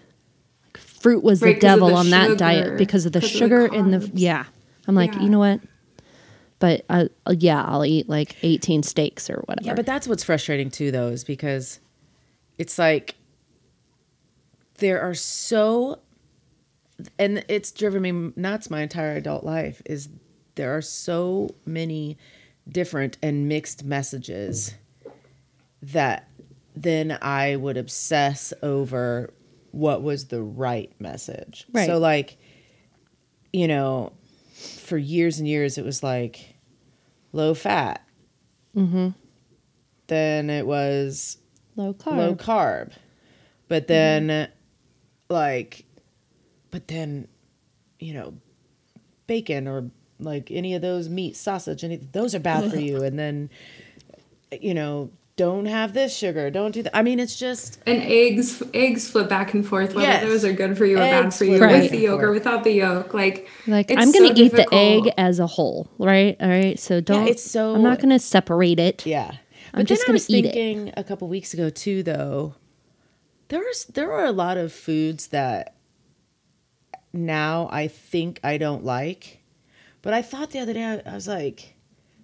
Like, 0.66 0.78
fruit 0.78 1.22
was 1.22 1.42
Right, 1.42 1.48
the 1.48 1.54
'cause 1.60 1.74
of 1.74 1.80
devil 1.80 1.88
the 1.88 1.94
on 1.96 2.10
that 2.10 2.38
diet 2.38 2.78
because 2.78 3.04
of 3.06 3.12
the 3.12 3.20
'cause 3.20 3.28
of 3.28 3.32
the 3.32 3.38
sugar 3.38 3.66
and 3.66 3.92
the 3.92 3.98
carbs. 3.98 4.10
yeah. 4.14 4.44
I'm 4.86 4.94
like, 4.94 5.14
Yeah. 5.14 5.20
you 5.22 5.28
know 5.30 5.38
what? 5.38 5.60
But 6.60 6.84
uh, 6.88 7.06
uh, 7.26 7.34
yeah, 7.38 7.62
I'll 7.62 7.84
eat 7.84 8.08
like 8.08 8.36
18 8.42 8.82
steaks 8.84 9.28
or 9.28 9.42
whatever. 9.46 9.66
Yeah, 9.66 9.74
but 9.74 9.84
that's 9.86 10.08
what's 10.08 10.24
frustrating 10.24 10.70
too, 10.70 10.90
though, 10.90 11.08
is 11.08 11.24
because 11.24 11.80
it's 12.56 12.78
like 12.78 13.16
there 14.78 15.00
are 15.00 15.14
so, 15.14 15.98
and 17.18 17.44
it's 17.48 17.72
driven 17.72 18.02
me 18.02 18.32
nuts 18.36 18.70
my 18.70 18.82
entire 18.82 19.16
adult 19.16 19.44
life. 19.44 19.82
Is 19.86 20.08
there 20.54 20.76
are 20.76 20.82
so 20.82 21.54
many 21.66 22.18
different 22.68 23.18
and 23.22 23.48
mixed 23.48 23.84
messages 23.84 24.74
that 25.82 26.28
then 26.74 27.16
I 27.20 27.56
would 27.56 27.76
obsess 27.76 28.52
over 28.62 29.32
what 29.70 30.02
was 30.02 30.26
the 30.26 30.42
right 30.42 30.92
message. 31.00 31.66
Right. 31.72 31.86
So, 31.86 31.98
like, 31.98 32.36
you 33.52 33.68
know, 33.68 34.12
for 34.54 34.96
years 34.96 35.38
and 35.38 35.48
years, 35.48 35.78
it 35.78 35.84
was 35.84 36.02
like 36.02 36.56
low 37.32 37.54
fat. 37.54 38.02
Mm-hmm. 38.76 39.10
Then 40.06 40.50
it 40.50 40.66
was 40.66 41.38
low 41.76 41.94
carb. 41.94 42.16
low 42.16 42.34
carb. 42.34 42.92
But 43.68 43.88
then, 43.88 44.48
like, 45.28 45.83
but 46.74 46.88
then, 46.88 47.28
you 48.00 48.12
know, 48.14 48.34
bacon 49.28 49.68
or 49.68 49.90
like 50.18 50.50
any 50.50 50.74
of 50.74 50.82
those 50.82 51.08
meat, 51.08 51.36
sausage, 51.36 51.84
any 51.84 51.96
those 51.98 52.34
are 52.34 52.40
bad 52.40 52.68
for 52.68 52.78
you. 52.78 53.00
And 53.04 53.16
then, 53.16 53.48
you 54.60 54.74
know, 54.74 55.10
don't 55.36 55.66
have 55.66 55.94
this 55.94 56.12
sugar. 56.16 56.50
Don't 56.50 56.72
do 56.72 56.82
that. 56.82 56.96
I 56.96 57.02
mean, 57.02 57.20
it's 57.20 57.36
just 57.38 57.78
and 57.86 58.02
eggs, 58.02 58.60
eggs 58.74 59.08
flip 59.08 59.28
back 59.28 59.54
and 59.54 59.64
forth 59.64 59.94
whether 59.94 60.08
Yes. 60.08 60.24
those 60.24 60.44
are 60.44 60.52
good 60.52 60.76
for 60.76 60.84
you 60.84 60.96
or 60.96 60.98
bad 60.98 61.32
for 61.32 61.44
you 61.44 61.58
flip 61.58 61.70
back 61.70 61.82
with 61.82 61.90
the 61.92 61.98
yolk 61.98 62.20
or 62.22 62.32
without 62.32 62.64
the 62.64 62.72
yolk. 62.72 63.14
Like, 63.14 63.48
Like 63.68 63.90
it's 63.92 64.02
I'm 64.02 64.10
gonna 64.10 64.34
so 64.34 64.42
eat 64.42 64.52
the 64.52 64.66
egg 64.74 65.12
as 65.16 65.38
a 65.38 65.46
whole, 65.46 65.88
right? 65.98 66.36
All 66.40 66.48
right. 66.48 66.76
So 66.78 67.00
don't. 67.00 67.28
it's 67.28 67.48
so- 67.48 67.76
I'm 67.76 67.82
not 67.84 68.00
gonna 68.00 68.18
separate 68.18 68.80
it. 68.80 69.06
yeah. 69.06 69.30
I'm 69.72 69.80
But 69.82 69.86
just 69.86 70.00
then 70.02 70.04
I 70.04 70.08
gonna 70.08 70.14
was 70.16 70.30
eat 70.30 70.44
it. 70.46 70.52
thinking 70.54 70.92
a 70.96 71.04
couple 71.04 71.28
weeks 71.28 71.54
ago 71.54 71.70
too, 71.70 72.02
though. 72.02 72.54
there's 73.48 73.84
there 73.86 74.12
are 74.12 74.24
a 74.24 74.32
lot 74.32 74.56
of 74.56 74.72
foods 74.72 75.28
that 75.28 75.73
now 77.14 77.68
I 77.72 77.88
think 77.88 78.40
I 78.44 78.58
don't 78.58 78.84
like, 78.84 79.40
but 80.02 80.12
I 80.12 80.22
thought 80.22 80.50
the 80.50 80.58
other 80.58 80.72
day 80.74 80.84
I, 80.84 81.10
I 81.10 81.14
was 81.14 81.26
like, 81.28 81.74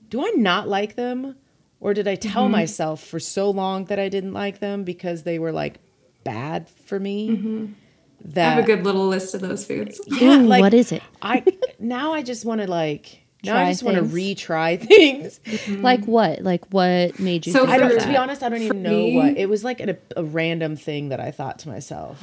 do 0.09 0.25
I 0.27 0.31
not 0.37 0.69
like 0.69 0.97
them, 0.97 1.37
or 1.79 1.95
did 1.95 2.07
I 2.09 2.17
tell 2.17 2.43
Mm-hmm. 2.45 2.53
myself 2.53 3.03
for 3.03 3.19
so 3.21 3.51
long 3.51 3.85
that 3.87 3.99
I 3.99 4.09
didn't 4.09 4.33
like 4.35 4.59
them 4.61 4.85
because 4.85 5.23
they 5.23 5.39
were 5.39 5.53
like 5.53 5.79
bad 6.25 6.69
for 6.69 6.99
me? 7.01 7.31
Mm-hmm. 7.31 7.67
I 8.23 8.29
That 8.35 8.55
have 8.57 8.65
a 8.65 8.67
good 8.67 8.85
little 8.85 9.07
list 9.09 9.35
of 9.35 9.41
those 9.41 9.65
foods. 9.65 10.01
yeah, 10.07 10.39
Ooh, 10.41 10.47
like 10.47 10.61
what 10.61 10.75
is 10.75 10.93
it? 10.93 11.03
I 11.23 11.45
now 11.79 12.13
I 12.13 12.23
just 12.23 12.45
want 12.45 12.61
to 12.61 12.67
like 12.67 13.23
now 13.43 13.53
Try 13.55 13.63
I 13.69 13.71
just 13.71 13.83
want 13.83 13.97
to 13.97 14.03
things. 14.05 14.13
retry 14.43 14.79
things. 14.87 15.41
Like 15.83 16.05
what? 16.05 16.43
Like 16.43 16.67
what 16.71 17.19
made 17.19 17.47
you? 17.47 17.53
So 17.55 17.61
think 17.61 17.71
I 17.71 17.79
don't. 17.79 17.91
For- 17.91 17.97
of 17.97 18.03
To 18.03 18.09
be 18.09 18.17
honest, 18.17 18.43
I 18.43 18.51
don't 18.51 18.61
even 18.61 18.83
know 18.83 18.91
me- 18.91 19.17
what 19.17 19.39
it 19.39 19.49
was. 19.49 19.65
Like 19.65 19.81
a, 19.81 19.97
a 20.17 20.23
random 20.25 20.77
thing 20.77 21.09
that 21.09 21.21
I 21.21 21.31
thought 21.31 21.61
to 21.61 21.69
myself. 21.71 22.23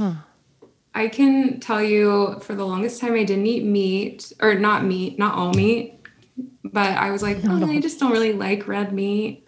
I 0.98 1.10
can 1.10 1.60
tell 1.60 1.82
you 1.82 2.40
for 2.42 2.56
the 2.56 2.66
longest 2.66 3.00
time 3.00 3.14
I 3.14 3.24
didn't 3.24 3.46
eat 3.46 3.64
meat 3.64 4.34
or 4.42 4.56
not 4.56 4.84
meat, 4.84 5.20
not 5.20 5.36
all 5.36 5.54
meat, 5.54 6.04
but 6.64 6.98
I 6.98 7.12
was 7.12 7.22
like, 7.22 7.38
oh, 7.44 7.70
I 7.70 7.80
just 7.80 8.00
don't 8.00 8.12
really 8.12 8.34
like 8.34 8.68
red 8.68 8.92
meat. 8.92 9.48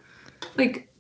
Like, 0.58 0.94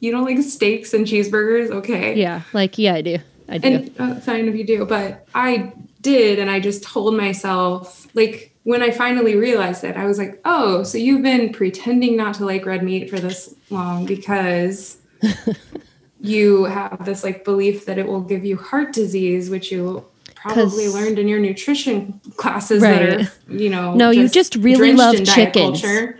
you 0.00 0.10
don't 0.10 0.24
like 0.24 0.42
steaks 0.42 0.92
and 0.92 1.06
cheeseburgers? 1.06 1.70
Okay. 1.70 2.16
Yeah. 2.16 2.42
Like 2.52 2.78
yeah, 2.78 2.94
I 2.94 3.02
do. 3.02 3.18
I 3.48 3.58
do. 3.58 3.68
And 3.68 3.94
uh, 4.00 4.14
fine 4.16 4.48
if 4.48 4.56
you 4.56 4.66
do, 4.66 4.84
but 4.84 5.24
I 5.36 5.72
did, 6.00 6.40
and 6.40 6.50
I 6.50 6.58
just 6.58 6.82
told 6.82 7.16
myself, 7.16 8.08
like, 8.12 8.56
when 8.64 8.82
I 8.82 8.90
finally 8.90 9.36
realized 9.36 9.82
that, 9.82 9.96
I 9.96 10.06
was 10.06 10.18
like, 10.18 10.40
oh, 10.44 10.82
so 10.82 10.98
you've 10.98 11.22
been 11.22 11.52
pretending 11.52 12.16
not 12.16 12.34
to 12.36 12.44
like 12.44 12.66
red 12.66 12.82
meat 12.82 13.08
for 13.08 13.20
this 13.20 13.54
long 13.70 14.04
because 14.04 14.98
you 16.22 16.64
have 16.64 17.04
this 17.04 17.24
like 17.24 17.44
belief 17.44 17.84
that 17.86 17.98
it 17.98 18.06
will 18.06 18.20
give 18.20 18.44
you 18.44 18.56
heart 18.56 18.92
disease, 18.92 19.50
which 19.50 19.70
you 19.72 20.04
probably 20.36 20.88
learned 20.88 21.18
in 21.18 21.28
your 21.28 21.38
nutrition 21.40 22.20
classes 22.36 22.80
that 22.82 23.00
Right. 23.18 23.28
are, 23.28 23.52
you 23.54 23.68
know, 23.68 23.94
No, 23.94 24.10
you 24.10 24.28
just 24.28 24.54
really 24.56 24.76
drenched 24.92 24.98
love 24.98 25.14
in 25.16 25.24
diet 25.24 25.34
chickens. 25.54 25.80
culture. 25.82 26.18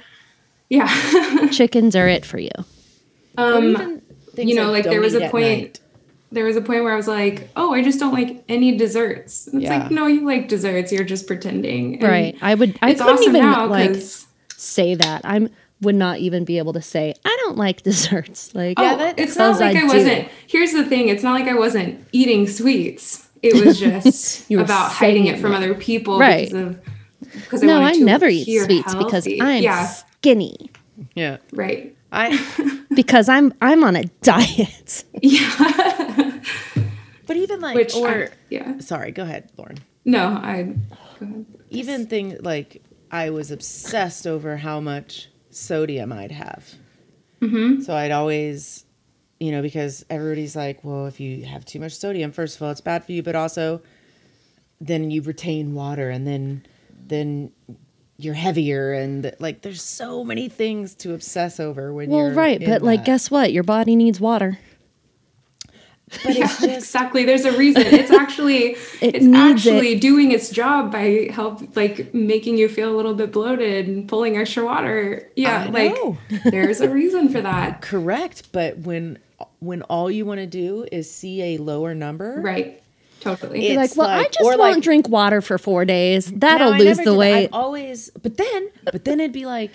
Yeah. 0.68 1.48
Chickens 1.50 1.94
are 1.96 2.08
it 2.08 2.24
for 2.24 2.38
you. 2.38 2.50
Um, 3.38 4.00
you 4.36 4.54
know, 4.54 4.64
I 4.68 4.70
like 4.70 4.84
there 4.84 5.00
was 5.00 5.14
a 5.14 5.28
point 5.28 5.58
night. 5.60 5.80
there 6.30 6.44
was 6.44 6.56
a 6.56 6.60
point 6.62 6.82
where 6.84 6.92
I 6.92 6.96
was 6.96 7.08
like, 7.08 7.48
"Oh, 7.56 7.72
I 7.74 7.82
just 7.82 7.98
don't 8.00 8.12
like 8.14 8.42
any 8.48 8.76
desserts." 8.76 9.46
And 9.46 9.62
it's 9.62 9.70
Yeah. 9.70 9.82
like, 9.82 9.90
no, 9.90 10.06
you 10.06 10.24
like 10.24 10.48
desserts. 10.48 10.90
You're 10.92 11.04
just 11.04 11.26
pretending. 11.26 11.94
And 11.96 12.02
Right. 12.04 12.36
I 12.42 12.54
would. 12.54 12.78
I 12.82 12.90
It's 12.90 13.00
couldn't 13.00 13.18
awesome 13.18 13.36
even 13.36 13.42
now 13.50 13.66
like 13.66 13.96
say 14.56 14.94
that. 14.94 15.22
I'm 15.24 15.50
would 15.82 15.94
not 15.94 16.18
even 16.18 16.44
be 16.44 16.58
able 16.58 16.72
to 16.72 16.82
say 16.82 17.14
I 17.24 17.36
don't 17.44 17.56
like 17.56 17.82
desserts. 17.90 18.54
Like 18.54 18.78
oh, 18.78 18.96
that- 18.96 19.18
it's 19.18 19.36
not 19.36 19.60
like 19.60 19.76
I 19.76 19.82
I, 19.82 19.84
wasn't. 19.84 20.28
Here's 20.46 20.72
the 20.72 20.84
thing: 20.84 21.08
it's 21.08 21.22
not 21.22 21.32
like 21.38 21.48
I 21.48 21.54
wasn't 21.54 22.04
eating 22.12 22.46
sweets. 22.48 23.28
It 23.42 23.64
was 23.64 23.78
just 23.80 24.50
about 24.50 24.92
hiding 24.92 25.26
it 25.26 25.38
from 25.40 25.52
it. 25.52 25.56
other 25.56 25.74
people 25.74 26.18
Right. 26.18 26.48
because 26.50 26.66
of 26.68 26.80
because 27.34 27.62
no, 27.62 27.80
wanted 27.80 27.96
I 28.02 28.04
never 28.04 28.26
eat 28.28 28.42
appear 28.42 28.64
sweets 28.64 28.94
because. 28.94 29.26
I'm 29.26 29.62
yeah 29.62 29.86
skinny. 29.86 30.70
Yeah, 31.14 31.38
right 31.52 31.94
I. 32.12 32.38
Because 32.94 33.30
I'm 33.30 33.54
I'm 33.62 33.84
on 33.84 33.96
a 33.96 34.04
diet. 34.20 35.04
yeah 35.22 36.40
But 37.26 37.36
even 37.38 37.60
like, 37.60 37.74
which 37.74 37.94
or 37.96 38.08
I, 38.08 38.28
yeah 38.50 38.78
sorry, 38.80 39.12
go 39.12 39.22
ahead, 39.22 39.50
Lauren. 39.56 39.78
no 40.04 40.26
I 40.28 40.74
go 41.18 41.24
ahead. 41.26 41.46
Even 41.70 42.06
thing 42.06 42.36
like 42.42 42.82
I 43.10 43.30
was 43.30 43.50
obsessed 43.50 44.26
over 44.26 44.58
how 44.58 44.78
much 44.80 45.28
sodium 45.54 46.12
I'd 46.12 46.32
have. 46.32 46.74
Mm-hmm. 47.40 47.82
So 47.82 47.94
I'd 47.94 48.10
always, 48.10 48.84
you 49.40 49.50
know, 49.50 49.62
because 49.62 50.04
everybody's 50.08 50.54
like, 50.54 50.84
well, 50.84 51.06
if 51.06 51.18
you 51.20 51.44
have 51.44 51.64
too 51.64 51.80
much 51.80 51.92
sodium, 51.96 52.32
first 52.32 52.56
of 52.56 52.62
all, 52.62 52.70
it's 52.70 52.80
bad 52.80 53.04
for 53.04 53.12
you, 53.12 53.22
but 53.22 53.34
also 53.34 53.82
then 54.80 55.10
you 55.10 55.22
retain 55.22 55.74
water 55.74 56.10
and 56.10 56.26
then 56.26 56.66
then 57.06 57.52
you're 58.16 58.34
heavier 58.34 58.92
and 58.92 59.34
like 59.38 59.62
there's 59.62 59.82
so 59.82 60.24
many 60.24 60.48
things 60.48 60.94
to 60.94 61.14
obsess 61.14 61.58
over 61.58 61.92
when 61.92 62.10
Well, 62.10 62.26
you're 62.26 62.34
right, 62.34 62.64
but 62.64 62.82
like 62.82 63.04
guess 63.04 63.30
what? 63.30 63.52
Your 63.52 63.62
body 63.62 63.96
needs 63.96 64.20
water. 64.20 64.58
but 66.24 66.34
yeah, 66.34 66.44
it's 66.44 66.60
just 66.60 66.76
exactly. 66.78 67.24
There's 67.24 67.44
a 67.44 67.56
reason. 67.56 67.82
It's 67.86 68.10
actually 68.22 68.72
It 69.00 69.14
it's 69.16 69.24
needs 69.24 69.38
actually 69.66 69.98
doing 69.98 70.32
its 70.32 70.50
job 70.50 70.92
by 70.92 71.28
help 71.32 71.74
like 71.76 72.12
making 72.14 72.58
you 72.58 72.68
feel 72.68 72.94
a 72.94 72.96
little 72.96 73.14
bit 73.14 73.32
bloated 73.32 73.86
and 73.88 74.08
pulling 74.08 74.36
extra 74.36 74.64
water. 74.64 75.28
Yeah, 75.36 75.64
I 75.68 75.70
like 75.70 75.94
know. 75.94 76.18
there's 76.44 76.80
a 76.80 76.88
reason 76.88 77.28
for 77.30 77.40
that. 77.40 77.80
correct, 77.82 78.52
but 78.52 78.78
when 78.78 79.18
when 79.60 79.82
all 79.82 80.10
you 80.10 80.24
want 80.26 80.38
to 80.40 80.46
do 80.46 80.86
is 80.92 81.10
see 81.10 81.42
a 81.54 81.58
lower 81.58 81.94
number, 81.94 82.40
Right. 82.40 82.78
Totally. 83.20 83.66
It- 83.66 83.72
You're 83.74 83.82
like, 83.82 83.96
well, 83.96 84.08
I 84.08 84.24
just 84.24 84.40
won't 84.42 84.58
like- 84.58 84.82
drink 84.82 85.08
water 85.08 85.40
for 85.40 85.56
four 85.56 85.84
days. 85.84 86.26
That'll 86.26 86.72
I 86.74 86.78
lose 86.78 86.96
the 86.98 87.04
did 87.04 87.12
that. 87.12 87.16
weight. 87.16 87.48
Always, 87.52 88.10
but 88.20 88.36
then, 88.36 88.68
but 88.84 89.04
then 89.04 89.20
it'd 89.20 89.32
be 89.32 89.46
like, 89.46 89.70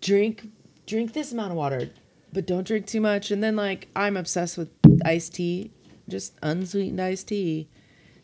drink, 0.00 0.46
drink 0.86 1.12
this 1.14 1.32
amount 1.32 1.50
of 1.52 1.56
water, 1.56 1.90
but 2.36 2.44
don't 2.44 2.66
drink 2.66 2.84
too 2.84 3.00
much. 3.00 3.30
And 3.30 3.42
then 3.42 3.56
like, 3.56 3.88
I'm 3.96 4.14
obsessed 4.14 4.58
with 4.58 4.68
iced 5.06 5.36
tea, 5.36 5.70
just 6.06 6.34
unsweetened 6.42 7.00
iced 7.00 7.28
tea. 7.28 7.66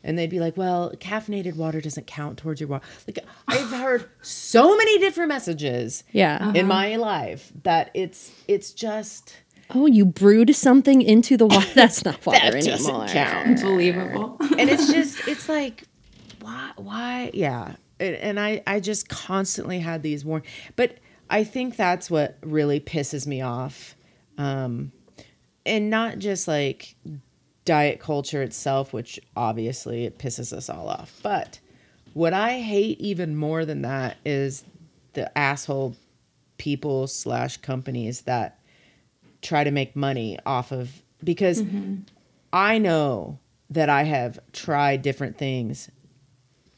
And 0.05 0.19
they'd 0.19 0.29
be 0.29 0.39
like, 0.39 0.55
well, 0.55 0.93
caffeinated 1.01 1.57
water 1.57 1.81
doesn't 1.81 2.07
count 2.07 2.37
towards 2.37 2.61
your 2.61 2.69
water. 2.69 2.85
Like, 3.07 3.21
I've 3.49 3.71
heard 3.71 4.11
so 4.21 4.77
many 4.77 4.99
different 4.99 5.31
messages 5.31 6.05
yeah. 6.13 6.51
in 6.51 6.57
uh-huh. 6.57 6.67
my 6.67 6.97
life 6.97 7.53
that 7.63 7.91
it's, 7.95 8.31
it's 8.47 8.73
just, 8.73 9.35
Oh, 9.75 9.87
you 9.87 10.05
brewed 10.05 10.55
something 10.55 11.01
into 11.01 11.39
the 11.39 11.47
water. 11.47 11.67
That's 11.75 12.05
not 12.05 12.27
water 12.27 12.39
That 12.39 12.63
doesn't 12.63 12.91
anymore. 12.91 13.09
count. 13.09 13.61
Unbelievable. 13.65 14.37
and 14.59 14.69
it's 14.69 14.93
just 14.93 15.27
it's 15.27 15.49
like 15.49 15.85
why 16.43 16.73
why 16.77 17.31
yeah 17.33 17.77
and, 18.01 18.17
and 18.17 18.41
i 18.41 18.61
i 18.67 18.81
just 18.81 19.09
constantly 19.09 19.79
had 19.79 20.03
these 20.03 20.25
warn 20.25 20.43
but 20.75 20.99
i 21.31 21.45
think 21.45 21.77
that's 21.77 22.11
what 22.11 22.37
really 22.43 22.81
pisses 22.81 23.29
me 23.29 23.41
off 23.41 23.95
um 24.43 24.93
and 25.65 25.91
not 25.91 26.19
just 26.19 26.49
like 26.49 26.97
diet 27.65 28.01
culture 28.01 28.43
itself 28.43 28.93
which 28.93 29.21
obviously 29.37 30.05
it 30.05 30.19
pisses 30.19 30.53
us 30.53 30.69
all 30.69 30.89
off 30.89 31.21
but 31.23 31.61
what 32.15 32.33
i 32.33 32.59
hate 32.61 33.01
even 33.01 33.37
more 33.37 33.65
than 33.65 33.83
that 33.83 34.17
is 34.25 34.65
the 35.13 35.37
asshole 35.39 35.95
people 36.59 37.07
slash 37.07 37.57
companies 37.59 38.23
that 38.23 38.59
try 39.43 39.65
to 39.65 39.71
make 39.71 39.95
money 39.97 40.39
off 40.47 40.73
of 40.73 41.03
because 41.25 41.63
I 42.53 42.79
know 42.79 43.39
that 43.71 43.89
I 43.89 44.03
have 44.05 44.39
tried 44.53 45.03
different 45.03 45.39
things 45.39 45.91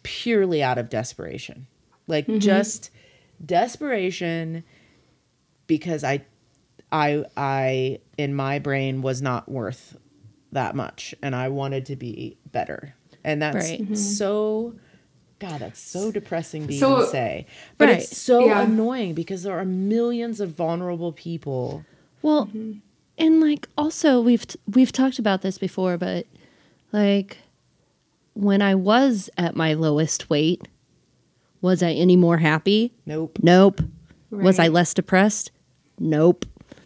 purely 0.02 0.62
out 0.62 0.78
of 0.78 0.88
desperation. 0.88 1.66
like 2.06 2.26
just 2.38 2.90
desperation 3.44 4.64
because 5.66 6.04
I 6.04 6.24
I 6.94 7.24
I 7.36 7.98
in 8.16 8.34
my 8.34 8.58
brain 8.60 9.02
was 9.02 9.20
not 9.20 9.50
worth 9.50 9.98
that 10.52 10.76
much 10.76 11.14
and 11.22 11.34
I 11.34 11.48
wanted 11.48 11.86
to 11.86 11.96
be 11.96 12.36
better. 12.52 12.94
And 13.24 13.42
that's 13.42 13.56
Right. 13.68 13.82
Mm-hmm. 13.82 13.94
so 13.96 14.74
God, 15.40 15.60
that's 15.60 15.80
so 15.80 16.12
depressing 16.12 16.68
to 16.68 16.72
So- 16.78 16.98
even 16.98 17.10
say. 17.10 17.46
But 17.76 17.88
Right. 17.88 17.98
it's 17.98 18.16
so 18.16 18.46
Yeah. 18.46 18.62
annoying 18.62 19.14
because 19.14 19.42
there 19.42 19.58
are 19.58 19.64
millions 19.64 20.40
of 20.40 20.50
vulnerable 20.50 21.12
people. 21.12 21.84
Well, 22.22 22.46
mm-hmm. 22.46 22.74
and 23.18 23.40
like 23.40 23.68
also 23.76 24.20
we've 24.20 24.46
we've 24.72 24.92
talked 24.92 25.18
about 25.18 25.42
this 25.42 25.58
before, 25.58 25.98
but 25.98 26.26
like 26.92 27.38
when 28.34 28.62
I 28.62 28.74
was 28.76 29.28
at 29.36 29.56
my 29.56 29.74
lowest 29.74 30.30
weight, 30.30 30.68
was 31.60 31.82
I 31.82 31.92
any 31.92 32.14
more 32.16 32.38
happy? 32.38 32.92
Nope. 33.04 33.38
Nope. 33.42 33.80
Was 34.30 34.58
I 34.58 34.68
less 34.68 34.94
depressed? 34.94 35.50
Nope. 35.98 36.44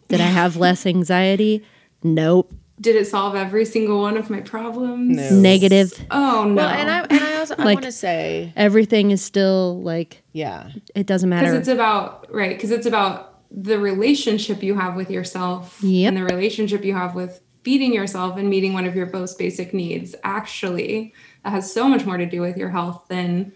Did 0.08 0.20
I 0.20 0.24
have 0.26 0.56
less 0.56 0.86
anxiety? 0.86 1.64
Nope. 2.02 2.52
Did 2.80 2.94
it 2.96 3.06
solve 3.08 3.34
every 3.34 3.64
single 3.64 4.00
one 4.00 4.16
of 4.16 4.30
my 4.30 4.40
problems? 4.40 5.16
No. 5.16 5.30
Negative. 5.40 5.92
Oh 6.10 6.44
no. 6.44 6.54
Well, 6.54 6.68
and 6.68 6.88
I 6.90 7.00
and 7.10 7.20
I 7.24 7.38
also 7.38 7.54
I 7.58 7.64
Like- 7.64 7.74
want 7.76 7.84
to 7.86 7.92
say, 7.92 8.52
Everything 8.56 9.10
is 9.10 9.20
still 9.22 9.82
like 9.82 10.22
yeah, 10.32 10.70
it 10.94 11.06
doesn't 11.06 11.28
matter 11.28 11.46
because 11.46 11.58
it's 11.58 11.68
about 11.68 12.32
right 12.32 12.56
because 12.56 12.70
it's 12.70 12.86
about 12.86 13.40
the 13.50 13.78
relationship 13.78 14.62
you 14.62 14.76
have 14.76 14.94
with 14.94 15.10
yourself 15.10 15.78
Yep. 15.82 16.08
and 16.08 16.16
the 16.16 16.24
relationship 16.24 16.84
you 16.84 16.94
have 16.94 17.14
with 17.14 17.40
feeding 17.64 17.92
yourself 17.92 18.36
and 18.38 18.48
meeting 18.48 18.72
one 18.74 18.84
of 18.84 18.94
your 18.94 19.10
most 19.10 19.38
basic 19.38 19.74
needs 19.74 20.14
actually 20.22 21.12
that 21.44 21.50
has 21.50 21.70
so 21.72 21.88
much 21.88 22.04
more 22.06 22.16
to 22.16 22.26
do 22.26 22.40
with 22.40 22.56
your 22.56 22.68
health 22.70 23.04
than 23.08 23.52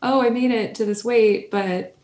oh 0.00 0.22
i 0.22 0.30
made 0.30 0.50
it 0.52 0.74
to 0.76 0.84
this 0.84 1.04
weight 1.04 1.50
but 1.50 1.96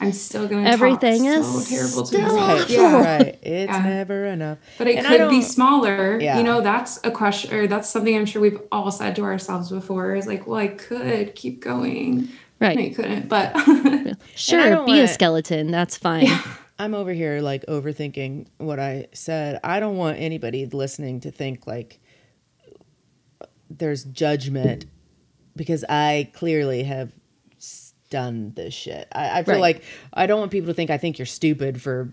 i'm 0.00 0.12
still 0.12 0.46
going 0.46 0.64
to 0.64 0.70
Everything 0.70 1.24
talk 1.24 1.38
is 1.38 1.66
so 1.66 1.74
terrible 1.76 2.02
to 2.02 2.06
still 2.06 2.36
myself 2.36 2.60
right, 2.60 2.70
yeah 2.70 3.02
right. 3.16 3.38
It's 3.42 3.72
Yeah. 3.72 3.82
never 3.82 4.26
enough. 4.26 4.58
but 4.78 4.86
it 4.88 4.96
And 4.96 5.06
could 5.06 5.30
be 5.30 5.40
smaller 5.42 6.20
Yeah. 6.20 6.36
you 6.38 6.44
know 6.44 6.60
that's 6.60 7.00
a 7.04 7.10
question 7.10 7.54
or 7.54 7.66
that's 7.66 7.88
something 7.88 8.14
i'm 8.16 8.26
sure 8.26 8.42
we've 8.42 8.60
all 8.70 8.90
said 8.90 9.16
to 9.16 9.22
ourselves 9.24 9.70
before 9.70 10.14
is 10.14 10.26
like 10.26 10.46
well 10.46 10.58
i 10.58 10.68
could 10.68 11.34
keep 11.34 11.60
going 11.62 12.28
Right. 12.60 12.76
no, 12.76 12.82
you 12.84 12.94
couldn't 12.94 13.28
but 13.28 13.54
sure, 14.34 14.62
be 14.62 14.72
a 14.72 14.76
wanna- 14.96 15.08
skeleton. 15.08 15.70
That's 15.70 15.96
fine. 15.98 16.26
I'm 16.78 16.94
over 16.94 17.12
here 17.12 17.40
like 17.42 17.64
overthinking 17.66 18.46
what 18.58 18.78
I 18.78 19.08
said. 19.12 19.60
I 19.64 19.78
don't 19.80 19.96
want 19.98 20.18
anybody 20.18 20.64
listening 20.66 21.20
to 21.20 21.30
think 21.30 21.66
like 21.66 22.00
there's 23.70 24.04
judgment 24.04 24.86
because 25.54 25.84
I 25.88 26.30
clearly 26.34 26.84
have 26.84 27.08
s- 27.08 27.14
done 28.10 28.52
this 28.54 28.72
shit. 28.74 29.08
I, 29.12 29.40
I 29.40 29.42
feel 29.44 29.54
Right. 29.54 29.60
like 29.60 29.82
I 30.12 30.26
don't 30.26 30.38
want 30.40 30.50
people 30.52 30.68
to 30.68 30.74
think 30.74 30.90
I 30.90 30.98
think 30.98 31.18
you're 31.18 31.26
stupid 31.26 31.80
for 31.82 32.12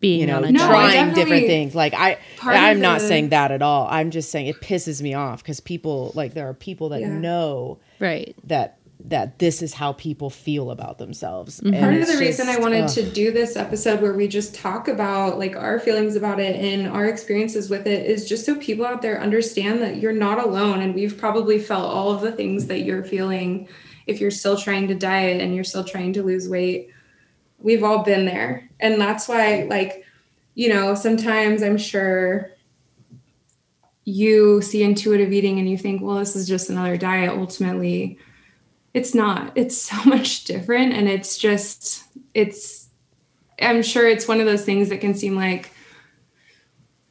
Being 0.00 0.20
you 0.20 0.26
know 0.26 0.36
on 0.38 0.44
a 0.44 0.52
No, 0.52 0.66
trying 0.66 1.14
different 1.14 1.46
things. 1.46 1.74
Like 1.74 1.94
I, 1.94 2.18
I'm 2.42 2.80
not 2.80 3.00
the- 3.00 3.08
saying 3.08 3.30
that 3.30 3.50
at 3.50 3.62
all. 3.62 3.86
I'm 3.90 4.10
just 4.10 4.30
saying 4.30 4.46
it 4.48 4.60
pisses 4.60 5.00
me 5.00 5.14
off 5.14 5.42
because 5.42 5.60
people 5.60 6.12
like 6.14 6.34
there 6.34 6.48
are 6.48 6.54
people 6.54 6.90
that 6.90 7.00
Yeah. 7.00 7.08
know 7.18 7.78
Right. 8.00 8.34
that 8.44 8.78
that 9.06 9.38
this 9.38 9.60
is 9.60 9.74
how 9.74 9.92
people 9.92 10.30
feel 10.30 10.70
about 10.70 10.96
themselves. 10.98 11.60
Mm-hmm. 11.60 11.74
And 11.74 11.82
part 11.82 11.94
of 11.94 12.00
it's 12.00 12.12
the 12.12 12.18
reason 12.18 12.48
I 12.48 12.56
wanted 12.58 12.84
ugh. 12.84 12.90
to 12.90 13.02
do 13.10 13.32
this 13.32 13.54
episode 13.54 14.00
where 14.00 14.14
we 14.14 14.28
just 14.28 14.54
talk 14.54 14.88
about 14.88 15.38
like 15.38 15.56
our 15.56 15.78
feelings 15.78 16.16
about 16.16 16.40
it 16.40 16.56
and 16.56 16.86
our 16.88 17.04
experiences 17.06 17.68
with 17.68 17.86
it 17.86 18.06
is 18.06 18.26
just 18.26 18.46
so 18.46 18.54
people 18.56 18.86
out 18.86 19.02
there 19.02 19.20
understand 19.20 19.82
that 19.82 19.96
you're 19.96 20.12
not 20.12 20.42
alone 20.42 20.80
and 20.80 20.94
we've 20.94 21.18
probably 21.18 21.58
felt 21.58 21.84
all 21.92 22.12
of 22.12 22.22
the 22.22 22.32
things 22.32 22.66
that 22.66 22.80
you're 22.80 23.04
feeling 23.04 23.68
if 24.06 24.20
you're 24.20 24.30
still 24.30 24.56
trying 24.56 24.88
to 24.88 24.94
diet 24.94 25.40
and 25.40 25.54
you're 25.54 25.64
still 25.64 25.84
trying 25.84 26.12
to 26.14 26.22
lose 26.22 26.48
weight. 26.48 26.90
We've 27.58 27.84
all 27.84 28.02
been 28.02 28.26
there. 28.26 28.68
And 28.80 29.00
that's 29.00 29.28
why 29.28 29.66
like 29.68 30.04
you 30.54 30.68
know, 30.68 30.94
sometimes 30.94 31.62
I'm 31.62 31.78
sure 31.78 32.50
you 34.04 34.60
see 34.62 34.82
intuitive 34.82 35.32
eating 35.32 35.58
and 35.58 35.68
you 35.68 35.78
think, 35.78 36.02
well, 36.02 36.16
this 36.16 36.36
is 36.36 36.46
just 36.46 36.70
another 36.70 36.96
diet. 36.96 37.30
Ultimately, 37.30 38.18
it's 38.92 39.14
not. 39.14 39.52
It's 39.56 39.76
so 39.76 39.96
much 40.04 40.44
different. 40.44 40.92
And 40.92 41.08
it's 41.08 41.38
just, 41.38 42.04
it's, 42.34 42.88
I'm 43.60 43.82
sure 43.82 44.08
it's 44.08 44.28
one 44.28 44.40
of 44.40 44.46
those 44.46 44.64
things 44.64 44.88
that 44.90 45.00
can 45.00 45.14
seem 45.14 45.36
like, 45.36 45.70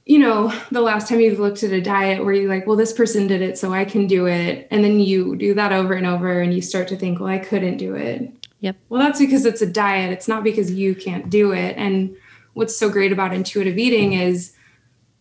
you 0.05 0.19
know, 0.19 0.53
the 0.71 0.81
last 0.81 1.07
time 1.07 1.21
you've 1.21 1.39
looked 1.39 1.63
at 1.63 1.71
a 1.71 1.81
diet 1.81 2.25
where 2.25 2.33
you're 2.33 2.49
like, 2.49 2.67
well, 2.67 2.75
this 2.75 2.91
person 2.91 3.25
did 3.27 3.41
it, 3.41 3.57
so 3.57 3.71
I 3.71 3.85
can 3.85 4.05
do 4.05 4.25
it. 4.27 4.67
And 4.69 4.83
then 4.83 4.99
you 4.99 5.35
do 5.37 5.53
that 5.53 5.71
over 5.71 5.93
and 5.93 6.05
over 6.05 6.41
and 6.41 6.53
you 6.53 6.61
start 6.61 6.89
to 6.89 6.97
think, 6.97 7.19
well, 7.19 7.29
I 7.29 7.39
couldn't 7.39 7.77
do 7.77 7.95
it. 7.95 8.31
Yep. 8.59 8.75
Well, 8.89 9.01
that's 9.01 9.19
because 9.19 9.45
it's 9.45 9.61
a 9.61 9.65
diet. 9.65 10.11
It's 10.11 10.27
not 10.27 10.43
because 10.43 10.71
you 10.71 10.93
can't 10.93 11.29
do 11.29 11.53
it. 11.53 11.75
And 11.77 12.15
what's 12.53 12.77
so 12.77 12.89
great 12.89 13.11
about 13.11 13.33
intuitive 13.33 13.77
eating 13.77 14.13
is 14.13 14.53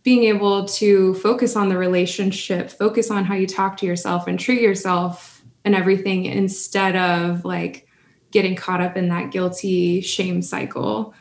being 0.03 0.25
able 0.25 0.67
to 0.67 1.15
focus 1.15 1.55
on 1.55 1.69
the 1.69 1.79
relationship, 1.79 2.71
focus 2.71 3.11
on 3.11 3.25
how 3.25 3.35
you 3.35 3.47
talk 3.47 3.77
to 3.79 3.87
yourself 3.87 4.27
and 4.27 4.39
treat 4.39 4.61
yourself 4.61 5.43
and 5.65 5.77
everything 5.77 6.25
instead 6.25 6.97
of 6.97 7.45
like 7.45 7.87
getting 8.33 8.57
caught 8.57 8.81
up 8.81 8.97
in 8.97 9.09
that 9.09 9.31
guilty 9.31 10.01
shame 10.01 10.43
cycle 10.43 11.15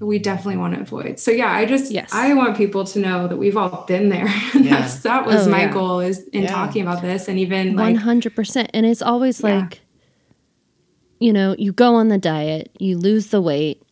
we 0.00 0.18
definitely 0.18 0.58
want 0.58 0.74
to 0.74 0.80
avoid. 0.80 1.18
So 1.18 1.30
yeah, 1.30 1.50
I 1.50 1.64
just 1.64 1.90
Yes. 1.90 2.10
I 2.12 2.34
want 2.34 2.56
people 2.56 2.84
to 2.84 2.98
know 2.98 3.28
that 3.28 3.36
we've 3.36 3.56
all 3.56 3.84
been 3.86 4.08
there. 4.10 4.28
Yeah. 4.54 4.80
that's 4.80 5.00
that 5.00 5.24
was 5.26 5.46
Oh, 5.46 5.50
my 5.50 5.62
yeah. 5.62 5.72
goal 5.72 6.00
is 6.00 6.22
in 6.28 6.42
Yeah. 6.42 6.50
talking 6.52 6.82
about 6.82 7.00
this 7.02 7.28
and 7.28 7.38
even 7.38 7.76
like 7.76 7.96
hundred 7.96 8.34
percent. 8.34 8.70
And 8.74 8.84
it's 8.84 9.02
always 9.02 9.40
Yeah. 9.40 9.60
like, 9.60 9.80
you 11.18 11.32
know, 11.32 11.54
you 11.58 11.72
go 11.72 11.94
on 11.94 12.08
the 12.08 12.18
diet, 12.18 12.70
you 12.78 12.98
lose 12.98 13.28
the 13.28 13.40
weight, 13.40 13.82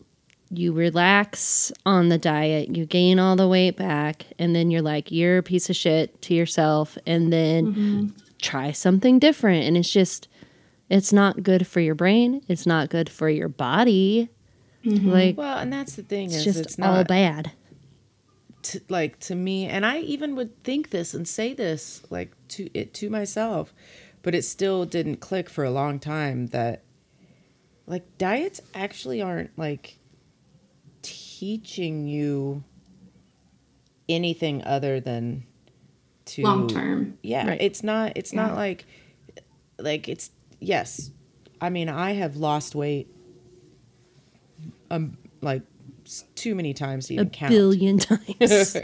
you 0.50 0.72
relax 0.72 1.72
on 1.86 2.10
the 2.10 2.18
diet, 2.18 2.76
you 2.76 2.84
gain 2.86 3.18
all 3.18 3.34
the 3.36 3.48
weight 3.48 3.76
back, 3.76 4.26
and 4.38 4.54
then 4.54 4.70
you're 4.70 4.82
like, 4.82 5.10
you're 5.10 5.38
a 5.38 5.42
piece 5.42 5.70
of 5.70 5.76
shit 5.76 6.20
to 6.22 6.34
yourself, 6.34 6.98
and 7.06 7.32
then 7.32 7.66
Mm-hmm. 7.72 8.06
try 8.42 8.72
something 8.72 9.18
different. 9.18 9.64
And 9.64 9.76
it's 9.76 9.90
just, 9.90 10.28
it's 10.90 11.12
not 11.14 11.42
good 11.42 11.66
for 11.66 11.80
your 11.80 11.94
brain. 11.94 12.42
It's 12.46 12.66
not 12.66 12.90
good 12.90 13.08
for 13.08 13.30
your 13.30 13.48
body. 13.48 14.28
Mm-hmm. 14.84 15.08
Like, 15.10 15.36
Well, 15.38 15.58
and 15.58 15.72
that's 15.72 15.94
the 15.96 16.02
thing 16.02 16.26
it's 16.26 16.36
is 16.36 16.44
just 16.44 16.60
it's 16.60 16.78
all 16.78 16.94
not 16.96 17.08
bad. 17.08 17.52
to, 18.62 18.80
like 18.88 19.18
to 19.20 19.34
me 19.34 19.66
and 19.66 19.84
i 19.84 19.98
even 20.00 20.36
would 20.36 20.62
think 20.64 20.90
this 20.90 21.12
and 21.14 21.26
say 21.28 21.52
this 21.54 22.02
like 22.10 22.32
to 22.48 22.68
it 22.74 22.92
to 22.94 23.08
myself 23.10 23.72
but 24.22 24.34
it 24.34 24.42
still 24.42 24.84
didn't 24.86 25.16
click 25.18 25.48
for 25.50 25.64
a 25.64 25.70
long 25.70 25.98
time 25.98 26.46
that 26.48 26.82
like 27.86 28.04
diets 28.18 28.60
actually 28.74 29.20
aren't 29.20 29.56
like 29.58 29.98
teaching 31.02 32.06
you 32.06 32.64
anything 34.08 34.62
other 34.64 35.00
than 35.00 35.44
to 36.26 36.42
long 36.42 36.68
term. 36.68 37.18
yeah 37.22 37.48
Right. 37.48 37.60
it's 37.60 37.82
not 37.82 38.12
it's 38.16 38.32
Yeah. 38.32 38.46
not 38.46 38.54
like 38.56 38.86
like 39.78 40.08
it's 40.08 40.30
yes 40.60 41.10
i 41.60 41.68
mean 41.68 41.88
i 41.90 42.12
have 42.12 42.36
lost 42.36 42.74
weight 42.74 43.13
um 44.94 45.16
like 45.40 45.62
too 46.34 46.54
many 46.54 46.72
times 46.74 47.06
to 47.08 47.14
A 47.14 47.16
even 47.16 47.30
count 47.30 47.50
billion 47.50 47.98
times. 48.10 48.76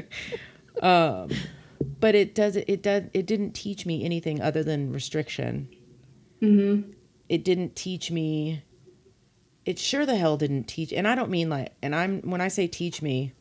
but 0.80 2.14
it 2.14 2.34
does 2.34 2.56
it 2.56 2.82
does 2.82 3.04
it 3.12 3.26
didn't 3.26 3.52
teach 3.52 3.86
me 3.86 4.04
anything 4.04 4.40
other 4.40 4.62
than 4.62 4.92
restriction 4.92 5.68
Mm-hmm. 6.42 6.92
it 7.28 7.44
didn't 7.44 7.76
teach 7.76 8.10
me 8.10 8.62
it 9.66 9.78
sure 9.78 10.06
the 10.06 10.16
hell 10.16 10.38
didn't 10.38 10.64
teach 10.64 10.90
and 10.90 11.06
i 11.06 11.14
don't 11.14 11.28
mean 11.30 11.50
like 11.50 11.74
and 11.82 11.94
i'm 11.94 12.22
when 12.22 12.40
i 12.40 12.48
say 12.48 12.66
teach 12.66 13.02
me 13.02 13.34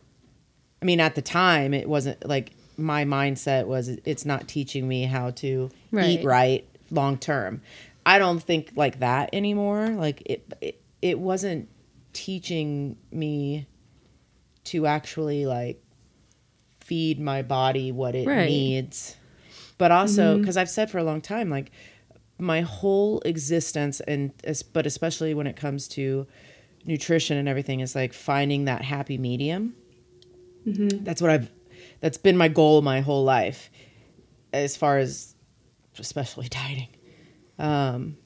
i 0.81 0.85
mean 0.85 0.99
at 0.99 1.15
the 1.15 1.21
time 1.21 1.73
it 1.73 1.87
wasn't 1.87 2.27
like 2.27 2.51
my 2.75 3.05
mindset 3.05 3.67
was 3.67 3.87
it's 3.87 4.25
not 4.25 4.49
teaching 4.49 4.85
me 4.85 5.03
how 5.05 5.31
to 5.31 5.69
eat 5.93 5.95
Right. 5.95 6.23
right 6.25 6.67
long 6.91 7.17
term 7.17 7.61
i 8.05 8.19
don't 8.19 8.43
think 8.43 8.73
like 8.75 8.99
that 8.99 9.29
anymore 9.31 9.87
like 9.91 10.21
it 10.25 10.53
it, 10.59 10.81
it 11.01 11.19
wasn't 11.19 11.69
teaching 12.13 12.97
me 13.11 13.67
to 14.65 14.85
actually 14.85 15.45
like 15.45 15.81
feed 16.79 17.19
my 17.19 17.41
body 17.41 17.91
what 17.91 18.15
it 18.15 18.27
Right. 18.27 18.47
needs. 18.47 19.15
But 19.77 19.91
also 19.91 20.37
because 20.37 20.57
i've 20.57 20.69
said 20.69 20.91
for 20.91 20.97
a 20.97 21.03
long 21.03 21.21
time 21.21 21.49
like 21.49 21.71
my 22.37 22.61
whole 22.61 23.21
existence 23.21 23.99
and 24.01 24.31
but 24.73 24.85
especially 24.85 25.33
when 25.33 25.47
it 25.47 25.55
comes 25.55 25.87
to 25.89 26.27
nutrition 26.85 27.37
and 27.37 27.47
everything 27.47 27.79
is 27.81 27.95
like 27.95 28.13
finding 28.13 28.65
that 28.65 28.81
happy 28.81 29.17
medium. 29.17 29.75
That's 30.65 31.21
what 31.21 31.31
i've 31.31 31.51
that's 32.01 32.17
been 32.17 32.37
my 32.37 32.47
goal 32.47 32.81
my 32.81 33.01
whole 33.01 33.23
life 33.23 33.69
as 34.53 34.75
far 34.77 34.97
as 34.97 35.35
especially 35.97 36.47
dieting. 36.49 36.89
Um 37.57 38.17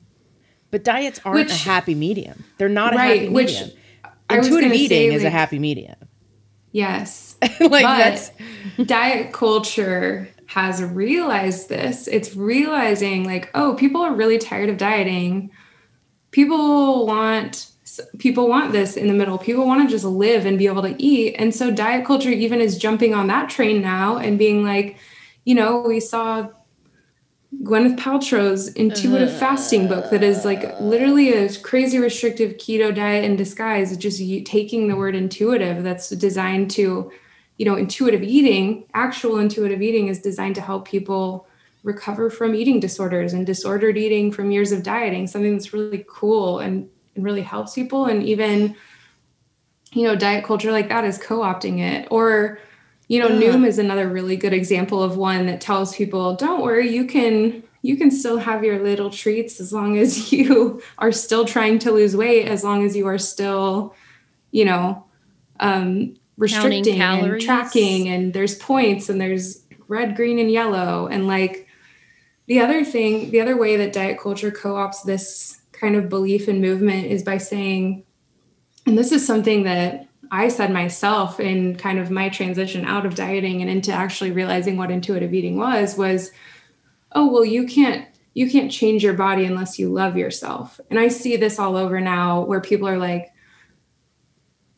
but 0.74 0.84
diets 0.84 1.21
aren't 1.24 1.49
a 1.49 1.53
happy 1.53 1.95
medium 1.95 2.43
they're 2.57 2.67
not 2.67 2.93
a 2.93 2.97
happy 2.97 3.30
which 3.30 3.53
medium 3.53 3.71
intuitive 4.30 4.74
eating 4.74 5.11
say, 5.11 5.15
is 5.15 5.24
a 5.24 5.30
happy 5.30 5.59
medium 5.59 5.95
Yes. 6.74 7.36
like 7.41 7.59
but 7.59 7.97
that's 7.97 8.32
diet 8.84 9.32
culture 9.32 10.28
has 10.47 10.84
realized 10.84 11.69
this. 11.69 12.07
It's 12.07 12.36
realizing 12.36 13.24
like, 13.24 13.49
oh, 13.55 13.76
people 13.76 14.01
are 14.01 14.13
really 14.13 14.38
tired 14.38 14.69
of 14.69 14.78
dieting. 14.78 15.51
people 16.32 17.07
want 17.07 17.69
people 18.17 18.49
want 18.49 18.71
this 18.71 18.97
in 18.97 19.07
the 19.07 19.13
middle. 19.13 19.38
People 19.38 19.67
want 19.67 19.88
to 19.88 19.93
just 19.93 20.03
live 20.03 20.45
and 20.47 20.57
be 20.57 20.65
able 20.65 20.82
to 20.82 20.95
eat. 21.01 21.36
And 21.38 21.53
so 21.53 21.69
diet 21.69 22.05
culture 22.05 22.30
even 22.30 22.59
is 22.59 22.78
jumping 22.78 23.13
on 23.13 23.28
that 23.28 23.49
train 23.49 23.82
now 23.82 24.17
and 24.17 24.39
being 24.39 24.63
like, 24.63 24.97
you 25.45 25.53
know, 25.53 25.82
we 25.82 25.99
saw 25.99 26.49
Gwyneth 27.62 27.97
Paltrow's 27.97 28.70
intuitive 28.70 29.30
uh, 29.30 29.38
fasting 29.38 29.88
book 29.88 30.10
that 30.10 30.24
is 30.24 30.43
like 30.43 30.80
literally 30.80 31.34
a 31.34 31.54
crazy 31.60 31.99
restrictive 31.99 32.58
keto 32.58 32.93
diet 32.93 33.24
in 33.24 33.36
disguise, 33.36 33.95
just 33.97 34.20
taking 34.45 34.88
the 34.88 34.95
word 34.95 35.16
intuitive 35.16 35.84
that's 35.84 36.10
designed 36.10 36.72
to, 36.72 37.12
you 37.58 37.66
know, 37.66 37.76
intuitive 37.76 38.24
eating, 38.24 38.86
actual 38.93 39.38
intuitive 39.38 39.82
eating 39.82 40.08
is 40.08 40.20
designed 40.20 40.56
to 40.56 40.62
help 40.62 40.88
people 40.88 41.47
recover 41.84 42.30
from 42.30 42.56
eating 42.56 42.80
disorders 42.80 43.34
and 43.34 43.45
disordered 43.45 43.97
eating 43.97 44.32
from 44.32 44.51
years 44.51 44.72
of 44.72 44.84
dieting, 44.84 45.28
something 45.28 45.54
that's 45.54 45.74
really 45.74 46.06
cool 46.08 46.60
and, 46.60 46.89
and 47.16 47.24
really 47.24 47.41
helps 47.41 47.76
people. 47.76 48.06
And 48.06 48.24
even, 48.24 48.76
you 49.91 50.04
know, 50.04 50.16
diet 50.16 50.43
culture 50.43 50.72
like 50.72 50.89
that 50.89 51.04
is 51.04 51.18
co 51.18 51.39
opting 51.39 51.80
it. 51.80 52.08
Or, 52.10 52.60
you 53.14 53.20
know, 53.20 53.28
yeah. 53.28 53.51
Noom 53.51 53.68
is 53.68 53.78
another 53.78 54.09
really 54.09 54.36
good 54.36 54.53
example 54.53 55.03
of 55.03 55.18
one 55.18 55.45
that 55.45 55.61
tells 55.61 55.95
people, 55.95 56.36
don't 56.36 56.64
worry, 56.64 56.89
you 56.89 57.05
can 57.05 57.61
you 57.84 57.95
can 57.95 58.09
still 58.09 58.38
have 58.38 58.64
your 58.64 58.82
little 58.82 59.11
treats 59.11 59.59
as 59.59 59.72
long 59.72 59.99
as 59.99 60.32
you 60.34 60.82
are 60.97 61.11
still 61.11 61.45
trying 61.45 61.78
to 61.78 61.91
lose 61.91 62.16
weight, 62.16 62.47
as 62.47 62.64
long 62.64 62.84
as 62.84 62.95
you 62.95 63.05
are 63.05 63.20
still, 63.20 63.93
you 64.49 64.66
know, 64.66 65.05
um, 65.59 66.16
restricting 66.39 66.99
and 66.99 67.39
tracking, 67.39 68.09
and 68.09 68.34
there's 68.34 68.55
points 68.55 69.09
and 69.09 69.22
there's 69.22 69.61
red, 69.88 70.16
green, 70.16 70.39
and 70.39 70.49
yellow. 70.49 71.05
And 71.05 71.28
like 71.28 71.68
the 72.47 72.61
other 72.61 72.84
thing, 72.84 73.30
the 73.30 73.41
other 73.41 73.55
way 73.55 73.78
that 73.78 73.93
diet 73.93 74.20
culture 74.20 74.49
co 74.49 74.74
opts 74.74 75.03
this 75.03 75.61
kind 75.72 75.95
of 75.95 76.09
belief 76.09 76.47
and 76.47 76.61
movement 76.61 77.05
is 77.05 77.22
by 77.22 77.38
saying, 77.38 78.05
and 78.88 78.97
this 78.97 79.11
is 79.11 79.24
something 79.24 79.66
that 79.66 80.07
I 80.34 80.48
said 80.48 80.72
myself 80.72 81.40
in 81.40 81.76
kind 81.76 82.00
of 82.00 82.10
my 82.10 82.28
transition 82.28 82.86
out 82.86 83.06
of 83.06 83.14
dieting 83.14 83.62
and 83.62 83.70
into 83.70 83.92
actually 83.92 84.32
realizing 84.32 84.78
what 84.78 84.90
intuitive 84.90 85.32
eating 85.32 85.58
was 85.58 85.96
was 85.96 86.32
oh 87.12 87.32
well 87.32 87.46
you 87.46 87.68
can't 87.68 88.08
you 88.34 88.50
can't 88.50 88.72
change 88.72 89.04
your 89.04 89.14
body 89.14 89.46
unless 89.46 89.78
you 89.78 89.90
love 89.90 90.18
yourself. 90.18 90.80
And 90.90 91.00
I 91.00 91.10
see 91.10 91.36
this 91.36 91.60
all 91.60 91.78
over 91.78 92.02
now 92.02 92.42
where 92.42 92.62
people 92.62 92.88
are 92.88 92.98
like 92.98 93.32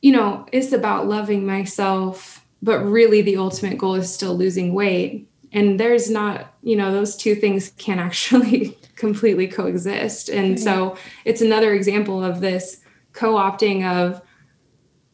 you 0.02 0.12
know, 0.12 0.46
it's 0.52 0.74
about 0.74 1.08
loving 1.08 1.48
myself, 1.48 2.46
but 2.62 2.80
really 2.82 3.22
the 3.22 3.38
ultimate 3.38 3.78
goal 3.78 3.96
is 3.96 4.14
still 4.14 4.36
losing 4.36 4.74
weight. 4.74 5.28
And 5.54 5.80
there's 5.80 6.12
not, 6.12 6.54
you 6.64 6.76
know, 6.76 6.92
those 6.92 7.16
two 7.16 7.34
things 7.34 7.72
can 7.78 7.98
actually 8.08 8.78
completely 8.98 9.48
coexist. 9.48 10.28
And 10.28 10.60
so 10.60 10.98
it's 11.24 11.42
another 11.42 11.74
example 11.74 12.22
of 12.22 12.42
this 12.42 12.82
co-opting 13.14 13.86
of 13.90 14.22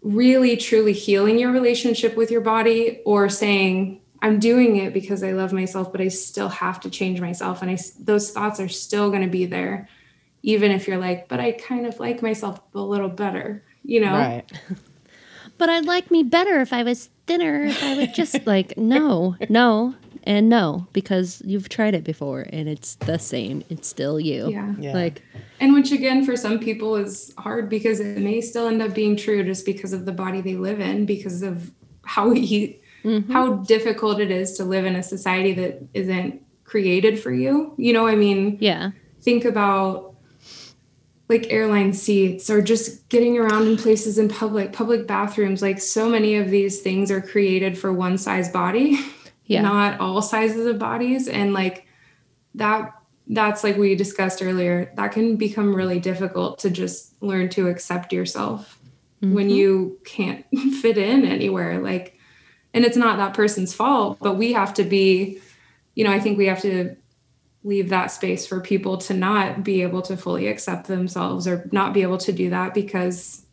really 0.02 0.58
truly 0.58 0.94
healing 0.94 1.38
your 1.38 1.52
relationship 1.52 2.16
with 2.16 2.32
your 2.32 2.42
body 2.42 3.02
or 3.06 3.30
saying 3.30 4.02
i'm 4.22 4.40
doing 4.40 4.78
it 4.78 4.94
because 4.94 5.22
i 5.24 5.32
love 5.32 5.54
myself 5.54 5.92
but 5.92 6.02
i 6.02 6.08
still 6.08 6.50
have 6.50 6.80
to 6.80 6.90
change 6.90 7.22
myself. 7.22 7.62
And 7.62 7.70
i 7.70 7.78
those 8.00 8.32
thoughts 8.32 8.60
are 8.60 8.68
still 8.68 9.10
going 9.10 9.22
to 9.22 9.30
be 9.30 9.46
there 9.46 9.88
even 10.42 10.72
if 10.72 10.88
you're 10.88 10.98
like 10.98 11.28
but 11.28 11.40
i 11.40 11.52
kind 11.52 11.86
of 11.86 12.00
like 12.00 12.22
myself 12.22 12.60
a 12.74 12.80
little 12.80 13.10
better 13.10 13.64
you 13.84 14.00
know? 14.02 14.14
Right. 14.14 14.52
But 15.58 15.70
i'd 15.70 15.86
like 15.86 16.10
me 16.10 16.24
better 16.24 16.60
if 16.60 16.74
i 16.74 16.82
was 16.82 17.10
thinner 17.28 17.66
if 17.66 17.84
i 17.84 17.96
would 17.96 18.16
just 18.16 18.48
like 18.48 18.76
no 18.78 19.36
no 19.48 19.94
and 20.32 20.48
no 20.48 20.88
because 20.94 21.42
you've 21.44 21.68
tried 21.68 21.94
it 21.94 22.06
before 22.06 22.46
and 22.54 22.70
it's 22.70 22.96
the 22.96 23.20
same. 23.20 23.66
It's 23.70 23.86
still 23.86 24.18
you. 24.18 24.50
Yeah, 24.50 24.74
yeah. 24.80 24.94
like 24.94 25.22
and 25.60 25.74
which 25.74 25.92
again 25.92 26.26
for 26.26 26.38
some 26.38 26.58
people 26.58 26.96
is 26.96 27.34
hard 27.38 27.68
because 27.68 28.00
it 28.00 28.18
may 28.18 28.40
still 28.40 28.70
end 28.70 28.82
up 28.82 28.94
being 28.94 29.18
true 29.18 29.44
just 29.44 29.66
because 29.66 29.92
of 29.92 30.06
the 30.06 30.14
body 30.14 30.40
they 30.40 30.56
live 30.56 30.80
in 30.80 31.06
because 31.06 31.44
of 31.44 31.72
how 32.06 32.30
we 32.30 32.40
eat 32.40 32.82
mm-hmm. 33.04 33.30
how 33.30 33.56
difficult 33.56 34.22
it 34.22 34.32
is 34.32 34.54
to 34.54 34.64
live 34.64 34.86
in 34.86 34.96
a 34.96 35.04
society 35.04 35.52
that 35.52 35.84
isn't 35.94 36.42
created 36.64 37.20
for 37.20 37.34
you. 37.34 37.74
You 37.78 37.92
know 37.92 38.08
i 38.08 38.16
mean? 38.16 38.58
Yeah. 38.62 38.92
Think 39.22 39.44
about 39.44 40.16
like 41.28 41.52
airline 41.52 41.92
seats 41.92 42.50
or 42.50 42.62
just 42.62 43.10
getting 43.10 43.38
around 43.38 43.68
in 43.68 43.76
places 43.76 44.18
in 44.18 44.30
public 44.30 44.72
public 44.72 45.08
bathrooms. 45.08 45.62
Like 45.62 45.82
so 45.82 46.08
many 46.08 46.38
of 46.38 46.50
these 46.50 46.80
things 46.80 47.12
are 47.12 47.22
created 47.22 47.78
for 47.78 47.92
one 47.92 48.18
size 48.18 48.48
body 48.48 48.98
yeah. 49.54 49.62
not 49.62 50.00
all 50.00 50.22
sizes 50.22 50.66
of 50.66 50.80
bodies 50.80 51.28
and 51.28 51.54
like 51.54 51.88
that 52.56 52.94
that's 53.28 53.64
like 53.64 53.78
we 53.78 53.96
discussed 53.96 54.42
earlier 54.42 54.92
that 54.96 55.12
can 55.12 55.36
become 55.36 55.74
really 55.74 56.00
difficult 56.00 56.60
to 56.60 56.70
just 56.70 57.22
learn 57.22 57.50
to 57.50 57.68
accept 57.68 58.12
yourself 58.12 58.80
mm-hmm. 59.22 59.34
when 59.34 59.50
you 59.50 60.00
can't 60.04 60.46
fit 60.82 60.98
in 60.98 61.26
anywhere 61.26 61.82
like 61.82 62.18
and 62.74 62.86
it's 62.86 62.98
not 62.98 63.18
that 63.18 63.34
person's 63.34 63.74
fault 63.74 64.18
but 64.22 64.36
we 64.36 64.54
have 64.54 64.74
to 64.74 64.84
be 64.84 65.40
you 65.96 66.04
know 66.04 66.12
i 66.12 66.20
think 66.20 66.38
we 66.38 66.48
have 66.48 66.62
to 66.62 66.96
leave 67.64 67.90
that 67.90 68.08
space 68.08 68.48
for 68.48 68.60
people 68.60 68.98
to 68.98 69.14
not 69.14 69.64
be 69.64 69.84
able 69.84 70.02
to 70.02 70.18
fully 70.18 70.48
accept 70.48 70.88
themselves 70.88 71.48
or 71.48 71.70
not 71.72 71.94
be 71.94 72.02
able 72.02 72.18
to 72.18 72.32
do 72.32 72.50
that 72.50 72.74
because 72.74 73.46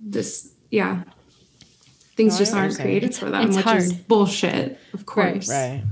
this 0.00 0.52
yeah 0.70 1.04
things 2.16 2.34
no, 2.34 2.38
just 2.38 2.54
aren't 2.54 2.76
created 2.76 3.10
it's, 3.10 3.18
for 3.18 3.30
them, 3.30 3.48
which 3.50 3.64
hard. 3.64 3.78
is 3.78 3.92
bullshit, 3.92 4.78
of 4.92 5.06
course. 5.06 5.48
Right. 5.48 5.70
right. 5.70 5.84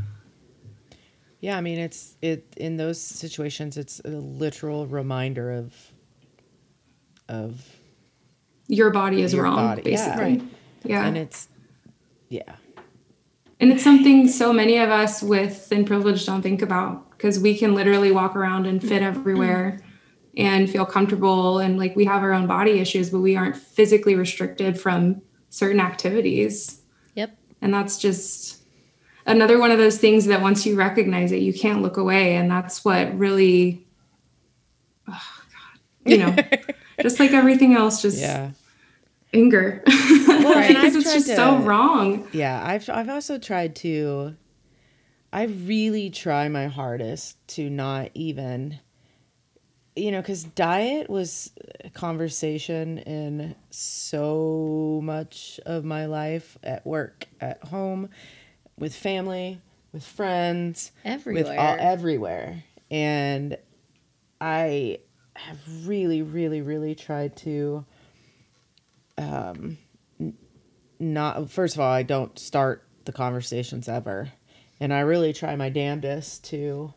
Yeah, 1.41 1.57
I 1.57 1.61
mean 1.61 1.79
it's 1.79 2.17
it 2.23 2.55
in 2.57 2.77
those 2.77 3.01
situations 3.01 3.77
it's 3.77 4.01
a 4.05 4.11
literal 4.11 4.87
reminder 4.87 5.51
of 5.51 5.75
of 7.29 7.67
your 8.69 8.91
body 8.91 9.23
is 9.23 9.35
your 9.35 9.45
wrong, 9.45 9.57
body. 9.57 9.83
basically. 9.83 10.13
Yeah, 10.15 10.23
right. 10.23 10.43
yeah. 10.85 11.07
And 11.07 11.19
it's 11.19 11.49
yeah. 12.29 12.55
And 13.59 13.73
it's 13.73 13.83
something 13.83 14.29
so 14.29 14.53
many 14.53 14.79
of 14.79 14.91
us 14.91 15.23
with 15.23 15.57
thin 15.57 15.85
privilege 15.85 16.25
don't 16.27 16.43
think 16.43 16.63
about 16.63 17.11
because 17.11 17.39
we 17.39 17.57
can 17.57 17.75
literally 17.75 18.11
walk 18.11 18.35
around 18.35 18.67
and 18.67 18.81
fit 18.81 19.03
everywhere 19.03 19.81
and 20.37 20.71
feel 20.71 20.87
comfortable 20.87 21.59
and 21.59 21.79
like 21.79 21.95
we 21.95 22.05
have 22.05 22.23
our 22.23 22.33
own 22.33 22.47
body 22.47 22.81
issues, 22.81 23.11
but 23.11 23.21
we 23.21 23.37
aren't 23.37 23.57
physically 23.57 24.15
restricted 24.15 24.81
from 24.81 25.23
certain 25.53 25.81
activities. 25.81 26.81
Yep. 27.15 27.37
And 27.61 27.75
that's 27.75 27.99
just 27.99 28.63
another 29.27 29.59
one 29.59 29.71
of 29.71 29.79
those 29.79 29.99
things 29.99 30.25
that 30.27 30.41
once 30.41 30.65
you 30.65 30.75
recognize 30.77 31.31
it, 31.31 31.43
you 31.43 31.53
can't 31.53 31.83
look 31.83 31.99
away. 31.99 32.37
And 32.37 32.51
that's 32.51 32.85
what 32.85 33.17
really, 33.17 33.87
oh 35.07 35.13
God, 35.13 36.11
you 36.11 36.19
know, 36.19 36.35
just 37.03 37.21
like 37.21 37.33
everything 37.33 37.75
else, 37.75 38.01
just 38.01 38.19
yeah. 38.19 38.53
anger. 39.35 39.85
Well, 39.87 40.67
because 40.69 40.97
it's 40.97 41.13
just 41.13 41.27
to, 41.27 41.37
so 41.37 41.59
wrong. 41.59 42.27
Yeah. 42.33 42.61
I've, 42.65 42.89
I've 42.89 43.11
also 43.11 43.39
tried 43.39 43.77
to, 43.77 44.35
I 45.35 45.43
really 45.45 46.09
try 46.09 46.49
my 46.49 46.69
hardest 46.69 47.37
to 47.49 47.69
not 47.69 48.09
even 48.15 48.81
you 49.95 50.11
know, 50.11 50.21
because 50.21 50.45
diet 50.45 51.11
was 51.11 51.51
a 51.85 51.91
conversation 51.91 52.99
in 52.99 53.55
so 53.71 55.01
much 55.03 55.61
of 55.67 55.85
my 55.85 56.07
life 56.07 56.57
at 56.63 56.87
work, 56.87 57.27
at 57.41 57.63
home, 57.65 58.09
with 58.79 58.95
family, 58.95 59.61
with 59.93 60.05
friends, 60.05 60.93
everywhere, 61.05 61.45
with 61.45 61.59
all, 61.59 61.77
everywhere. 61.79 62.65
And 62.91 63.59
I 64.41 65.01
have 65.37 65.59
really, 65.87 66.23
really, 66.23 66.63
really 66.63 66.95
tried 66.95 67.37
to, 67.39 67.85
um, 69.19 69.77
not. 70.99 71.51
First 71.51 71.75
of 71.75 71.81
all, 71.81 71.93
I 71.93 72.03
don't 72.03 72.39
start 72.39 72.87
the 73.05 73.13
conversations 73.13 73.89
ever, 73.89 74.33
and 74.81 74.93
I 74.93 75.01
really 75.01 75.35
try 75.35 75.55
my 75.57 75.69
damnedest 75.69 76.45
to 76.45 76.95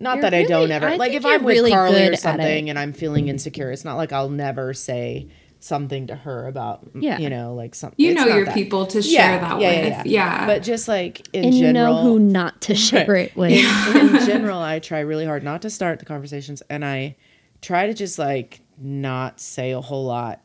not 0.00 0.16
you're 0.16 0.22
that 0.22 0.32
really, 0.32 0.44
I 0.44 0.48
don't 0.48 0.70
ever 0.70 0.88
I 0.88 0.96
like 0.96 1.12
if 1.12 1.24
I'm 1.24 1.44
with 1.44 1.54
really 1.56 1.70
Carly 1.70 2.08
or 2.08 2.16
something 2.16 2.70
and 2.70 2.78
I'm 2.78 2.92
feeling 2.92 3.28
insecure. 3.28 3.70
It's 3.70 3.84
not 3.84 3.96
like 3.96 4.12
I'll 4.12 4.30
never 4.30 4.74
say 4.74 5.28
something 5.60 6.06
to 6.06 6.16
her 6.16 6.46
about 6.46 6.88
yeah. 6.94 7.18
you 7.18 7.28
know 7.28 7.54
like 7.54 7.74
something 7.74 7.94
you 7.98 8.14
know 8.14 8.24
your 8.24 8.46
that. 8.46 8.54
people 8.54 8.86
to 8.86 9.02
share 9.02 9.34
yeah, 9.34 9.38
that 9.38 9.60
yeah, 9.60 9.68
with 9.68 9.88
yeah, 9.90 10.02
yeah, 10.06 10.46
but 10.46 10.62
just 10.62 10.88
like 10.88 11.28
in 11.34 11.44
and 11.44 11.52
general 11.52 11.96
you 11.96 12.02
know 12.02 12.02
who 12.02 12.18
not 12.18 12.62
to 12.62 12.74
share 12.74 13.14
it 13.14 13.36
with 13.36 13.52
in, 13.52 13.96
in 14.16 14.26
general 14.26 14.58
i 14.58 14.78
try 14.78 15.00
really 15.00 15.26
hard 15.26 15.42
not 15.42 15.60
to 15.60 15.68
start 15.68 15.98
the 15.98 16.06
conversations 16.06 16.62
and 16.70 16.82
i 16.82 17.14
try 17.60 17.86
to 17.86 17.92
just 17.92 18.18
like 18.18 18.62
not 18.78 19.38
say 19.38 19.72
a 19.72 19.82
whole 19.82 20.06
lot 20.06 20.40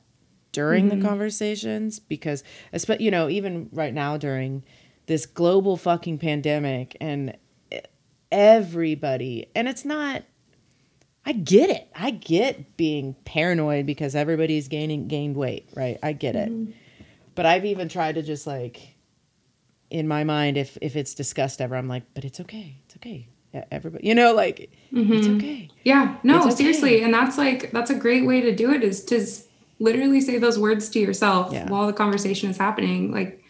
during 0.52 0.90
mm-hmm. 0.90 1.00
the 1.00 1.08
conversations 1.08 1.98
because 1.98 2.44
especially 2.74 3.06
you 3.06 3.12
know 3.12 3.30
even 3.30 3.70
right 3.72 3.94
now 3.94 4.18
during 4.18 4.64
this 5.06 5.26
global 5.26 5.78
fucking 5.78 6.18
pandemic 6.18 6.98
and 7.00 7.38
everybody. 8.32 9.48
And 9.56 9.68
it's 9.68 9.86
not 9.86 10.24
I 11.28 11.32
get 11.32 11.72
it. 11.72 11.88
I 11.96 12.12
get 12.12 12.78
being 12.78 13.16
paranoid 13.26 13.88
because 13.88 14.16
everybody's 14.16 14.68
gaining 14.68 15.08
gained 15.08 15.36
weight, 15.36 15.70
right? 15.76 15.98
I 16.04 16.14
get 16.14 16.36
it. 16.36 16.52
Mm-hmm. 16.52 16.72
But 17.34 17.46
I've 17.48 17.66
even 17.66 17.90
tried 17.90 18.16
to 18.16 18.22
just 18.22 18.46
like 18.46 18.96
in 19.90 20.08
my 20.08 20.24
mind 20.24 20.58
if 20.58 20.78
if 20.82 20.96
it's 20.96 21.14
discussed 21.14 21.62
ever, 21.62 21.76
I'm 21.76 21.88
like, 21.88 22.04
but 22.14 22.26
it's 22.26 22.40
okay. 22.42 22.78
It's 22.86 22.96
okay. 22.98 23.28
yeah, 23.54 23.66
everybody, 23.72 24.06
you 24.06 24.14
know, 24.14 24.34
like 24.34 24.70
it's 24.92 25.28
okay. 25.28 25.70
Yeah, 25.84 26.18
no, 26.24 26.42
okay. 26.42 26.52
seriously. 26.52 27.02
And 27.04 27.14
that's 27.14 27.38
like, 27.38 27.72
that's 27.72 27.90
a 27.90 27.96
great 27.96 28.26
way 28.26 28.42
to 28.42 28.54
do 28.54 28.72
it 28.74 28.84
is 28.84 29.04
to 29.06 29.26
literally 29.80 30.20
say 30.22 30.38
those 30.38 30.60
words 30.60 30.90
to 30.90 31.00
yourself 31.00 31.54
Yeah. 31.54 31.70
while 31.70 31.88
the 31.88 31.94
conversation 31.94 32.50
is 32.50 32.58
happening. 32.58 33.12
Like, 33.12 33.42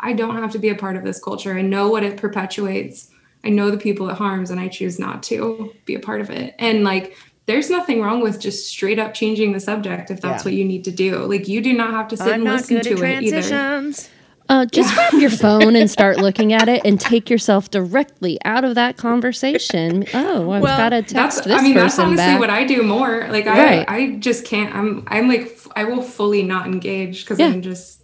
I 0.00 0.12
don't 0.14 0.36
have 0.36 0.50
to 0.52 0.58
be 0.58 0.68
a 0.68 0.74
part 0.74 0.96
of 0.96 1.04
this 1.04 1.22
culture. 1.22 1.54
I 1.56 1.62
know 1.62 1.88
what 1.88 2.02
it 2.02 2.16
perpetuates. 2.16 3.08
I 3.44 3.48
know 3.50 3.70
the 3.70 3.76
people 3.78 4.08
it 4.08 4.16
harms, 4.16 4.50
and 4.50 4.60
I 4.60 4.68
choose 4.68 4.98
not 4.98 5.22
to 5.24 5.72
be 5.84 5.94
a 5.94 6.00
part 6.00 6.20
of 6.20 6.30
it. 6.30 6.54
And 6.58 6.84
like, 6.84 7.16
there's 7.46 7.70
nothing 7.70 8.00
wrong 8.00 8.22
with 8.22 8.40
just 8.40 8.68
straight 8.68 8.98
up 9.00 9.14
changing 9.14 9.52
the 9.52 9.60
subject 9.60 10.10
if 10.10 10.20
that's 10.20 10.44
Yeah. 10.44 10.50
what 10.50 10.54
you 10.54 10.64
need 10.64 10.84
to 10.84 10.90
do. 10.92 11.18
Like, 11.26 11.48
you 11.48 11.60
do 11.60 11.72
not 11.72 11.90
have 11.92 12.06
to 12.08 12.16
sit 12.16 12.26
I'm 12.28 12.32
and 12.34 12.44
not 12.44 12.56
listen 12.60 12.76
good 12.76 12.82
to 12.84 12.90
at 12.92 12.98
it 12.98 13.22
either. 13.26 13.42
transitions. 13.42 14.10
Uh, 14.48 14.66
just 14.66 14.92
grab 14.94 15.14
your 15.14 15.30
phone 15.44 15.74
and 15.76 15.90
start 15.90 16.18
looking 16.18 16.52
at 16.52 16.68
it 16.68 16.82
and 16.84 17.00
take 17.00 17.30
yourself 17.30 17.70
directly 17.70 18.38
out 18.44 18.64
of 18.64 18.74
that 18.74 18.96
conversation. 18.96 20.04
Oh, 20.14 20.50
I've 20.50 20.62
Well, 20.62 20.76
got 20.76 20.90
to 20.90 21.00
That's, 21.00 21.12
text 21.36 21.44
this 21.44 21.58
I 21.58 21.62
mean, 21.62 21.74
that's 21.74 21.94
person 21.94 22.06
honestly 22.06 22.24
back. 22.26 22.40
what 22.40 22.50
I 22.50 22.64
do 22.64 22.82
more. 22.82 23.26
Like, 23.30 23.46
Right. 23.46 23.84
I, 23.88 23.96
I 23.96 24.16
just 24.16 24.44
can't. 24.44 24.74
I'm, 24.74 25.04
I'm 25.08 25.28
like, 25.28 25.42
f- 25.42 25.68
I 25.74 25.84
will 25.84 26.02
fully 26.02 26.42
not 26.42 26.66
engage 26.66 27.24
because 27.24 27.38
Yeah. 27.38 27.46
I'm 27.46 27.62
just, 27.62 28.01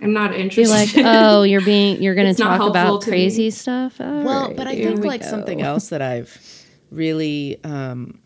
I'm 0.00 0.12
not 0.12 0.34
interested. 0.34 0.72
Be 0.74 0.80
interested. 0.80 1.04
like, 1.04 1.14
oh, 1.24 1.42
you're 1.44 1.60
being, 1.62 2.02
you're 2.02 2.14
going 2.14 2.34
to 2.34 2.42
talk 2.42 2.60
about 2.60 3.02
to 3.02 3.10
me. 3.10 3.16
crazy 3.16 3.50
stuff. 3.50 3.98
Well, 3.98 4.28
All 4.28 4.54
but 4.54 4.66
I 4.66 4.74
think 4.74 5.00
we 5.00 5.08
like 5.08 5.22
go. 5.22 5.28
something 5.28 5.62
else 5.62 5.88
that 5.88 6.02
I've 6.02 6.38
really 6.90 7.62
um 7.64 8.20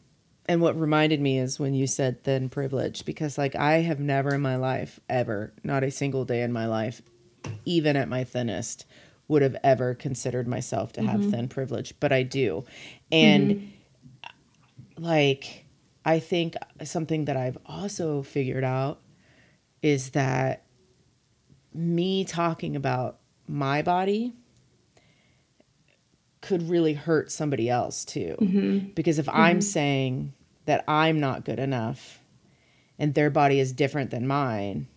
and 0.47 0.61
what 0.61 0.79
reminded 0.79 1.21
me 1.21 1.39
is 1.39 1.59
when 1.59 1.73
you 1.75 1.87
said 1.87 2.23
thin 2.25 2.49
privilege 2.49 3.05
because 3.05 3.39
like 3.39 3.57
I 3.57 3.81
have 3.81 4.01
never 4.01 4.35
in 4.35 4.43
my 4.43 4.57
life 4.57 5.01
ever 5.09 5.55
not 5.64 5.83
a 5.83 5.91
single 5.91 6.25
day 6.25 6.43
in 6.43 6.53
my 6.53 6.66
life 6.66 7.01
even 7.64 7.97
at 7.97 8.09
my 8.09 8.25
thinnest 8.25 8.85
would 9.29 9.43
have 9.43 9.57
ever 9.62 9.95
considered 9.95 10.47
myself 10.47 10.93
to 10.95 11.03
have 11.03 11.31
thin 11.31 11.49
privilege 11.49 11.95
but 12.01 12.12
I 12.12 12.23
do. 12.25 12.64
And 13.11 13.73
like 14.99 15.64
I 16.05 16.18
think 16.18 16.55
something 16.85 17.27
that 17.27 17.37
I've 17.37 17.59
also 17.64 18.23
figured 18.23 18.64
out 18.64 19.01
is 19.83 20.11
that 20.11 20.64
me 21.73 22.25
talking 22.25 22.77
about 22.77 23.18
my 23.47 23.83
body 23.83 24.35
could 26.41 26.68
really 26.68 26.95
hurt 26.95 27.31
somebody 27.31 27.68
else 27.68 28.05
too. 28.05 28.37
Mm-hmm. 28.41 28.89
Because 28.95 29.18
if 29.18 29.29
I'm 29.29 29.57
mm-hmm. 29.57 29.61
saying 29.61 30.33
that 30.66 30.85
I'm 30.89 31.21
not 31.21 31.45
good 31.45 31.59
enough 31.59 32.21
and 32.99 33.14
their 33.14 33.31
body 33.31 33.61
is 33.61 33.73
different 33.73 34.11
than 34.11 34.27
mine, 34.27 34.89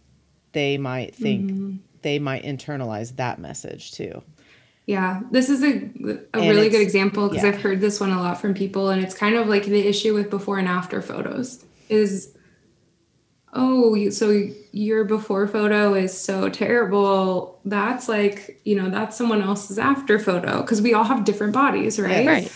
they 0.53 0.78
might 0.78 1.15
think 1.15 1.51
mm-hmm. 1.51 1.76
they 2.01 2.19
might 2.19 2.43
internalize 2.43 3.15
that 3.17 3.39
message 3.39 3.91
too. 3.91 4.24
Yeah, 4.86 5.21
this 5.32 5.49
is 5.49 5.63
a, 5.63 5.67
a 5.67 6.19
And 6.34 6.49
really 6.49 6.69
good 6.69 6.82
example 6.82 7.30
because 7.30 7.43
yeah. 7.43 7.51
I've 7.51 7.61
heard 7.61 7.80
this 7.80 8.01
one 8.01 8.11
a 8.11 8.19
lot 8.19 8.41
from 8.41 8.53
people, 8.53 8.89
and 8.89 9.01
it's 9.01 9.15
kind 9.15 9.36
of 9.36 9.47
like 9.47 9.65
the 9.65 9.88
issue 9.88 10.13
with 10.13 10.30
before 10.30 10.59
and 10.59 10.67
after 10.67 11.01
photos 11.01 11.63
is, 11.88 12.36
oh, 13.53 14.09
so 14.09 14.49
your 14.76 15.03
before 15.05 15.47
photo 15.47 15.93
is 15.93 16.19
so 16.19 16.49
terrible. 16.49 17.59
That's 17.63 18.09
like, 18.09 18.59
you 18.65 18.76
know, 18.76 18.89
that's 18.89 19.15
someone 19.15 19.41
else's 19.41 19.78
after 19.78 20.17
photo 20.17 20.61
because 20.61 20.82
we 20.82 20.93
all 20.95 21.03
have 21.03 21.24
different 21.26 21.53
bodies, 21.53 21.99
right? 21.99 22.26
Right. 22.26 22.51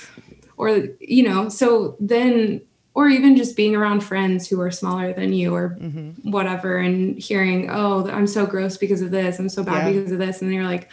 Or, 0.57 0.69
you 0.99 1.21
know, 1.21 1.47
so 1.49 1.95
then, 1.99 2.61
or 2.95 3.07
even 3.07 3.37
just 3.37 3.55
being 3.55 3.75
around 3.75 3.99
friends 4.01 4.47
who 4.47 4.59
are 4.59 4.71
smaller 4.71 5.13
than 5.13 5.31
you 5.31 5.53
or 5.53 5.77
Mm-hmm. 5.79 6.31
whatever 6.31 6.77
and 6.77 7.15
hearing, 7.21 7.69
oh, 7.69 8.09
I'm 8.09 8.25
so 8.25 8.47
gross 8.47 8.77
because 8.77 9.01
of 9.03 9.11
this, 9.11 9.37
I'm 9.37 9.49
so 9.49 9.63
bad 9.63 9.85
Yeah. 9.85 9.93
because 9.93 10.11
of 10.11 10.17
this. 10.17 10.41
And 10.41 10.49
then 10.49 10.55
you're 10.55 10.65
like, 10.65 10.89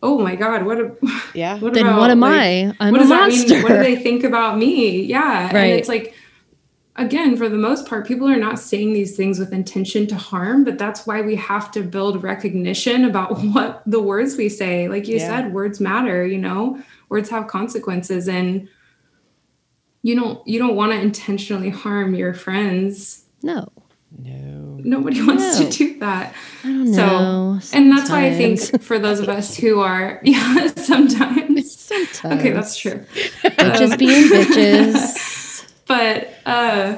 oh 0.00 0.20
my 0.20 0.36
God, 0.36 0.64
what 0.64 0.78
a, 0.78 0.92
Yeah. 1.34 1.58
what 1.58 1.74
Then 1.74 1.96
what 1.96 2.10
am 2.12 2.22
I? 2.22 2.72
I'm 2.78 2.92
what 2.92 3.00
a 3.00 3.02
does 3.02 3.08
that 3.08 3.28
mean? 3.28 3.38
monster. 3.38 3.62
What 3.64 3.68
do 3.70 3.78
they 3.78 3.96
think 3.96 4.22
about 4.22 4.56
me? 4.58 5.02
Yeah. 5.02 5.46
Right. 5.46 5.54
And 5.56 5.72
it's 5.80 5.88
like, 5.88 6.14
again, 6.96 7.36
for 7.36 7.48
the 7.48 7.56
most 7.58 7.86
part, 7.86 8.06
people 8.06 8.28
are 8.28 8.36
not 8.36 8.58
saying 8.58 8.92
these 8.92 9.16
things 9.16 9.38
with 9.38 9.52
intention 9.52 10.06
to 10.08 10.14
harm, 10.14 10.64
but 10.64 10.78
that's 10.78 11.06
why 11.06 11.22
we 11.22 11.34
have 11.36 11.70
to 11.72 11.82
build 11.82 12.22
recognition 12.22 13.04
about 13.04 13.38
what 13.54 13.82
the 13.86 14.00
words 14.00 14.36
we 14.36 14.48
say. 14.48 14.88
Like 14.88 15.08
you 15.08 15.16
Yeah. 15.16 15.28
said, 15.28 15.52
words 15.54 15.80
matter, 15.80 16.24
you 16.26 16.38
know, 16.38 16.82
words 17.08 17.30
have 17.30 17.46
consequences 17.46 18.28
and 18.28 18.68
you 20.04 20.16
don't 20.16 20.46
you 20.48 20.58
don't 20.58 20.74
want 20.74 20.92
to 20.92 21.00
intentionally 21.00 21.70
harm 21.70 22.14
your 22.14 22.34
friends. 22.34 23.24
No. 23.42 23.68
No. 24.18 24.78
Nobody 24.84 25.24
wants 25.24 25.60
No. 25.60 25.64
to 25.70 25.70
do 25.78 25.98
that. 26.00 26.34
I 26.64 26.66
don't 26.66 26.92
So, 26.92 27.06
know. 27.06 27.60
and 27.72 27.90
that's 27.90 28.10
why 28.10 28.26
I 28.26 28.34
think 28.34 28.82
for 28.82 28.98
those 28.98 29.20
of 29.20 29.28
us 29.28 29.56
who 29.56 29.80
are, 29.80 30.20
yeah, 30.24 30.66
sometimes. 30.74 31.70
Sometimes. 31.72 32.40
Okay, 32.40 32.50
that's 32.50 32.76
true. 32.76 33.04
Bitches 33.44 33.92
um, 33.92 33.98
being 33.98 34.24
bitches. 34.30 35.31
But 35.92 36.16
uh 36.46 36.96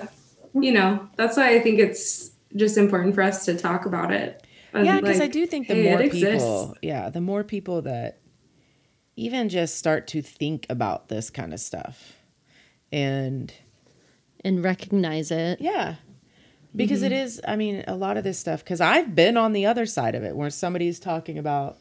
you 0.55 0.73
know 0.73 0.91
that's 1.17 1.37
why 1.37 1.55
i 1.57 1.61
think 1.61 1.79
it's 1.79 2.31
just 2.57 2.77
important 2.77 3.15
for 3.15 3.23
us 3.23 3.45
to 3.45 3.57
talk 3.57 3.87
about 3.87 4.13
it 4.13 4.47
And, 4.73 4.87
Yeah, 4.87 5.01
because 5.01 5.21
I 5.21 5.27
do 5.29 5.47
think 5.47 5.69
the 5.69 5.75
hey, 5.75 5.87
it 5.87 5.91
more 5.91 6.01
exists. 6.01 6.23
people, 6.33 6.77
yeah, 6.83 7.11
the 7.11 7.21
more 7.21 7.43
people 7.45 7.83
that 7.83 8.19
even 9.17 9.49
just 9.49 9.77
start 9.77 10.07
to 10.09 10.23
think 10.23 10.67
about 10.69 11.09
this 11.09 11.31
kind 11.31 11.53
of 11.55 11.61
stuff, 11.61 12.15
and 12.93 13.53
and 14.45 14.63
recognize 14.65 15.31
it. 15.31 15.61
yeah, 15.61 15.97
because 16.75 17.03
it 17.03 17.13
Mm-hmm. 17.13 17.25
is. 17.25 17.41
I 17.47 17.55
mean, 17.57 17.85
a 17.87 17.95
lot 17.97 18.17
of 18.17 18.25
this 18.25 18.39
stuff. 18.39 18.65
Because 18.65 18.81
I've 18.81 19.15
been 19.15 19.37
on 19.37 19.53
the 19.53 19.67
other 19.67 19.87
side 19.87 20.15
of 20.17 20.23
it, 20.25 20.35
where 20.37 20.51
somebody's 20.51 20.99
talking 21.01 21.39
about 21.39 21.77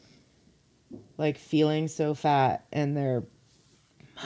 like 1.18 1.36
feeling 1.38 1.88
so 1.88 2.14
fat, 2.14 2.64
and 2.72 2.96
they're 2.96 3.24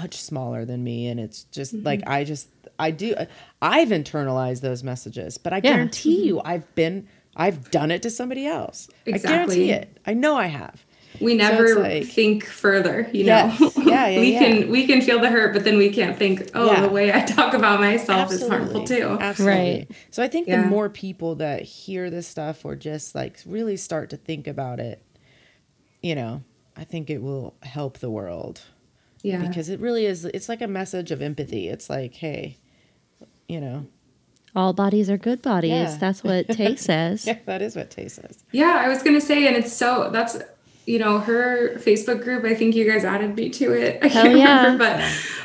much 0.01 0.20
smaller 0.20 0.64
than 0.66 0.84
me, 0.84 1.09
and 1.09 1.18
it's 1.18 1.45
just 1.45 1.72
Mm-hmm. 1.74 1.86
like 1.86 2.03
I 2.07 2.24
just 2.24 2.49
I 2.78 2.90
do. 2.92 3.14
I've 3.60 3.88
internalized 3.88 4.60
those 4.60 4.82
messages, 4.84 5.38
but 5.38 5.52
I 5.52 5.56
Yeah. 5.56 5.72
guarantee 5.72 6.24
you, 6.26 6.40
I've 6.44 6.72
been. 6.74 7.08
I've 7.36 7.70
done 7.70 7.90
it 7.92 8.02
to 8.02 8.10
somebody 8.10 8.46
else. 8.46 8.88
I 9.06 9.10
Exactly. 9.10 9.66
guarantee 9.68 9.70
it. 9.70 9.98
I 10.06 10.14
know 10.14 10.36
I 10.36 10.46
have. 10.46 10.84
we 11.20 11.34
never 11.34 11.64
it's 11.64 11.76
like- 11.78 12.04
think 12.04 12.44
further 12.44 13.08
you 13.12 13.24
Yes. 13.24 13.58
know 13.58 13.72
Yeah, 13.78 14.06
yeah, 14.08 14.20
we 14.20 14.32
yeah. 14.34 14.38
can 14.38 14.70
we 14.70 14.86
can 14.86 15.00
feel 15.00 15.18
the 15.18 15.28
hurt 15.30 15.52
but 15.52 15.64
then 15.64 15.76
we 15.78 15.88
can't 15.90 16.16
think 16.16 16.48
oh 16.54 16.66
Yeah. 16.70 16.82
the 16.82 16.88
way 16.90 17.12
i 17.12 17.22
talk 17.22 17.54
about 17.54 17.80
myself 17.80 18.30
is 18.30 18.46
harmful 18.46 18.84
too 18.84 19.16
Absolutely. 19.20 19.58
Right. 19.58 19.86
So 20.10 20.22
I 20.22 20.28
think 20.28 20.46
the 20.48 20.58
more 20.58 20.88
people 20.88 21.34
that 21.36 21.62
hear 21.62 22.08
this 22.10 22.28
stuff 22.28 22.64
or 22.64 22.76
just 22.76 23.14
like 23.16 23.38
really 23.46 23.76
start 23.76 24.10
to 24.10 24.16
think 24.16 24.46
about 24.46 24.78
it, 24.80 25.02
you 26.02 26.14
know, 26.14 26.42
I 26.76 26.84
think 26.84 27.10
it 27.10 27.20
will 27.22 27.54
help 27.62 27.98
the 27.98 28.10
world 28.10 28.60
yeah 29.22 29.44
because 29.44 29.68
it 29.70 29.80
really 29.80 30.06
is. 30.06 30.24
It's 30.24 30.48
like 30.48 30.60
a 30.60 30.68
message 30.68 31.10
of 31.10 31.20
empathy. 31.20 31.68
It's 31.68 31.90
like, 31.90 32.14
hey, 32.14 32.58
you 33.49 33.61
know, 33.61 33.86
All 34.55 34.72
bodies 34.72 35.09
are 35.11 35.18
good 35.18 35.42
bodies. 35.42 35.70
Yeah. 35.70 35.96
That's 35.99 36.22
what 36.22 36.49
Tay 36.59 36.76
says. 36.76 37.26
yeah, 37.26 37.38
that 37.46 37.62
is 37.62 37.74
what 37.76 37.90
Tay 37.90 38.09
says. 38.09 38.44
yeah 38.53 38.80
i 38.84 38.88
was 38.88 39.03
gonna 39.03 39.20
say 39.20 39.46
and 39.46 39.57
it's 39.57 39.72
so 39.72 40.11
that's 40.12 40.36
you 40.86 40.99
know 40.99 41.18
her 41.18 41.76
facebook 41.78 42.22
group 42.22 42.44
i 42.44 42.55
think 42.55 42.74
you 42.74 42.90
guys 42.90 43.05
added 43.05 43.34
me 43.36 43.51
to 43.51 43.72
it 43.72 43.99
i 44.03 44.09
can't 44.09 44.36
yeah. 44.38 44.62
remember 44.62 44.84
but 44.84 45.01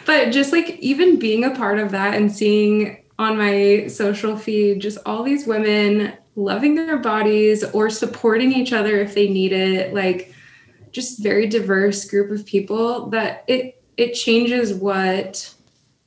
but 0.05 0.31
just 0.31 0.51
like 0.53 0.69
even 0.79 1.19
being 1.19 1.43
a 1.43 1.51
part 1.55 1.79
of 1.79 1.91
that 1.91 2.13
and 2.15 2.31
seeing 2.31 2.97
on 3.19 3.37
my 3.37 3.85
social 3.87 4.37
feed 4.37 4.79
just 4.81 4.97
all 5.05 5.21
these 5.23 5.45
women 5.45 6.13
loving 6.35 6.75
their 6.75 6.97
bodies 6.97 7.63
or 7.73 7.89
supporting 7.89 8.51
each 8.53 8.71
other 8.73 8.99
if 9.01 9.13
they 9.13 9.27
need 9.29 9.51
it 9.51 9.93
like 9.93 10.33
just 10.91 11.21
very 11.21 11.45
diverse 11.47 12.05
group 12.09 12.31
of 12.31 12.45
people 12.45 13.09
that 13.09 13.43
it 13.47 13.81
it 13.97 14.13
changes 14.13 14.73
what 14.73 15.52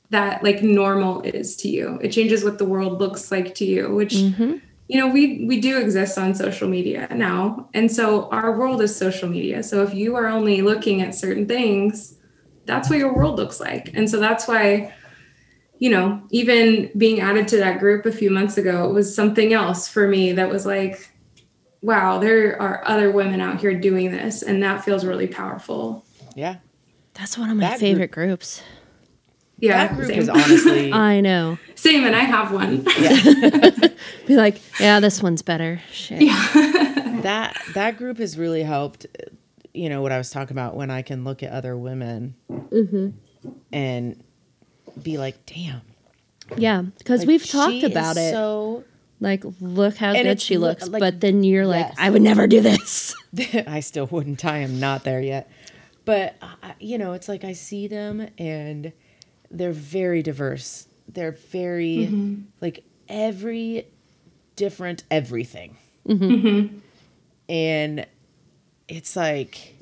that 0.09 0.43
like 0.43 0.61
normal 0.63 1.21
is 1.21 1.55
to 1.57 1.69
you. 1.69 1.99
It 2.01 2.09
changes 2.11 2.43
what 2.43 2.57
the 2.57 2.65
world 2.65 2.99
looks 2.99 3.31
like 3.31 3.53
to 3.55 3.65
you 3.65 3.93
which 3.93 4.13
Mhm. 4.13 4.61
you 4.87 4.97
know 4.99 5.07
we 5.07 5.45
we 5.47 5.59
do 5.59 5.77
exist 5.77 6.17
on 6.17 6.33
social 6.33 6.69
media 6.69 7.07
now. 7.13 7.67
And 7.73 7.91
so 7.91 8.29
our 8.29 8.57
world 8.57 8.81
is 8.81 8.95
social 8.95 9.27
media. 9.29 9.63
So 9.63 9.83
if 9.83 9.93
you 9.93 10.15
are 10.15 10.27
only 10.27 10.61
looking 10.61 11.01
at 11.01 11.13
certain 11.15 11.45
things 11.47 12.13
that's 12.65 12.89
what 12.89 12.99
your 12.99 13.13
world 13.15 13.37
looks 13.37 13.59
like. 13.61 13.91
And 13.95 14.09
so 14.09 14.19
that's 14.19 14.47
why 14.47 14.93
you 15.79 15.89
know 15.89 16.21
even 16.31 16.89
being 16.97 17.19
added 17.19 17.47
to 17.49 17.57
that 17.57 17.79
group 17.79 18.05
a 18.05 18.11
few 18.11 18.31
months 18.31 18.57
ago 18.57 18.89
it 18.89 18.93
was 18.93 19.13
something 19.13 19.53
else 19.53 19.87
for 19.87 20.07
me 20.07 20.31
that 20.33 20.49
was 20.49 20.65
like 20.65 21.11
wow 21.81 22.17
there 22.17 22.59
are 22.61 22.81
other 22.87 23.11
women 23.11 23.39
out 23.41 23.59
here 23.59 23.73
doing 23.79 24.11
this. 24.11 24.41
And 24.41 24.63
that 24.63 24.83
feels 24.85 25.03
really 25.05 25.27
powerful. 25.27 26.05
Yeah, 26.35 26.55
That's 27.13 27.37
one 27.37 27.49
of 27.49 27.57
my 27.57 27.61
That 27.63 27.69
group- 27.71 27.79
favorite 27.81 28.11
groups. 28.11 28.61
Yeah 29.59 29.87
that 29.87 29.95
group 29.95 30.07
same. 30.07 30.19
is 30.19 30.29
honestly. 30.29 30.91
I 31.11 31.21
know. 31.21 31.57
same 31.75 32.05
and 32.05 32.15
i 32.15 32.21
have 32.21 32.51
one 32.51 32.83
Be 34.27 34.35
like, 34.35 34.61
yeah, 34.79 34.99
this 34.99 35.23
one's 35.23 35.41
better. 35.41 35.81
Shit. 35.91 36.19
that 37.23 37.57
that 37.73 37.97
group 37.97 38.17
has 38.17 38.37
really 38.37 38.61
helped 38.63 39.05
you 39.73 39.89
know 39.89 40.01
what 40.01 40.11
i 40.11 40.17
was 40.17 40.29
talking 40.29 40.53
about 40.55 40.75
when 40.75 40.89
i 40.91 41.01
can 41.01 41.23
look 41.23 41.43
at 41.43 41.51
other 41.51 41.75
women 41.77 42.35
Mm-hmm. 42.49 43.09
and 43.71 44.23
be 45.01 45.17
like 45.17 45.45
damn 45.45 45.81
Yeah, 46.57 46.81
because 46.97 47.21
like, 47.21 47.27
we've 47.27 47.43
she 47.43 47.51
talked 47.51 47.73
is 47.75 47.83
about 47.85 48.17
it. 48.17 48.31
so 48.31 48.83
like, 49.19 49.43
look 49.61 49.97
how 49.97 50.13
good 50.13 50.39
she 50.41 50.57
looks. 50.57 50.87
like- 50.87 50.99
but 50.99 51.19
then 51.21 51.43
you're 51.43 51.65
like, 51.65 51.91
I 51.99 52.09
would 52.11 52.21
never 52.21 52.45
do 52.47 52.61
this. 52.61 53.15
i 53.67 53.79
still 53.79 54.05
wouldn't 54.07 54.43
i 54.45 54.59
am 54.59 54.79
not 54.79 55.03
there 55.03 55.21
yet 55.21 55.49
but 56.05 56.35
I, 56.41 56.73
you 56.79 56.97
know 56.97 57.13
it's 57.13 57.27
like 57.29 57.43
i 57.43 57.53
see 57.53 57.87
them 57.87 58.27
and 58.37 58.91
they're 59.51 59.71
very 59.71 60.21
diverse. 60.21 60.87
They're 61.07 61.31
very 61.31 62.07
mm-hmm. 62.09 62.41
like 62.61 62.83
every 63.07 63.87
different 64.55 65.03
everything. 65.09 65.77
Mm-hmm. 66.07 66.77
And 67.49 68.07
it's 68.87 69.15
like 69.15 69.75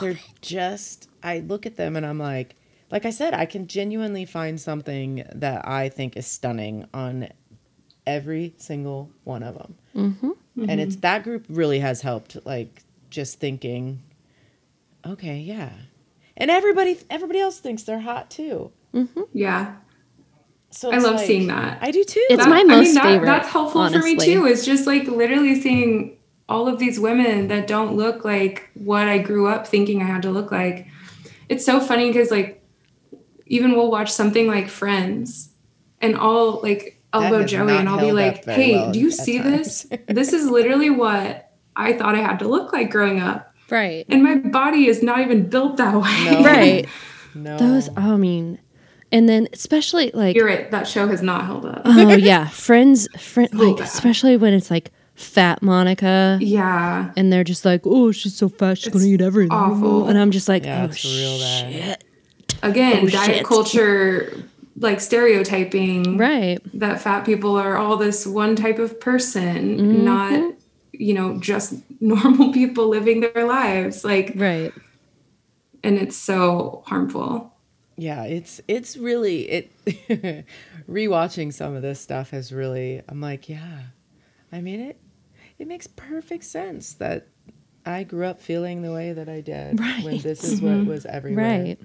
they're 0.00 0.18
just 0.40 1.08
I 1.22 1.40
look 1.40 1.66
at 1.66 1.76
them 1.76 1.96
and 1.96 2.04
I'm 2.06 2.18
like 2.18 2.56
like 2.90 3.04
I 3.04 3.10
said, 3.10 3.34
I 3.34 3.46
can 3.46 3.66
genuinely 3.66 4.24
find 4.24 4.60
something 4.60 5.24
that 5.34 5.66
I 5.66 5.88
think 5.88 6.16
is 6.16 6.26
stunning 6.26 6.86
on 6.94 7.28
every 8.06 8.54
single 8.58 9.10
one 9.24 9.42
of 9.42 9.54
them. 9.56 9.74
Mm-hmm. 9.96 10.68
And 10.68 10.80
it's 10.80 10.94
mm-hmm. 10.94 11.00
that 11.00 11.24
group 11.24 11.46
really 11.48 11.80
has 11.80 12.02
helped 12.02 12.36
like 12.44 12.82
just 13.10 13.40
thinking 13.40 14.02
okay, 15.06 15.38
yeah. 15.38 15.70
And 16.36 16.50
everybody 16.50 16.98
everybody 17.10 17.40
else 17.40 17.58
thinks 17.58 17.82
they're 17.82 18.00
hot 18.00 18.30
too. 18.30 18.72
Mm-hmm. 18.94 19.22
Yeah. 19.32 19.76
So 20.70 20.90
I 20.90 20.98
love 20.98 21.16
like- 21.16 21.26
seeing 21.26 21.46
that. 21.48 21.78
I 21.80 21.90
do 21.90 22.02
too. 22.04 22.24
It's 22.30 22.46
my 22.46 22.64
most 22.64 22.94
that, 22.94 23.04
favorite, 23.04 23.26
That's 23.26 23.48
helpful 23.48 23.88
for 23.88 23.98
me 24.00 24.16
too. 24.16 24.46
It's 24.46 24.64
just 24.64 24.86
like 24.86 25.06
literally 25.06 25.60
seeing 25.60 26.18
all 26.48 26.68
of 26.68 26.78
these 26.78 26.98
women 27.00 27.48
that 27.48 27.66
don't 27.66 27.96
look 27.96 28.24
like 28.24 28.70
what 28.74 29.08
I 29.08 29.18
grew 29.18 29.46
up 29.46 29.66
thinking 29.66 30.02
I 30.02 30.06
had 30.06 30.22
to 30.22 30.30
look 30.30 30.50
like. 30.50 30.88
It's 31.48 31.64
so 31.64 31.80
funny 31.80 32.08
because 32.08 32.30
like 32.30 32.62
even 33.46 33.72
we'll 33.72 33.90
watch 33.90 34.10
something 34.10 34.46
like 34.46 34.68
Friends 34.68 35.50
and 36.00 36.16
I'll 36.16 36.60
like 36.62 37.00
elbow 37.12 37.44
Joey 37.44 37.76
and 37.76 37.88
I'll 37.88 38.00
be 38.00 38.12
like, 38.12 38.44
hey, 38.44 38.74
well 38.76 38.92
do 38.92 38.98
you 38.98 39.10
see 39.10 39.38
times." 39.38 39.84
this? 39.84 40.00
this 40.08 40.32
is 40.32 40.48
literally 40.50 40.90
what 40.90 41.52
I 41.76 41.92
thought 41.92 42.14
I 42.14 42.20
had 42.20 42.38
to 42.40 42.48
look 42.48 42.72
like 42.72 42.90
growing 42.90 43.20
up. 43.20 43.54
Right. 43.70 44.04
And 44.08 44.22
my 44.22 44.36
body 44.36 44.86
is 44.86 45.02
not 45.02 45.20
even 45.20 45.48
built 45.48 45.78
that 45.78 45.94
way. 45.94 46.24
No. 46.24 46.44
Right. 46.44 46.88
no. 47.34 47.56
Those, 47.56 47.88
oh, 47.90 48.14
I 48.14 48.16
mean, 48.16 48.58
and 49.14 49.28
then 49.28 49.48
especially 49.54 50.10
like, 50.12 50.36
You're 50.36 50.44
right. 50.46 50.70
That 50.70 50.86
show 50.86 51.06
has 51.08 51.22
not 51.22 51.46
held 51.46 51.64
up. 51.64 51.82
oh 51.86 52.12
yeah, 52.16 52.48
friends, 52.48 53.08
friend, 53.18 53.48
like 53.54 53.78
bad. 53.78 53.86
especially 53.86 54.36
when 54.36 54.52
it's 54.52 54.70
like 54.70 54.90
fat 55.14 55.62
Monica, 55.62 56.38
yeah. 56.42 57.12
and 57.16 57.32
they're 57.32 57.44
just 57.44 57.64
like, 57.64 57.82
oh, 57.84 58.10
she's 58.12 58.34
so 58.34 58.48
fat, 58.48 58.76
she's 58.78 58.92
gonna 58.92 59.06
eat 59.06 59.20
everything, 59.22 59.52
awful. 59.52 60.08
and 60.08 60.18
I'm 60.18 60.30
just 60.32 60.48
like, 60.48 60.64
Yeah, 60.64 60.82
oh 60.82 60.84
it's 60.86 61.04
real 61.04 61.38
bad. 61.38 61.72
shit, 61.72 62.04
Again, 62.62 63.04
Oh, 63.04 63.08
diet 63.08 63.36
shit. 63.36 63.44
culture, 63.46 64.32
like 64.76 65.00
stereotyping. 65.00 66.18
right, 66.18 66.58
that 66.80 67.00
fat 67.00 67.24
people 67.24 67.54
are 67.56 67.76
all 67.76 67.96
this 67.96 68.26
one 68.26 68.56
type 68.56 68.78
of 68.80 68.98
person, 69.00 69.78
Mm-hmm. 69.78 70.04
not, 70.04 70.54
you 70.92 71.14
know, 71.14 71.38
just 71.38 71.74
normal 72.00 72.52
people 72.52 72.88
living 72.88 73.20
their 73.20 73.44
lives. 73.46 74.04
Like, 74.04 74.32
right, 74.34 74.72
and 75.84 75.96
it's 75.96 76.16
so 76.16 76.82
harmful. 76.86 77.53
Yeah, 77.96 78.24
it's 78.24 78.60
it's 78.68 78.96
really 78.96 79.42
it 79.48 79.72
rewatching 80.88 81.52
some 81.52 81.74
of 81.76 81.82
this 81.82 82.00
stuff 82.00 82.30
has 82.30 82.52
really 82.52 83.02
I'm 83.08 83.20
like, 83.20 83.48
yeah. 83.48 83.82
I 84.52 84.60
mean 84.60 84.80
it 84.80 85.00
it 85.58 85.68
makes 85.68 85.86
perfect 85.86 86.44
sense 86.44 86.94
that 86.94 87.28
I 87.86 88.02
grew 88.02 88.26
up 88.26 88.40
feeling 88.40 88.82
the 88.82 88.92
way 88.92 89.12
that 89.12 89.28
I 89.28 89.40
did 89.40 89.78
when 90.02 90.14
Right. 90.14 90.22
this 90.22 90.42
is 90.44 90.60
what 90.60 90.86
was 90.86 91.06
everywhere. 91.06 91.44
right, 91.44 91.78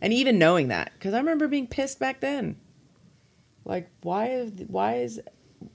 And 0.00 0.12
even 0.12 0.38
knowing 0.38 0.68
that 0.68 0.92
cuz 1.00 1.12
I 1.14 1.18
remember 1.18 1.48
being 1.48 1.66
pissed 1.66 1.98
back 1.98 2.20
then. 2.20 2.56
Like 3.64 3.90
why 4.02 4.46
why 4.68 4.96
is 4.98 5.20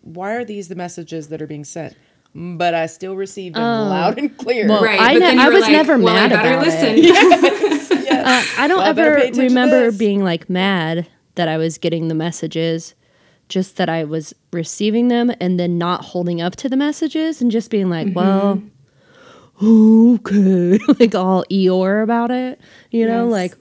why 0.02 0.36
are 0.36 0.46
these 0.46 0.68
the 0.70 0.76
messages 0.76 1.28
that 1.30 1.42
are 1.42 1.48
being 1.48 1.66
sent? 1.66 1.96
But 2.34 2.74
I 2.74 2.86
still 2.86 3.16
received 3.18 3.56
them 3.56 3.64
Oh. 3.64 3.90
loud 3.90 4.18
and 4.18 4.36
clear. 4.38 4.68
Well, 4.70 4.82
Right. 4.84 5.00
I 5.00 5.14
ne- 5.16 5.38
I 5.38 5.50
was 5.50 5.64
like, 5.64 5.72
never 5.74 5.98
well, 5.98 6.14
mad 6.14 6.30
better 6.30 6.54
about 6.54 6.66
listen. 6.66 6.98
Yes, 6.98 7.90
yes. 7.92 7.92
Uh, 8.58 8.62
I 8.62 8.68
don't 8.68 8.78
Well, 8.78 8.88
ever 8.88 9.16
pay 9.16 9.22
attention 9.24 9.34
to 9.42 9.48
remember 9.50 9.92
being 9.92 10.24
like 10.24 10.50
mad 10.50 11.08
that 11.36 11.48
I 11.50 11.58
was 11.58 11.78
getting 11.78 12.08
the 12.08 12.16
messages, 12.16 12.96
just 13.50 13.76
that 13.76 13.90
I 13.90 14.06
was 14.06 14.34
receiving 14.54 15.10
them 15.10 15.32
and 15.42 15.60
then 15.60 15.78
not 15.78 16.06
holding 16.06 16.40
up 16.42 16.56
to 16.58 16.70
the 16.70 16.78
messages 16.78 17.42
and 17.42 17.52
just 17.52 17.70
being 17.70 17.90
like, 17.90 18.08
Mm-hmm. 18.08 18.14
well, 18.16 18.62
okay, 19.64 20.80
like 21.00 21.16
all 21.16 21.44
Eeyore 21.52 22.04
about 22.04 22.32
it, 22.32 22.60
you 22.92 23.06
know, 23.08 23.28
like, 23.28 23.56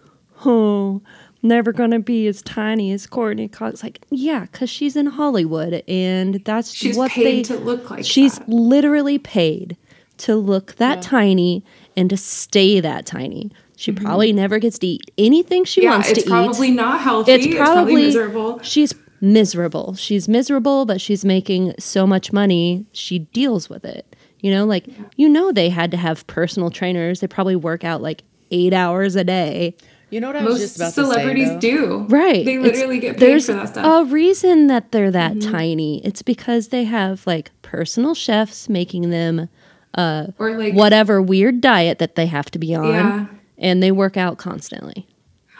oh, 0.46 1.02
never 1.43 1.72
gonna 1.72 2.01
be 2.01 2.26
as 2.26 2.43
tiny 2.43 2.93
as 2.93 3.07
Courteney 3.07 3.49
Cox. 3.49 3.82
Like, 3.82 4.05
yeah, 4.11 4.41
because 4.51 4.68
she's 4.70 4.97
in 4.97 5.07
Hollywood 5.07 5.82
and 5.88 6.43
that's 6.45 6.72
She's 6.72 6.97
what 6.97 7.11
paid 7.11 7.24
they. 7.47 7.55
to 7.55 7.57
look 7.57 7.91
like 7.91 8.05
she's 8.05 8.38
that. 8.38 8.49
literally 8.49 9.18
paid 9.18 9.76
to 10.18 10.36
look 10.36 10.74
that 10.76 11.01
tiny 11.03 11.64
and 11.97 12.11
to 12.11 12.16
stay 12.16 12.80
that 12.80 13.07
tiny. 13.07 13.51
She 13.76 13.93
probably 13.93 14.32
never 14.34 14.59
gets 14.59 14.78
to 14.80 14.86
eat 14.86 15.11
anything 15.16 15.64
she 15.64 15.80
Mm-hmm. 15.80 15.84
Yeah, 15.86 15.91
wants 15.93 16.09
it's 16.11 16.22
to 16.24 16.28
probably 16.28 16.70
not 16.70 17.01
healthy. 17.01 17.32
It's 17.32 17.47
It's 17.47 17.55
probably, 17.57 17.74
probably, 17.84 18.03
miserable. 18.07 18.59
She's 18.62 18.95
miserable. 19.22 19.95
She's 19.95 20.28
miserable, 20.28 20.84
but 20.84 21.01
she's 21.01 21.24
making 21.24 21.74
so 21.78 22.07
much 22.07 22.32
money. 22.32 22.84
She 22.93 23.20
deals 23.20 23.70
with 23.70 23.84
it. 23.86 24.14
You 24.41 24.51
know, 24.51 24.66
like 24.66 24.86
you 25.16 25.28
know, 25.28 25.53
they 25.53 25.70
had 25.70 25.91
to 25.93 25.97
have 25.97 26.26
personal 26.26 26.70
trainers. 26.70 27.20
They 27.20 27.26
probably 27.26 27.57
work 27.57 27.82
out 27.84 28.03
like 28.03 28.22
eight 28.51 28.72
hours 28.74 29.16
a 29.16 29.24
day. 29.24 29.74
You 30.11 30.20
know 30.20 30.26
what 30.26 30.36
I 30.36 30.42
was 30.44 30.54
Most 30.54 30.61
just 30.61 30.76
about 30.76 30.92
celebrities 30.92 31.48
to 31.48 31.61
say, 31.61 31.70
though? 31.76 32.04
do. 32.04 32.06
Right. 32.08 32.44
They 32.44 32.54
It's- 32.56 32.74
literally 32.74 32.98
get 32.98 33.16
paid 33.16 33.20
there's 33.20 33.46
for 33.46 33.52
that 33.52 33.68
stuff. 33.68 33.84
Mm-hmm. 33.86 34.11
a 34.11 34.12
reason 34.12 34.66
that 34.66 34.90
they're 34.92 35.11
that 35.11 35.40
tiny. 35.40 36.04
It's 36.04 36.22
because 36.22 36.68
they 36.68 36.84
have 36.84 37.26
like 37.26 37.50
personal 37.62 38.14
chefs 38.14 38.68
making 38.68 39.11
them 39.11 39.48
or 39.96 40.32
like 40.56 40.74
whatever 40.74 41.20
weird 41.22 41.61
diet 41.61 41.98
that 41.98 42.14
they 42.14 42.26
have 42.26 42.50
to 42.52 42.58
be 42.58 42.74
on. 42.74 42.86
Yeah. 42.86 43.26
And 43.58 43.82
they 43.82 43.92
work 43.92 44.16
out 44.16 44.38
constantly. 44.38 45.06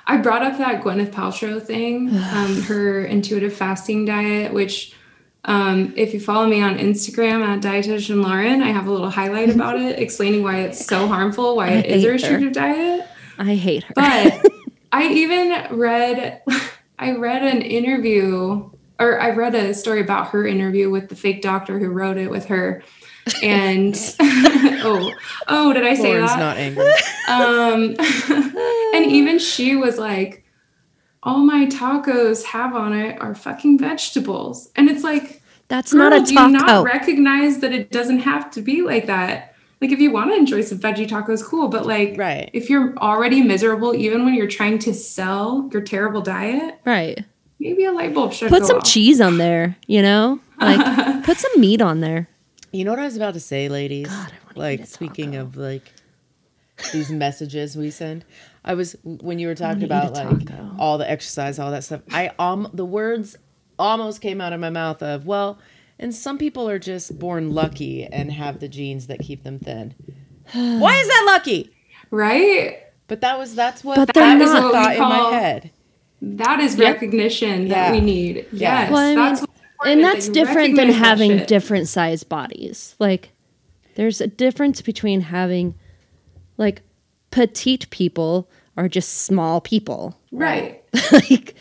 I 0.07 0.17
brought 0.17 0.43
up 0.43 0.59
that 0.59 0.83
Gwyneth 0.83 1.13
Paltrow 1.13 1.63
thing, 1.63 2.09
um, 2.33 2.63
her 2.63 3.05
intuitive 3.05 3.53
fasting 3.53 4.05
diet, 4.05 4.53
which 4.53 4.95
um, 5.45 5.93
if 5.97 6.13
you 6.13 6.21
follow 6.21 6.47
me 6.47 6.61
on 6.61 6.77
Instagram 6.79 7.45
at 7.47 7.61
dietitian 7.63 8.23
Lauren, 8.23 8.63
I 8.63 8.71
have 8.71 8.87
a 8.87 8.91
little 8.91 9.11
highlight 9.11 9.51
about 9.51 9.79
it 9.81 9.99
explaining 9.99 10.43
why 10.43 10.61
it's 10.61 10.85
so 10.85 11.07
harmful, 11.07 11.57
why 11.57 11.69
it 11.69 11.87
is 11.91 12.03
hate 12.03 12.05
a 12.05 12.07
her. 12.09 12.13
restrictive 12.15 12.53
diet. 12.53 13.07
I 13.41 13.55
hate 13.55 13.85
her. 13.85 13.95
But 13.95 14.47
I 14.93 15.09
even 15.09 15.79
read 15.79 16.43
I 16.99 17.13
read 17.13 17.43
an 17.43 17.63
interview 17.63 18.71
or 18.99 19.19
I 19.19 19.31
read 19.31 19.55
a 19.55 19.73
story 19.73 20.03
about 20.03 20.29
her 20.29 20.47
interview 20.47 20.91
with 20.91 21.09
the 21.09 21.17
fake 21.17 21.41
doctor 21.41 21.79
who 21.79 21.89
wrote 21.89 22.19
it 22.19 22.31
with 22.31 22.47
her. 22.47 22.83
And 23.43 23.95
oh, 24.21 25.11
oh, 25.49 25.73
did 25.73 25.87
I 25.87 25.95
say 25.95 26.13
Lauren's 26.13 26.31
that? 26.33 26.39
not 26.39 26.57
angry. 26.59 26.93
Um, 27.29 27.97
and 28.95 29.11
even 29.11 29.39
she 29.39 29.75
was 29.75 29.97
like, 29.99 30.45
all 31.23 31.39
my 31.39 31.67
tacos 31.67 32.45
have 32.45 32.75
on 32.75 32.93
it 32.93 33.21
are 33.21 33.35
fucking 33.35 33.79
vegetables. 33.79 34.71
And 34.77 34.91
it's 34.91 35.03
like, 35.03 35.43
That's 35.69 35.93
girl, 35.93 36.11
not 36.11 36.13
a 36.13 36.21
taco. 36.21 36.27
do 36.27 36.35
you 36.35 36.51
not 36.51 36.85
recognize 36.85 37.61
that 37.61 37.73
it 37.73 37.91
doesn't 37.91 38.21
have 38.21 38.51
to 38.53 38.63
be 38.63 38.83
like 38.83 39.07
that? 39.07 39.50
Like, 39.81 39.93
if 39.93 39.99
you 40.01 40.11
want 40.11 40.31
to 40.31 40.37
enjoy 40.37 40.61
some 40.61 40.79
veggie 40.79 41.09
tacos, 41.09 41.43
cool. 41.43 41.69
But 41.69 41.87
like, 41.87 42.15
Right. 42.19 42.51
if 42.53 42.69
you're 42.69 42.95
already 42.99 43.41
miserable, 43.43 43.95
even 43.95 44.25
when 44.25 44.35
you're 44.35 44.47
trying 44.49 44.79
to 44.81 44.93
sell 44.95 45.69
your 45.73 45.81
terrible 45.83 46.21
diet, 46.21 46.79
right. 46.85 47.25
maybe 47.59 47.85
a 47.85 47.93
light 47.93 48.13
bulb 48.13 48.33
should 48.35 48.51
Put 48.51 48.61
go 48.63 48.67
some 48.69 48.77
off. 48.79 48.85
cheese 48.85 49.21
on 49.21 49.39
there, 49.39 49.77
you 49.87 50.03
know? 50.03 50.39
Like 50.61 51.25
put 51.25 51.39
some 51.39 51.59
meat 51.59 51.81
on 51.81 52.01
there. 52.01 52.29
You 52.73 52.85
know 52.85 52.91
what 52.93 53.01
I 53.01 53.05
was 53.05 53.17
about 53.17 53.33
to 53.35 53.41
say, 53.41 53.69
ladies? 53.71 54.07
God, 54.09 54.15
I 54.33 54.55
wanna 54.55 54.71
eat 54.73 54.81
like 54.81 54.81
a 54.81 54.87
speaking 54.87 55.33
taco. 55.33 55.43
of 55.45 55.57
like 55.57 55.93
these 56.93 57.11
messages 57.11 57.77
we 57.77 57.91
send. 57.91 58.25
I 58.65 58.75
was 58.75 58.95
when 59.03 59.39
you 59.39 59.49
were 59.49 59.55
talking 59.55 59.83
about 59.85 60.13
like 60.13 60.51
all 60.79 60.99
the 60.99 61.11
exercise, 61.11 61.59
all 61.59 61.71
that 61.71 61.85
stuff. 61.85 62.03
I 62.13 62.31
um 62.39 62.69
the 62.75 62.85
words 62.85 63.37
almost 63.79 64.21
came 64.21 64.41
out 64.43 64.53
of 64.53 64.61
my 64.61 64.69
mouth 64.71 65.03
of 65.03 65.25
well, 65.27 65.59
and 66.01 66.13
some 66.15 66.37
people 66.39 66.69
are 66.69 66.79
just 66.81 67.17
born 67.19 67.53
lucky 67.53 68.05
and 68.07 68.33
have 68.33 68.59
the 68.59 68.69
genes 68.69 69.07
that 69.07 69.21
keep 69.21 69.45
them 69.45 69.59
thin. 69.61 69.95
Why 70.53 70.97
is 70.97 71.07
that 71.07 71.23
lucky? 71.27 71.71
right? 72.11 72.79
But 73.07 73.21
that 73.23 73.39
was 73.39 73.55
that's 73.55 73.85
what 73.85 73.97
But 73.97 74.07
that 74.07 74.15
they're 74.15 74.39
was 74.39 74.53
not. 74.53 74.59
a 74.59 74.63
What 74.63 74.73
we 74.73 74.73
thought 74.83 74.93
in 74.93 74.99
call- 74.99 75.31
my 75.33 75.39
head. 75.39 75.71
That 76.23 76.61
is 76.61 76.77
Yep. 76.77 76.95
recognition 76.95 77.69
that 77.69 77.87
Yeah. 77.87 77.93
we 77.93 78.01
need. 78.01 78.37
Yeah. 78.53 78.83
Yes. 78.83 78.91
Well, 78.91 78.99
I 79.01 79.07
mean, 79.09 79.17
that's 79.17 79.45
and 79.87 80.05
that's 80.05 80.27
that 80.27 80.33
different 80.35 80.77
than 80.77 80.91
having 80.91 81.39
shit. 81.39 81.49
different 81.49 81.89
size 81.89 82.23
bodies. 82.25 82.95
Like 82.99 83.31
there's 83.95 84.21
a 84.21 84.27
difference 84.27 84.83
between 84.83 85.23
having 85.23 85.75
like 86.59 86.83
petite 87.31 87.89
people 87.91 88.49
are 88.77 88.89
just 88.89 89.23
small 89.23 89.61
people. 89.61 90.19
Right. 90.31 90.83
like 91.13 91.55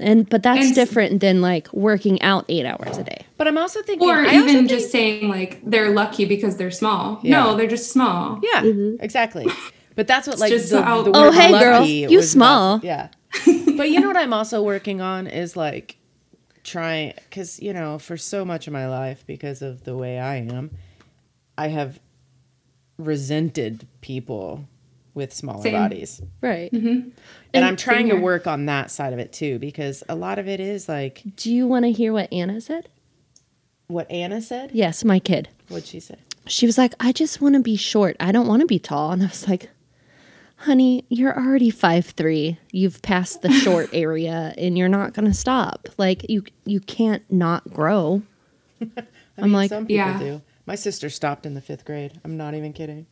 and 0.00 0.28
but 0.28 0.42
that's 0.42 0.66
And- 0.66 0.74
different 0.74 1.20
than 1.20 1.40
like 1.40 1.72
working 1.72 2.20
out 2.22 2.44
8 2.48 2.66
hours 2.66 2.98
a 2.98 3.04
day. 3.04 3.24
But 3.36 3.46
I'm 3.48 3.58
also 3.58 3.82
thinking 3.82 4.08
Or 4.08 4.14
I 4.14 4.24
also 4.26 4.34
even 4.36 4.46
think- 4.48 4.68
just 4.70 4.90
saying 4.90 5.28
like 5.28 5.60
they're 5.64 5.90
lucky 5.90 6.24
because 6.24 6.56
they're 6.56 6.70
small. 6.70 7.20
Yeah. 7.22 7.42
No, 7.44 7.56
they're 7.56 7.66
just 7.68 7.92
small. 7.92 8.40
Yeah, 8.42 8.62
Mm-hmm. 8.62 9.02
exactly. 9.02 9.46
But 9.96 10.06
that's 10.06 10.26
what 10.28 10.38
like 10.38 10.50
just 10.50 10.70
the, 10.70 10.80
how- 10.82 11.02
the 11.02 11.10
Oh, 11.12 11.24
word 11.24 11.34
hey, 11.34 11.50
girl, 11.50 11.80
lucky 11.80 12.06
you 12.08 12.22
small. 12.22 12.76
about- 12.76 12.84
yeah. 12.84 13.08
but 13.76 13.90
you 13.90 14.00
know 14.00 14.06
what 14.06 14.16
I'm 14.16 14.32
also 14.32 14.62
working 14.62 15.00
on 15.02 15.26
is 15.26 15.56
like 15.56 15.96
trying 16.64 17.12
because 17.28 17.60
you 17.60 17.72
know 17.74 17.98
for 17.98 18.16
so 18.16 18.44
much 18.44 18.66
of 18.66 18.72
my 18.72 18.86
life 18.88 19.24
because 19.26 19.60
of 19.62 19.84
the 19.84 19.96
way 19.96 20.18
I 20.18 20.36
am, 20.36 20.70
I 21.58 21.68
have 21.68 22.00
resented 22.98 23.86
people 24.00 24.64
with 25.14 25.32
smaller 25.32 25.62
Same. 25.62 25.72
bodies. 25.74 26.22
Right. 26.40 26.72
Mm-hmm. 26.72 26.86
And, 26.88 27.12
And 27.54 27.64
I'm 27.64 27.76
trying 27.76 28.08
same 28.08 28.16
to 28.18 28.22
work 28.22 28.46
on 28.46 28.66
that 28.66 28.90
side 28.90 29.12
of 29.12 29.18
it 29.18 29.32
too 29.32 29.58
because 29.58 30.02
a 30.08 30.14
lot 30.14 30.38
of 30.38 30.46
it 30.48 30.60
is 30.60 30.88
like 30.88 31.22
Do 31.36 31.52
you 31.52 31.66
want 31.66 31.84
to 31.84 31.92
hear 31.92 32.12
what 32.12 32.32
Anna 32.32 32.60
said? 32.60 32.88
what 33.88 34.08
Anna 34.10 34.40
said. 34.40 34.70
Yes, 34.72 35.02
my 35.04 35.18
kid. 35.18 35.48
What'd 35.68 35.86
she 35.88 35.98
say? 35.98 36.14
She 36.46 36.64
was 36.64 36.78
like, 36.78 36.94
I 37.00 37.10
just 37.12 37.40
want 37.40 37.54
to 37.56 37.60
be 37.60 37.74
short. 37.76 38.16
I 38.20 38.30
don't 38.32 38.46
want 38.46 38.60
to 38.60 38.66
be 38.66 38.78
tall. 38.78 39.10
And 39.10 39.20
I 39.22 39.26
was 39.26 39.48
like, 39.48 39.68
honey, 40.58 41.04
you're 41.08 41.36
already 41.36 41.70
five 41.70 42.06
three. 42.06 42.58
You've 42.70 43.02
passed 43.02 43.42
the 43.42 43.50
short 43.64 43.90
area 43.92 44.54
and 44.56 44.78
you're 44.78 44.88
not 44.88 45.12
going 45.12 45.26
to 45.26 45.34
stop. 45.34 45.88
Like 45.98 46.28
you 46.30 46.44
you 46.64 46.78
can't 46.80 47.22
not 47.32 47.72
grow. 47.72 48.22
I 48.80 48.86
I'm 49.38 49.44
mean, 49.44 49.52
like- 49.52 49.68
some 49.70 49.86
people 49.86 49.96
Yeah. 49.96 50.18
do. 50.18 50.42
My 50.66 50.76
sister 50.76 51.10
stopped 51.10 51.46
in 51.46 51.54
the 51.54 51.60
fifth 51.60 51.84
grade. 51.84 52.20
I'm 52.24 52.36
not 52.36 52.54
even 52.54 52.72
kidding. 52.72 53.06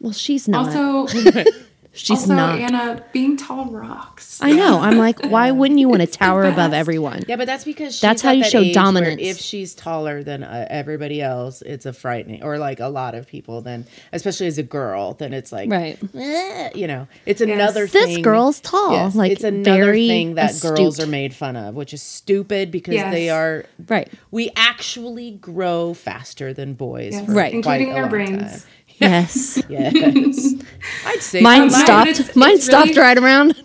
Well, 0.00 0.12
she's 0.12 0.46
not. 0.48 0.74
Also, 0.74 1.06
she's 1.92 2.10
also 2.10 2.34
not. 2.34 2.58
Anna, 2.60 3.04
being 3.12 3.36
tall 3.36 3.66
rocks. 3.66 4.38
I 4.40 4.52
know. 4.52 4.78
I'm 4.78 4.96
like, 4.98 5.24
why 5.24 5.50
wouldn't 5.50 5.80
you 5.80 5.88
want 5.88 6.02
to 6.02 6.06
tower 6.06 6.44
above 6.44 6.72
everyone? 6.72 7.24
Yeah, 7.26 7.34
but 7.34 7.46
that's 7.46 7.64
because 7.64 7.94
she's 7.94 8.00
That's 8.00 8.22
how 8.22 8.30
you 8.30 8.44
that 8.44 8.52
show 8.52 8.72
dominance. 8.72 9.20
If 9.20 9.38
she's 9.38 9.74
taller 9.74 10.22
than 10.22 10.44
uh, 10.44 10.66
everybody 10.70 11.20
else, 11.20 11.62
it's 11.62 11.84
a 11.86 11.92
frightening, 11.92 12.44
or 12.44 12.58
like 12.58 12.78
a 12.78 12.86
lot 12.86 13.16
of 13.16 13.26
people. 13.26 13.60
Then, 13.60 13.86
especially 14.12 14.46
as 14.46 14.58
a 14.58 14.62
girl, 14.62 15.14
then 15.14 15.32
it's 15.32 15.50
like, 15.50 15.68
Right. 15.70 15.98
eh, 16.14 16.70
you 16.76 16.86
know, 16.86 17.08
it's 17.26 17.40
another. 17.40 17.86
This 17.88 18.04
thing, 18.14 18.22
girl's 18.22 18.60
tall. 18.60 18.92
Yes, 18.92 19.16
like 19.16 19.32
it's 19.32 19.42
another 19.42 19.84
very 19.84 20.06
thing 20.06 20.34
that 20.34 20.56
girls 20.62 21.00
are 21.00 21.06
made 21.08 21.34
fun 21.34 21.56
of, 21.56 21.74
which 21.74 21.92
is 21.92 22.02
stupid 22.02 22.70
because 22.70 22.94
Yes. 22.94 23.12
they 23.12 23.30
are. 23.30 23.64
Right. 23.88 24.08
We 24.30 24.50
actually 24.54 25.32
grow 25.32 25.94
faster 25.94 26.54
than 26.54 26.74
boys, 26.74 27.14
Yes. 27.14 27.26
for 27.26 27.32
Right. 27.32 27.50
quite 27.62 27.80
Including 27.80 27.90
a 27.90 27.94
our 27.96 28.02
long 28.02 28.10
brains. 28.10 28.52
time. 28.62 28.70
Yes. 29.00 29.62
Yes, 29.68 29.94
I'd 31.06 31.20
say 31.22 31.40
Mine 31.40 31.70
so. 31.70 31.76
Mine- 31.76 31.84
stopped. 31.86 32.10
it's- 32.10 32.36
mine 32.36 32.54
it's 32.56 32.64
stopped 32.64 32.88
really- 32.90 33.00
right 33.00 33.18
around 33.18 33.54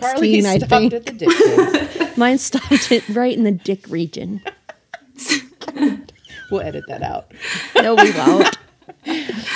Carly 0.00 0.42
16, 0.42 0.46
I 0.46 0.56
stopped 0.58 0.70
think. 0.70 0.92
at 0.94 1.06
the 1.06 1.12
distance. 1.12 2.16
Mine 2.16 2.38
stopped 2.38 2.90
it 2.92 3.08
right 3.10 3.36
in 3.36 3.44
the 3.44 3.52
dick 3.52 3.86
region. 3.88 4.42
we'll 6.50 6.60
edit 6.62 6.84
that 6.88 7.02
out. 7.02 7.32
No, 7.76 7.94
we 7.94 8.10
won't. 8.12 8.56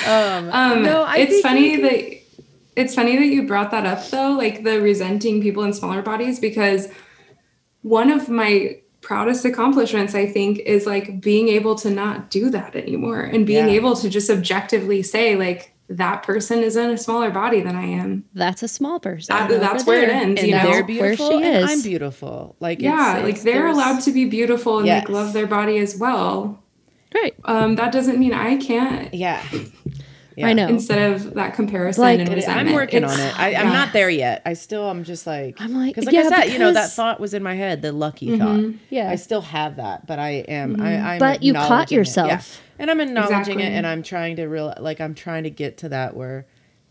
Um, 0.07 0.83
No, 0.83 1.03
I 1.07 1.17
it's 1.19 1.31
think 1.33 1.43
funny 1.45 1.77
we 1.77 1.83
that 1.83 2.23
it's 2.77 2.95
funny 2.95 3.17
that 3.17 3.27
you 3.27 3.47
brought 3.47 3.71
that 3.73 3.85
up 3.85 4.07
though, 4.09 4.31
like 4.31 4.63
the 4.65 4.81
resenting 4.81 5.43
people 5.43 5.65
in 5.65 5.73
smaller 5.73 6.03
bodies, 6.03 6.39
because 6.39 6.89
one 7.83 8.11
of 8.11 8.29
my 8.29 8.79
proudest 9.03 9.45
accomplishments, 9.45 10.15
I 10.15 10.27
think, 10.27 10.59
is 10.61 10.87
like 10.87 11.21
being 11.21 11.49
able 11.49 11.75
to 11.77 11.91
not 11.91 12.31
do 12.31 12.49
that 12.51 12.75
anymore 12.75 13.21
and 13.21 13.45
being 13.47 13.67
Yeah. 13.69 13.75
able 13.75 13.95
to 13.97 14.09
just 14.09 14.31
objectively 14.31 15.03
say, 15.03 15.37
like, 15.37 15.69
that 15.89 16.23
person 16.23 16.61
is 16.61 16.77
in 16.77 16.89
a 16.89 16.97
smaller 16.97 17.31
body 17.31 17.61
than 17.61 17.77
I 17.77 17.85
am. 17.85 18.25
That's 18.33 18.63
a 18.63 18.69
small 18.69 18.99
person. 19.01 19.37
That- 19.37 19.61
that's 19.61 19.85
where 19.85 20.03
it 20.03 20.09
ends, 20.09 20.41
and 20.41 20.49
you 20.49 20.57
know? 20.57 20.63
they're 20.63 20.71
Where 20.77 20.85
beautiful 20.85 21.31
she 21.41 21.45
and 21.45 21.57
is. 21.65 21.71
I'm 21.71 21.83
beautiful. 21.83 22.57
Like 22.61 22.81
Yeah, 22.81 23.17
it's, 23.17 23.23
like 23.25 23.29
it's- 23.31 23.45
they're 23.45 23.55
there's- 23.65 23.75
allowed 23.77 24.01
to 24.03 24.13
be 24.13 24.25
beautiful 24.25 24.79
and 24.79 24.87
Yes. 24.87 25.03
like 25.03 25.09
love 25.11 25.33
their 25.35 25.47
body 25.47 25.77
as 25.79 25.97
well. 25.99 26.59
Right. 27.15 27.35
Um, 27.45 27.75
that 27.77 27.93
doesn't 27.93 28.19
mean 28.19 28.33
I 28.33 28.57
can't. 28.57 29.13
Yeah. 29.13 29.43
Yeah. 30.37 30.47
I 30.47 30.53
know. 30.53 30.67
Instead 30.69 31.13
of 31.13 31.35
that 31.35 31.55
comparison 31.55 32.03
Like, 32.03 32.21
and 32.21 32.29
resentment. 32.29 32.69
I'm 32.69 32.75
working 32.75 33.05
It's- 33.05 33.19
on 33.19 33.27
it. 33.27 33.39
I, 33.39 33.55
I'm 33.55 33.73
not 33.73 33.93
there 33.93 34.11
yet. 34.11 34.43
I 34.47 34.55
still, 34.55 34.89
I'm 34.89 35.05
just 35.05 35.27
like, 35.27 35.61
I'm 35.61 35.75
like, 35.75 35.95
because 35.95 36.07
like 36.07 36.15
yeah, 36.15 36.23
I 36.23 36.29
said, 36.29 36.53
you 36.53 36.59
know, 36.59 36.73
that 36.73 36.91
thought 36.91 37.21
was 37.21 37.35
in 37.35 37.43
my 37.43 37.55
head, 37.55 37.83
the 37.83 37.93
lucky 37.93 38.29
mm-hmm. 38.29 38.39
thought. 38.71 38.81
Yeah. 38.91 39.11
I 39.11 39.17
still 39.17 39.43
have 39.43 39.77
that, 39.77 40.07
but 40.07 40.19
I 40.19 40.45
am, 40.49 40.81
I, 40.81 40.85
mm-hmm. 40.85 41.07
I'm 41.07 41.19
But 41.19 41.43
you 41.43 41.55
caught 41.55 41.91
yourself. 41.91 42.29
Yeah. 42.29 42.43
And 42.79 42.91
I'm 42.91 43.01
acknowledging 43.01 43.39
Exactly. 43.41 43.63
it 43.65 43.73
and 43.73 43.87
I'm 43.87 44.03
trying 44.03 44.37
to 44.37 44.47
real, 44.47 44.75
like, 44.81 45.01
I'm 45.01 45.15
trying 45.15 45.45
to 45.45 45.51
get 45.51 45.79
to 45.79 45.91
that 45.91 46.17
where, 46.17 46.47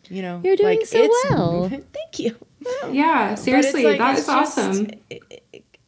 you 0.09 0.21
know, 0.21 0.41
You're 0.43 0.55
doing 0.55 0.79
like, 0.79 0.87
so 0.87 0.97
it's- 0.97 1.25
well. 1.29 1.69
Thank 1.93 2.19
you. 2.19 2.35
Yeah, 2.91 3.35
seriously, 3.35 3.83
like, 3.83 3.97
that 3.97 4.11
it's 4.11 4.21
is 4.21 4.27
just- 4.27 4.57
awesome. 4.57 4.87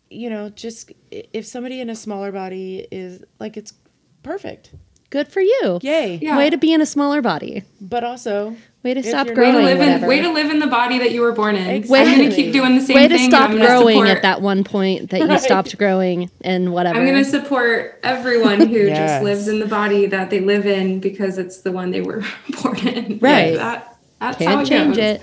You 0.09 0.29
know, 0.29 0.49
just 0.49 0.91
if 1.09 1.45
somebody 1.45 1.81
in 1.81 1.89
a 1.89 1.95
smaller 1.95 2.31
body 2.31 2.87
is 2.91 3.23
like, 3.39 3.57
it's 3.57 3.73
perfect. 4.21 4.71
Good 5.13 5.27
for 5.27 5.41
you. 5.41 5.77
Yay. 5.83 6.17
Yeah. 6.21 6.37
Way 6.39 6.49
to 6.49 6.57
be 6.57 6.73
in 6.73 6.81
a 6.81 6.87
smaller 6.87 7.21
body. 7.21 7.61
But 7.79 8.03
also, 8.03 8.55
Way 8.81 8.95
to 8.95 8.99
If 8.99 9.05
stop 9.05 9.27
you're 9.27 9.35
Way 9.37 9.43
not- 9.43 9.45
to 9.45 9.51
growing. 9.61 9.65
live 9.65 9.79
in 9.79 9.87
whatever. 9.93 10.07
way 10.07 10.21
to 10.21 10.29
live 10.33 10.49
in 10.51 10.59
the 10.59 10.67
body 10.67 10.97
that 10.99 11.11
you 11.11 11.21
were 11.21 11.31
born 11.31 11.55
in. 11.55 11.65
I'm 11.69 11.75
Exactly. 11.75 12.15
gonna 12.25 12.35
keep 12.35 12.51
doing 12.51 12.75
the 12.75 12.81
same 12.81 12.95
Way 12.97 13.07
to 13.07 13.15
thing. 13.17 13.29
but 13.29 13.37
stop 13.37 13.51
growing 13.51 13.97
support- 13.99 14.07
at 14.09 14.21
that 14.23 14.41
one 14.41 14.63
point 14.65 15.11
that 15.11 15.21
you 15.21 15.27
Right. 15.27 15.39
stopped 15.39 15.77
growing 15.77 16.29
and 16.41 16.73
whatever. 16.73 16.99
I'm 16.99 17.05
gonna 17.05 17.23
support 17.23 17.99
everyone 18.03 18.59
who 18.67 18.79
Yes. 18.87 18.97
just 19.11 19.23
lives 19.23 19.47
in 19.47 19.59
the 19.59 19.67
body 19.67 20.07
that 20.07 20.31
they 20.31 20.41
live 20.41 20.65
in 20.65 20.99
because 20.99 21.37
it's 21.37 21.59
the 21.61 21.71
one 21.71 21.91
they 21.91 22.01
were 22.01 22.23
born 22.63 22.79
in. 22.85 23.19
Right. 23.21 23.51
Like, 23.51 23.59
that, 23.59 23.95
that's 24.19 24.43
how 24.43 24.55
Can't 24.55 24.61
it 24.63 24.69
change 24.69 24.95
goes. 24.97 25.05
it. 25.05 25.21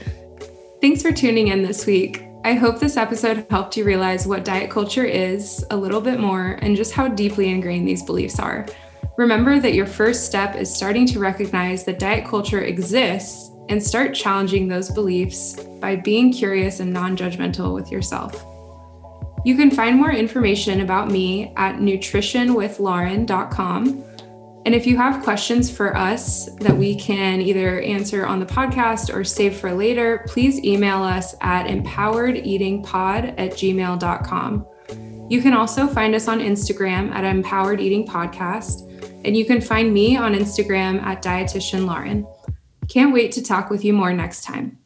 Thanks 0.81 1.03
for 1.03 1.13
tuning 1.13 1.49
in 1.49 1.63
this 1.63 1.85
week. 1.85 2.23
I 2.47 2.55
hope 2.55 2.81
this 2.81 2.97
episode 2.97 3.45
helped 3.51 3.77
you 3.77 3.85
realize 3.85 4.27
what 4.27 4.43
diet 4.47 4.71
culture 4.71 5.05
is 5.05 5.63
a 5.71 5.77
little 5.77 6.01
bit 6.01 6.19
more 6.19 6.59
and 6.63 6.77
just 6.77 6.93
how 6.95 7.09
deeply 7.09 7.51
ingrained 7.51 7.87
these 7.87 8.03
beliefs 8.03 8.39
are. 8.39 8.65
Remember 9.21 9.61
that 9.61 9.75
your 9.75 9.85
first 9.85 10.25
step 10.25 10.57
is 10.57 10.75
starting 10.75 11.05
to 11.09 11.19
recognize 11.19 11.85
that 11.85 11.99
diet 11.99 12.27
culture 12.27 12.63
exists 12.63 13.51
and 13.69 13.83
start 13.83 14.15
challenging 14.15 14.67
those 14.67 14.91
beliefs 14.91 15.63
by 15.79 15.97
being 15.97 16.33
curious 16.33 16.81
and 16.81 16.91
non 16.91 17.19
judgmental 17.19 17.75
with 17.75 17.93
yourself. 17.93 18.43
You 19.45 19.59
can 19.59 19.71
find 19.71 19.99
more 19.99 20.11
information 20.11 20.81
about 20.81 21.11
me 21.11 21.53
at 21.59 21.81
nutritionwithlauren.com. 21.81 24.05
And 24.65 24.75
if 24.75 24.87
you 24.87 24.97
have 24.97 25.23
questions 25.23 25.71
for 25.71 25.95
us 25.95 26.47
that 26.55 26.79
we 26.79 26.99
can 26.99 27.43
either 27.43 27.83
answer 27.83 28.25
on 28.25 28.41
the 28.41 28.47
podcast 28.47 29.15
or 29.15 29.23
save 29.23 29.55
for 29.55 29.75
later, 29.75 30.25
please 30.29 30.65
email 30.65 31.03
us 31.03 31.35
at 31.43 31.67
empoweredeatingpod 31.67 33.35
at 33.37 33.51
gmail.com. 33.51 34.67
You 35.29 35.43
can 35.43 35.53
also 35.53 35.87
find 35.87 36.15
us 36.15 36.27
on 36.27 36.41
Instagram 36.41 37.13
at 37.13 37.25
Empowered 37.25 37.83
Eating 37.83 38.07
Podcast, 38.07 38.90
and 39.25 39.37
you 39.37 39.45
can 39.45 39.61
find 39.61 39.93
me 39.93 40.17
on 40.17 40.35
Instagram 40.35 41.01
at 41.03 41.23
Dietitian 41.23 41.87
Lauren. 41.87 42.27
Can't 42.89 43.13
wait 43.13 43.33
to 43.33 43.43
talk 43.43 43.71
with 43.71 43.85
you 43.85 43.93
more 43.93 44.13
next 44.13 44.43
time. 44.43 44.80